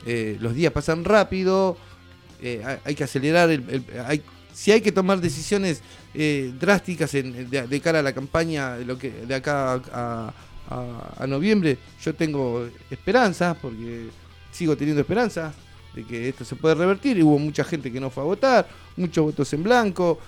eh, 0.05 0.38
los 0.39 0.55
días 0.55 0.72
pasan 0.74 1.03
rápido, 1.03 1.78
eh, 2.41 2.64
hay, 2.84 2.95
que 2.95 3.03
acelerar, 3.03 3.49
el, 3.51 3.86
hay, 4.05 4.24
si 4.53 4.72
hay 4.72 4.82
que 4.82 4.91
tomar 4.91 5.20
decisiones 5.20 5.84
eh, 6.14 6.53
drásticas 6.59 7.12
de, 7.12 7.82
cara 7.84 7.99
a 7.99 8.01
la 8.01 8.14
campaña 8.14 8.78
lo 8.78 8.97
que, 8.97 9.12
de 9.12 9.36
acá 9.36 9.82
a, 9.93 10.34
noviembre, 11.28 11.78
yo 12.01 12.16
tengo 12.16 12.68
esperanzas, 12.89 13.57
porque 13.62 14.07
sigo 14.51 14.76
teniendo 14.78 15.01
esperanzas 15.01 15.53
de 15.93 16.05
que 16.05 16.30
esto 16.30 16.45
se 16.45 16.55
puede 16.55 16.76
revertir 16.76 17.22
hubo 17.22 17.38
mucha 17.38 17.66
gente 17.66 17.91
que 17.91 17.99
no 17.99 18.09
fue 18.09 18.24
a 18.24 18.26
votar, 18.26 18.70
muchos 18.95 19.26
votos 19.26 19.51
en 19.53 19.64
blanco. 19.64 20.20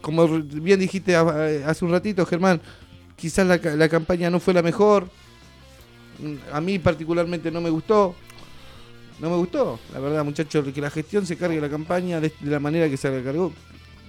Como 0.00 0.26
bien 0.28 0.80
dijiste 0.80 1.16
hace 1.16 1.84
un 1.84 1.90
ratito, 1.90 2.24
Germán, 2.26 2.60
quizás 3.16 3.46
la, 3.46 3.56
la 3.56 3.88
campaña 3.88 4.30
no 4.30 4.40
fue 4.40 4.54
la 4.54 4.62
mejor. 4.62 5.08
A 6.52 6.60
mí 6.60 6.78
particularmente 6.78 7.50
no 7.50 7.60
me 7.60 7.70
gustó. 7.70 8.14
No 9.20 9.28
me 9.28 9.36
gustó, 9.36 9.78
la 9.92 10.00
verdad, 10.00 10.24
muchachos, 10.24 10.66
que 10.72 10.80
la 10.80 10.88
gestión 10.88 11.26
se 11.26 11.36
cargue 11.36 11.60
la 11.60 11.68
campaña 11.68 12.20
de, 12.20 12.32
de 12.40 12.50
la 12.50 12.58
manera 12.58 12.88
que 12.88 12.96
se 12.96 13.10
la 13.10 13.22
cargó. 13.22 13.52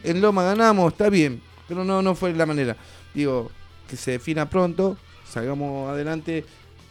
En 0.04 0.22
Loma 0.22 0.44
ganamos, 0.44 0.94
está 0.94 1.10
bien, 1.10 1.42
pero 1.68 1.84
no, 1.84 2.02
no 2.02 2.16
fue 2.16 2.34
la 2.34 2.46
manera. 2.46 2.78
Digo, 3.14 3.52
que 3.90 3.98
se 3.98 4.12
defina 4.12 4.50
pronto, 4.50 4.96
salgamos 5.30 5.90
adelante 5.90 6.46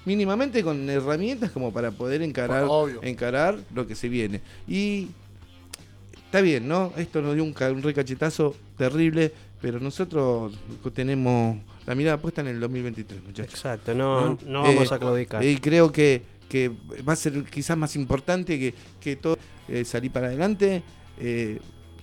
mínimamente 0.04 0.62
con 0.62 0.88
herramientas 0.90 1.50
como 1.50 1.72
para 1.72 1.92
poder 1.92 2.20
encarar, 2.20 2.64
Obvio. 2.68 3.00
encarar 3.02 3.58
lo 3.74 3.86
que 3.86 3.94
se 3.94 4.10
viene. 4.10 4.42
Y 4.68 5.08
está 6.30 6.40
bien, 6.40 6.68
¿no? 6.68 6.92
Esto 6.96 7.20
nos 7.20 7.34
dio 7.34 7.42
un, 7.42 7.52
un 7.58 7.82
recachetazo 7.82 8.54
terrible, 8.78 9.32
pero 9.60 9.80
nosotros 9.80 10.56
tenemos 10.94 11.56
la 11.86 11.94
mirada 11.96 12.18
puesta 12.18 12.40
en 12.40 12.46
el 12.48 12.60
2023, 12.60 13.22
muchachos. 13.24 13.52
Exacto, 13.54 13.94
no, 13.94 14.30
¿no? 14.30 14.38
no 14.46 14.62
vamos 14.62 14.90
Eh, 14.90 14.94
a 14.94 14.98
claudicar. 14.98 15.44
Y 15.44 15.56
creo 15.56 15.90
que, 15.90 16.22
que 16.48 16.70
va 17.06 17.14
a 17.14 17.16
ser 17.16 17.42
quizás 17.44 17.76
más 17.76 17.96
importante 17.96 18.58
que, 18.58 18.74
que 19.00 19.16
todo 19.16 19.36
eh, 19.68 19.84
salir 19.84 20.12
para 20.12 20.28
adelante 20.28 20.82
eh, 21.18 21.58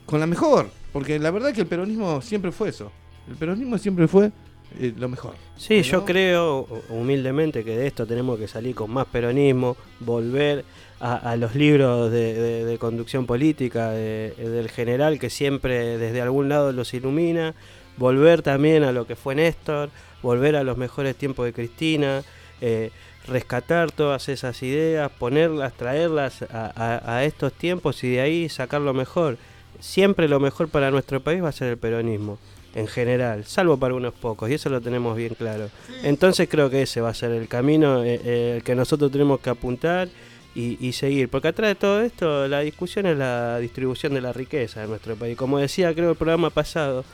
con 0.05 0.19
la 0.19 0.27
mejor. 0.27 0.69
Porque 0.91 1.17
la 1.19 1.31
verdad 1.31 1.53
que 1.53 1.61
el 1.61 1.67
peronismo 1.67 2.21
siempre 2.21 2.51
fue 2.51 2.69
eso. 2.69 2.91
El 3.29 3.35
peronismo 3.35 3.77
siempre 3.77 4.07
fue 4.09 4.31
eh, 4.79 4.93
lo 4.97 5.07
mejor. 5.07 5.35
Sí, 5.55 5.81
yo 5.83 6.03
creo 6.03 6.67
hu- 6.67 6.81
humildemente 6.89 7.63
que 7.63 7.77
de 7.77 7.87
esto 7.87 8.05
tenemos 8.05 8.37
que 8.37 8.47
salir 8.49 8.75
con 8.75 8.91
más 8.91 9.05
peronismo, 9.07 9.77
volver 10.01 10.65
a, 10.99 11.15
a 11.31 11.35
los 11.35 11.55
libros 11.55 12.11
de, 12.11 12.33
de- 12.33 12.65
de 12.65 12.77
conducción 12.77 13.25
política 13.25 13.91
de- 13.91 14.33
del 14.37 14.69
general 14.69 15.19
que 15.19 15.29
siempre 15.29 15.97
desde 15.97 16.21
algún 16.21 16.49
lado 16.49 16.71
los 16.71 16.93
ilumina, 16.93 17.53
volver 17.97 18.41
también 18.41 18.83
a 18.83 18.91
lo 18.91 19.05
que 19.07 19.15
fue 19.15 19.35
Néstor, 19.35 19.89
volver 20.21 20.55
a 20.55 20.63
los 20.63 20.77
mejores 20.77 21.15
tiempos 21.15 21.45
de 21.45 21.53
Cristina, 21.53 22.23
eh, 22.61 22.91
rescatar 23.27 23.91
todas 23.91 24.29
esas 24.29 24.61
ideas, 24.63 25.11
ponerlas, 25.11 25.73
traerlas 25.73 26.41
a, 26.43 26.71
a- 26.75 27.17
a 27.17 27.23
estos 27.25 27.53
tiempos 27.53 28.03
y 28.03 28.11
de 28.11 28.21
ahí 28.21 28.49
sacar 28.49 28.81
lo 28.81 28.93
mejor. 28.93 29.37
Siempre 29.79 30.27
lo 30.27 30.39
mejor 30.39 30.69
para 30.69 30.89
nuestro 30.89 31.19
país 31.21 31.43
va 31.43 31.49
a 31.49 31.51
ser 31.51 31.67
el 31.69 31.77
peronismo 31.77 32.39
en 32.73 32.87
general, 32.87 33.45
salvo 33.45 33.77
para 33.77 33.93
unos 33.95 34.13
pocos, 34.13 34.49
y 34.49 34.53
eso 34.55 34.69
lo 34.69 34.81
tenemos 34.81 35.15
bien 35.15 35.33
claro. 35.35 35.69
Entonces 36.03 36.47
creo 36.49 36.69
que 36.69 36.83
ese 36.83 37.01
va 37.01 37.09
a 37.09 37.13
ser 37.13 37.31
el 37.31 37.47
camino 37.47 38.03
eh, 38.03 38.19
eh, 38.23 38.61
que 38.63 38.75
nosotros 38.75 39.11
tenemos 39.11 39.39
que 39.39 39.49
apuntar 39.49 40.09
y, 40.55 40.91
seguir, 40.93 41.29
porque 41.29 41.49
atrás 41.49 41.69
de 41.69 41.75
todo 41.75 42.01
esto 42.01 42.47
la 42.47 42.61
discusión 42.61 43.05
es 43.05 43.17
la 43.17 43.59
distribución 43.59 44.13
de 44.15 44.21
la 44.21 44.33
riqueza 44.33 44.83
en 44.83 44.89
nuestro 44.89 45.15
país. 45.15 45.37
Como 45.37 45.59
decía 45.59 45.93
creo 45.93 46.11
el 46.11 46.15
programa 46.15 46.49
pasado, 46.49 47.05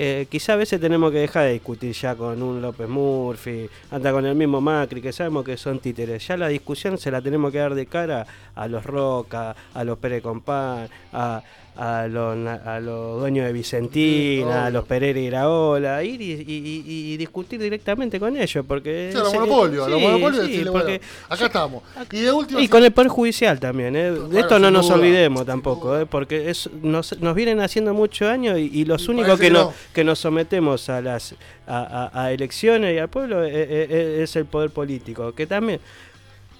eh, 0.00 0.26
quizá 0.30 0.52
a 0.52 0.56
veces 0.56 0.80
tenemos 0.80 1.10
que 1.10 1.18
dejar 1.18 1.46
de 1.46 1.54
discutir 1.54 1.92
ya 1.92 2.14
con 2.14 2.40
un 2.40 2.62
López 2.62 2.88
Murphy, 2.88 3.68
anda 3.90 4.12
con 4.12 4.24
el 4.26 4.36
mismo 4.36 4.60
Macri, 4.60 5.00
que 5.00 5.12
sabemos 5.12 5.44
que 5.44 5.56
son 5.56 5.80
títeres. 5.80 6.24
Ya 6.26 6.36
la 6.36 6.46
discusión 6.46 6.98
se 6.98 7.10
la 7.10 7.20
tenemos 7.20 7.50
que 7.50 7.58
dar 7.58 7.74
de 7.74 7.86
cara 7.86 8.24
a 8.54 8.68
los 8.68 8.84
Roca, 8.84 9.56
a 9.74 9.82
los 9.84 9.98
Pérez 9.98 10.22
Compán, 10.22 10.88
a, 11.12 11.42
a 11.80 12.08
los, 12.08 12.36
a 12.46 12.80
los 12.80 13.20
dueños 13.20 13.46
de 13.46 13.52
Vicentina, 13.52 14.66
a 14.66 14.70
los 14.70 14.84
Pereira 14.84 15.20
y 15.20 15.26
Graola, 15.30 16.02
ir 16.02 16.20
y, 16.20 16.32
y- 16.32 16.82
y- 16.86 17.12
y 17.12 17.16
discutir 17.16 17.60
directamente 17.60 18.18
con 18.18 18.36
ellos, 18.36 18.64
porque... 18.66 19.10
Sí, 19.12 19.18
los 19.18 19.32
monopolios, 19.32 19.86
a 19.86 19.90
los 19.90 20.00
sí, 20.00 20.04
monopolios 20.06 20.44
sí, 20.44 20.50
decirle, 20.50 20.72
porque- 20.72 20.98
bueno, 20.98 21.04
acá 21.28 21.46
estamos. 21.46 21.82
Y 22.10 22.20
de 22.20 22.32
último, 22.32 22.58
y 22.58 22.62
sí, 22.64 22.68
con 22.68 22.84
el 22.84 22.90
Poder 22.92 23.08
Judicial 23.08 23.60
también, 23.60 23.94
¿eh? 23.94 24.10
de 24.10 24.18
Bueno, 24.18 24.38
esto 24.40 24.58
no 24.58 24.70
nos 24.72 24.86
duda, 24.86 24.96
olvidemos 24.96 25.46
tampoco. 25.46 25.96
¿eh? 25.98 26.06
porque 26.06 26.50
es, 26.50 26.68
nos, 26.82 27.16
nos 27.20 27.34
vienen 27.36 27.60
haciendo 27.60 27.94
mucho 27.94 28.24
daño 28.24 28.58
y, 28.58 28.84
los 28.84 29.08
únicos 29.08 29.38
que, 29.38 29.50
no, 29.50 29.64
no. 29.66 29.72
que 29.94 30.02
nos 30.02 30.18
sometemos 30.18 30.88
a 30.88 31.00
las 31.00 31.34
a, 31.66 32.10
a- 32.12 32.24
a 32.24 32.32
elecciones 32.32 32.94
y 32.94 32.98
al 32.98 33.08
pueblo 33.08 33.44
eh, 33.44 33.50
eh, 33.52 33.86
eh, 33.90 34.20
es 34.24 34.34
el 34.36 34.46
poder 34.46 34.70
político, 34.70 35.32
que 35.32 35.46
también 35.46 35.78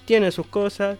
tiene 0.05 0.31
sus 0.31 0.45
cosas, 0.47 0.97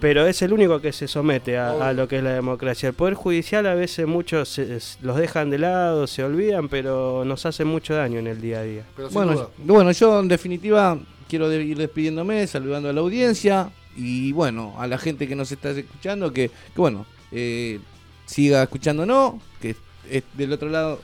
pero 0.00 0.26
es 0.26 0.40
el 0.42 0.52
único 0.52 0.80
que 0.80 0.92
se 0.92 1.08
somete 1.08 1.56
a, 1.58 1.92
lo 1.92 2.06
que 2.08 2.18
es 2.18 2.22
la 2.22 2.32
democracia. 2.32 2.88
El 2.88 2.94
poder 2.94 3.14
judicial 3.14 3.66
a 3.66 3.74
veces 3.74 4.06
muchos 4.06 4.48
se- 4.48 4.78
los 5.02 5.16
dejan 5.16 5.50
de 5.50 5.58
lado, 5.58 6.06
se 6.06 6.22
olvidan, 6.24 6.68
pero 6.68 7.24
nos 7.24 7.46
hace 7.46 7.64
mucho 7.64 7.94
daño 7.94 8.18
en 8.18 8.26
el 8.26 8.40
día 8.40 8.60
a 8.60 8.62
día. 8.62 8.82
Bueno, 9.12 9.32
bueno, 9.58 9.92
yo 9.92 10.20
en 10.20 10.28
definitiva 10.28 10.98
quiero 11.28 11.48
de- 11.48 11.62
ir 11.64 11.78
despidiéndome, 11.78 12.46
saludando 12.46 12.88
a 12.88 12.92
la 12.92 13.00
audiencia 13.00 13.70
y 13.96 14.32
bueno, 14.32 14.74
a 14.78 14.86
la 14.86 14.98
gente 14.98 15.26
que 15.26 15.34
nos 15.34 15.50
está 15.52 15.70
escuchando, 15.70 16.32
que, 16.32 16.48
que 16.48 16.80
bueno, 16.80 17.04
eh, 17.32 17.80
siga 18.26 18.62
escuchándonos, 18.62 19.34
que 19.60 19.74
es 20.10 20.22
del 20.34 20.52
otro 20.52 20.68
lado. 20.68 21.00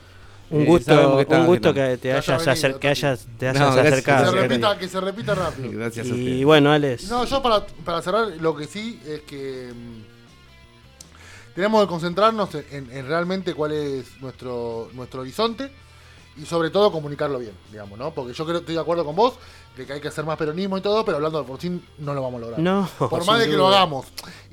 Un 0.51 0.61
eh, 0.61 0.65
gusto, 0.65 1.17
un 1.27 1.45
gusto 1.47 1.73
que 1.73 1.79
que 1.81 1.97
te 1.97 2.01
Que 2.09 2.13
hayas, 2.13 2.29
haya 2.29 2.51
acer- 2.51 2.61
venido, 2.63 2.79
que 2.79 2.87
hayas, 2.89 3.27
te 3.39 3.53
No, 3.53 3.59
hayas. 3.67 3.75
Que 3.75 3.79
acercado. 3.87 4.25
se 4.25 4.31
Claro, 4.31 4.47
repita, 4.47 4.77
que 4.77 4.87
se 4.87 5.01
repita 5.01 5.35
rápido. 5.35 5.71
Gracias 5.71 6.05
a 6.05 6.09
Y 6.09 6.11
ustedes. 6.13 6.45
bueno, 6.45 6.71
Alex. 6.71 7.09
No, 7.09 7.25
yo 7.25 7.41
para, 7.41 7.65
para 7.83 8.01
cerrar, 8.01 8.27
lo 8.39 8.55
que 8.55 8.65
sí 8.67 8.99
es 9.07 9.21
que 9.21 9.71
mm, 9.73 11.55
tenemos 11.55 11.81
que 11.83 11.87
concentrarnos 11.87 12.53
en, 12.55 12.65
en- 12.71 12.91
en 12.91 13.07
realmente 13.07 13.53
cuál 13.53 13.71
es 13.71 14.05
nuestro, 14.21 14.89
nuestro 14.93 15.21
horizonte 15.21 15.71
y 16.37 16.45
sobre 16.45 16.69
todo 16.69 16.91
comunicarlo 16.91 17.39
bien, 17.39 17.53
digamos, 17.71 17.97
¿no? 17.97 18.11
Porque 18.13 18.33
yo 18.33 18.45
creo, 18.45 18.57
estoy 18.57 18.75
de 18.75 18.81
acuerdo 18.81 19.05
con 19.05 19.15
vos 19.15 19.35
de 19.77 19.85
que 19.85 19.93
hay 19.93 20.01
que 20.01 20.09
hacer 20.09 20.25
más 20.25 20.37
peronismo 20.37 20.77
y 20.77 20.81
todo, 20.81 21.03
pero 21.05 21.17
hablando 21.17 21.37
de 21.39 21.43
Alfonsín 21.45 21.83
no 21.97 22.13
lo 22.13 22.21
vamos 22.21 22.37
a 22.39 22.41
lograr. 22.41 22.59
No, 22.59 22.89
Por 22.99 23.25
más 23.25 23.39
de 23.39 23.47
que 23.47 23.53
lo 23.57 23.67
hagamos. 23.67 24.05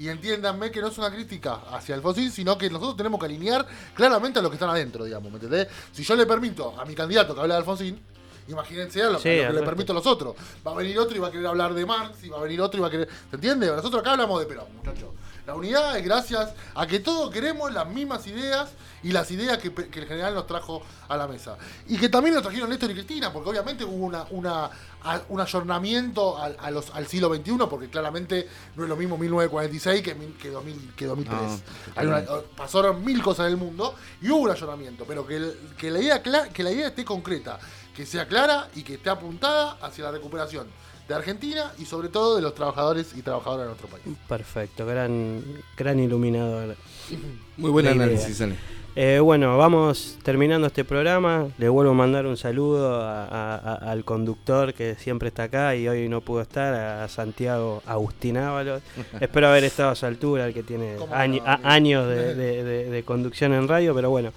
Y 0.03 0.09
entiéndanme 0.09 0.72
que 0.72 0.80
no 0.80 0.88
es 0.88 0.98
una 0.98 1.12
crítica 1.12 1.61
hacia 1.70 1.94
Alfonsín, 1.94 2.32
sino 2.32 2.59
que 2.59 2.68
nosotros 2.68 2.96
tenemos 2.96 3.20
que 3.20 3.26
alinear 3.26 3.64
claramente 3.94 4.40
a 4.40 4.42
los 4.42 4.50
que 4.50 4.57
están 4.57 4.70
adentro, 4.70 5.05
digamos, 5.05 5.30
¿me 5.30 5.36
entendés? 5.36 5.68
Si 5.92 6.03
yo 6.03 6.16
le 6.16 6.26
permito 6.26 6.74
a 6.76 6.84
mi 6.84 6.92
candidato 6.92 7.32
que 7.32 7.40
hable 7.40 7.55
de 7.55 7.59
Alfonsín, 7.59 8.00
imagínense 8.48 9.00
a 9.00 9.11
lo, 9.11 9.20
Sí, 9.20 9.28
a 9.28 9.42
lo 9.44 9.55
que 9.55 9.61
le 9.61 9.62
permito 9.64 9.92
a 9.92 9.94
los 9.94 10.07
otros. 10.09 10.34
Va 10.66 10.72
a 10.72 10.74
venir 10.74 10.98
otro 10.98 11.16
y 11.16 11.20
va 11.20 11.28
a 11.28 11.30
querer 11.30 11.46
hablar 11.46 11.72
de 11.72 11.86
Marx, 11.86 12.24
y 12.24 12.30
va 12.30 12.38
a 12.38 12.42
venir 12.42 12.61
otro 12.61 12.78
y 12.78 12.80
va 12.80 12.88
a 12.88 12.90
querer... 12.90 13.09
¿Se 13.30 13.36
entiende? 13.36 13.68
Nosotros 13.68 14.00
acá 14.00 14.11
hablamos 14.11 14.40
de 14.40 14.46
Perón, 14.46 14.66
muchachos. 14.74 15.11
La 15.47 15.57
unidad 15.57 15.97
es 15.99 16.05
gracias 16.05 16.51
a 16.74 16.86
que 16.86 17.01
todos 17.01 17.30
queremos 17.32 17.72
las 17.72 17.88
mismas 17.88 18.24
ideas 18.28 18.70
y 19.03 19.11
las 19.11 19.28
ideas 19.32 19.59
que, 19.59 19.72
que 19.74 19.99
el 20.01 20.07
general 20.07 20.34
nos 20.34 20.47
trajo 20.47 20.82
a 21.09 21.16
la 21.16 21.26
mesa. 21.26 21.57
Y 21.88 21.99
que 21.99 22.09
también 22.09 22.34
nos 22.34 22.45
trajeron 22.45 22.70
Néstor 22.70 22.93
y 22.93 22.95
Cristina, 22.95 23.32
porque 23.32 23.51
obviamente 23.51 23.84
hubo 23.84 24.07
una, 24.07 24.24
una, 24.30 24.70
a- 25.03 25.20
un 25.28 25.40
ayornamiento 25.40 26.38
al, 26.38 26.57
a 26.61 26.70
los, 26.70 26.90
al 26.90 27.09
siglo 27.09 27.34
XXI, 27.34 27.57
porque 27.68 27.90
claramente 27.90 28.49
no 28.76 28.84
es 28.84 28.88
lo 28.88 28.95
mismo 28.95 29.18
1946 29.18 30.03
que, 30.03 30.16
que, 30.40 30.51
2000, 30.51 30.93
que 30.95 31.07
2003. 31.07 31.40
No, 31.40 31.61
Hay 31.97 32.07
una- 32.07 32.24
pasaron 32.57 33.05
mil 33.05 33.20
cosas 33.20 33.47
en 33.47 33.53
el 33.55 33.59
mundo 33.59 33.97
y 34.20 34.30
hubo 34.30 34.43
un 34.43 34.51
ayornamiento, 34.53 35.05
pero 35.09 35.26
que, 35.26 35.36
el- 35.36 35.59
que, 35.76 35.90
la 35.90 35.99
idea 36.01 36.22
que 36.22 36.62
la 36.62 36.70
idea 36.70 36.86
esté 36.86 37.05
concreta, 37.05 37.59
que 37.97 38.07
sea 38.07 38.28
clara 38.28 38.68
y 38.76 38.84
que 38.84 38.95
esté 38.95 39.11
apuntada 39.11 39.76
hacia 39.82 40.05
la 40.05 40.12
recuperación 40.12 40.68
de 41.13 41.19
Argentina 41.19 41.73
y 41.79 41.85
sobre 41.85 42.09
todo 42.09 42.37
de 42.37 42.43
los 42.43 42.55
trabajadores 42.55 43.13
y 43.17 43.23
trabajadoras 43.23 43.65
de 43.65 43.67
nuestro 43.69 43.89
país. 43.89 44.05
Perfecto, 44.29 44.87
gran, 44.87 45.43
gran 45.77 46.01
iluminador. 46.01 46.77
Muy 47.57 47.71
buen 47.71 47.87
análisis, 47.87 48.41
Ale. 48.41 48.55
Eh, 48.95 49.21
bueno, 49.21 49.57
vamos 49.57 50.19
terminando 50.23 50.67
este 50.67 50.85
programa. 50.85 51.49
Le 51.57 51.69
vuelvo 51.71 51.93
a 51.93 51.95
mandar 51.95 52.27
un 52.27 52.37
saludo 52.37 53.01
a- 53.01 53.25
a- 53.25 53.55
a- 53.57 53.91
al 53.91 54.05
conductor 54.05 54.75
que 54.75 54.97
siempre 54.97 55.29
está 55.29 55.45
acá 55.45 55.75
y 55.77 55.89
hoy 55.89 56.11
no 56.11 56.21
pudo 56.21 56.43
estar, 56.43 56.75
a 56.75 57.09
Santiago 57.09 57.83
Agustín 57.87 58.37
Ábalos. 58.37 58.83
Espero 59.21 59.49
haber 59.49 59.65
estado 59.65 59.91
a 59.91 59.95
su 59.95 60.05
altura, 60.05 60.47
el 60.47 60.53
que 60.53 60.63
tiene 60.63 60.97
¿Cómo 60.97 61.15
añi- 61.15 61.41
no, 61.41 61.47
a- 61.49 61.55
amigo? 61.55 61.69
años 61.71 62.09
de, 62.09 62.35
de- 62.35 62.65
de- 62.65 62.91
de 62.91 63.03
conducción 63.03 63.55
en 63.55 63.67
radio, 63.67 63.95
pero 63.95 64.11
bueno, 64.11 64.31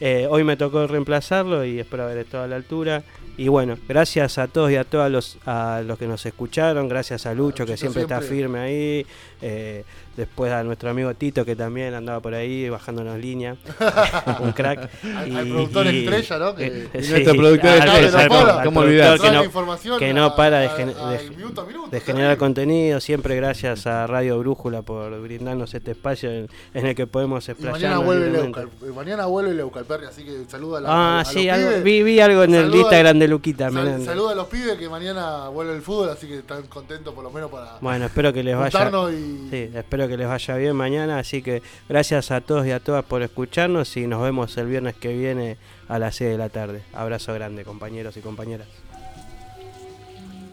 eh, 0.00 0.26
hoy 0.28 0.44
me 0.44 0.56
tocó 0.58 0.86
reemplazarlo 0.86 1.64
y 1.64 1.78
espero 1.78 2.02
haber 2.04 2.18
estado 2.18 2.44
a 2.44 2.48
la 2.48 2.56
altura. 2.56 3.02
Y 3.36 3.48
bueno, 3.48 3.78
gracias 3.88 4.36
a 4.38 4.46
todos 4.46 4.70
y 4.70 4.76
a 4.76 4.84
todas 4.84 5.10
los, 5.10 5.38
a 5.46 5.82
los 5.86 5.98
que 5.98 6.06
nos 6.06 6.24
escucharon, 6.26 6.88
gracias 6.88 7.24
a 7.26 7.34
Lucho 7.34 7.64
que 7.64 7.72
Luchito 7.72 7.92
siempre, 7.92 8.02
está 8.02 8.18
siempre. 8.18 8.36
firme 8.36 8.58
ahí, 8.58 9.06
eh, 9.40 9.84
después 10.16 10.52
a 10.52 10.62
nuestro 10.62 10.90
amigo 10.90 11.14
Tito 11.14 11.44
que 11.44 11.56
también 11.56 11.94
andaba 11.94 12.20
por 12.20 12.34
ahí 12.34 12.68
bajándonos 12.68 13.18
línea, 13.18 13.56
un 14.40 14.52
crack. 14.52 14.90
Al- 15.04 15.36
al 15.36 15.48
productor 15.48 15.86
estrella, 15.86 16.38
¿no? 16.38 16.54
Que- 16.54 16.66
eh, 16.66 16.88
Y 17.02 17.08
nuestro 17.08 17.34
productor 17.34 17.70
estrella, 17.70 18.28
que 18.28 19.30
no, 19.30 19.98
que 19.98 20.12
no 20.14 20.24
a- 20.24 20.36
para 20.36 20.60
de, 20.60 20.66
a- 20.66 20.70
gen- 20.76 20.94
a- 20.98 21.10
de- 21.12 21.30
minuto 21.30 21.60
a 21.60 21.64
minuto, 21.64 21.84
de 21.86 21.90
terrible. 21.90 22.00
generar 22.00 22.36
contenido, 22.36 23.00
siempre 23.00 23.36
gracias 23.36 23.86
a 23.86 24.06
Radio 24.06 24.38
Brújula 24.38 24.82
por 24.82 25.20
brindarnos 25.20 25.74
este 25.74 25.92
espacio 25.92 26.30
en, 26.30 26.48
en 26.74 26.86
el 26.86 26.94
que 26.94 27.06
podemos 27.06 27.48
Y 27.48 27.52
explayarnos. 27.52 27.82
mañana 27.82 28.04
vuelve. 28.04 28.30
Leucal, 28.30 28.68
mañana 28.94 29.26
vuelve 29.26 29.54
Leucalperri, 29.54 30.06
así 30.06 30.24
que 30.24 30.44
saluda 30.48 30.78
a, 30.78 30.80
la, 30.82 30.88
Ah, 30.90 31.18
a- 31.18 31.20
a 31.20 31.24
sí, 31.24 31.46
los 31.46 31.54
algo- 31.56 31.68
pibes. 31.70 31.84
vi, 31.84 32.02
vi 32.02 32.20
algo 32.20 32.42
en 32.44 32.54
el 32.54 32.74
Instagram 32.74 33.18
de 33.18 33.28
Luquita. 33.28 33.70
Sal- 33.70 34.04
saluda 34.04 34.32
a 34.32 34.34
los 34.34 34.46
pibes 34.48 34.76
que 34.78 34.88
mañana 34.88 35.48
vuelve 35.48 35.74
el 35.74 35.82
fútbol, 35.82 36.10
así 36.10 36.26
que 36.26 36.38
están 36.38 36.62
contentos 36.66 37.14
por 37.14 37.24
lo 37.24 37.30
menos 37.30 37.50
para 37.50 37.78
Bueno, 37.80 38.06
espero 38.06 38.32
que 38.32 38.42
les 38.42 38.56
vaya. 38.56 38.90
y 39.10 39.48
Sí, 39.50 39.70
espero 40.02 40.16
que 40.16 40.16
les 40.16 40.28
vaya 40.28 40.56
bien 40.56 40.76
mañana. 40.76 41.18
Así 41.18 41.42
que 41.42 41.62
gracias 41.88 42.30
a 42.30 42.40
todos 42.40 42.66
y 42.66 42.72
a 42.72 42.80
todas 42.80 43.04
por 43.04 43.22
escucharnos 43.22 43.96
y 43.96 44.06
nos 44.06 44.22
vemos 44.22 44.56
el 44.56 44.66
viernes 44.66 44.94
que 44.94 45.14
viene 45.14 45.56
a 45.88 45.98
las 45.98 46.16
6 46.16 46.30
de 46.30 46.38
la 46.38 46.48
tarde. 46.48 46.82
Abrazo 46.92 47.32
grande, 47.34 47.64
compañeros 47.64 48.16
y 48.16 48.20
compañeras. 48.20 48.66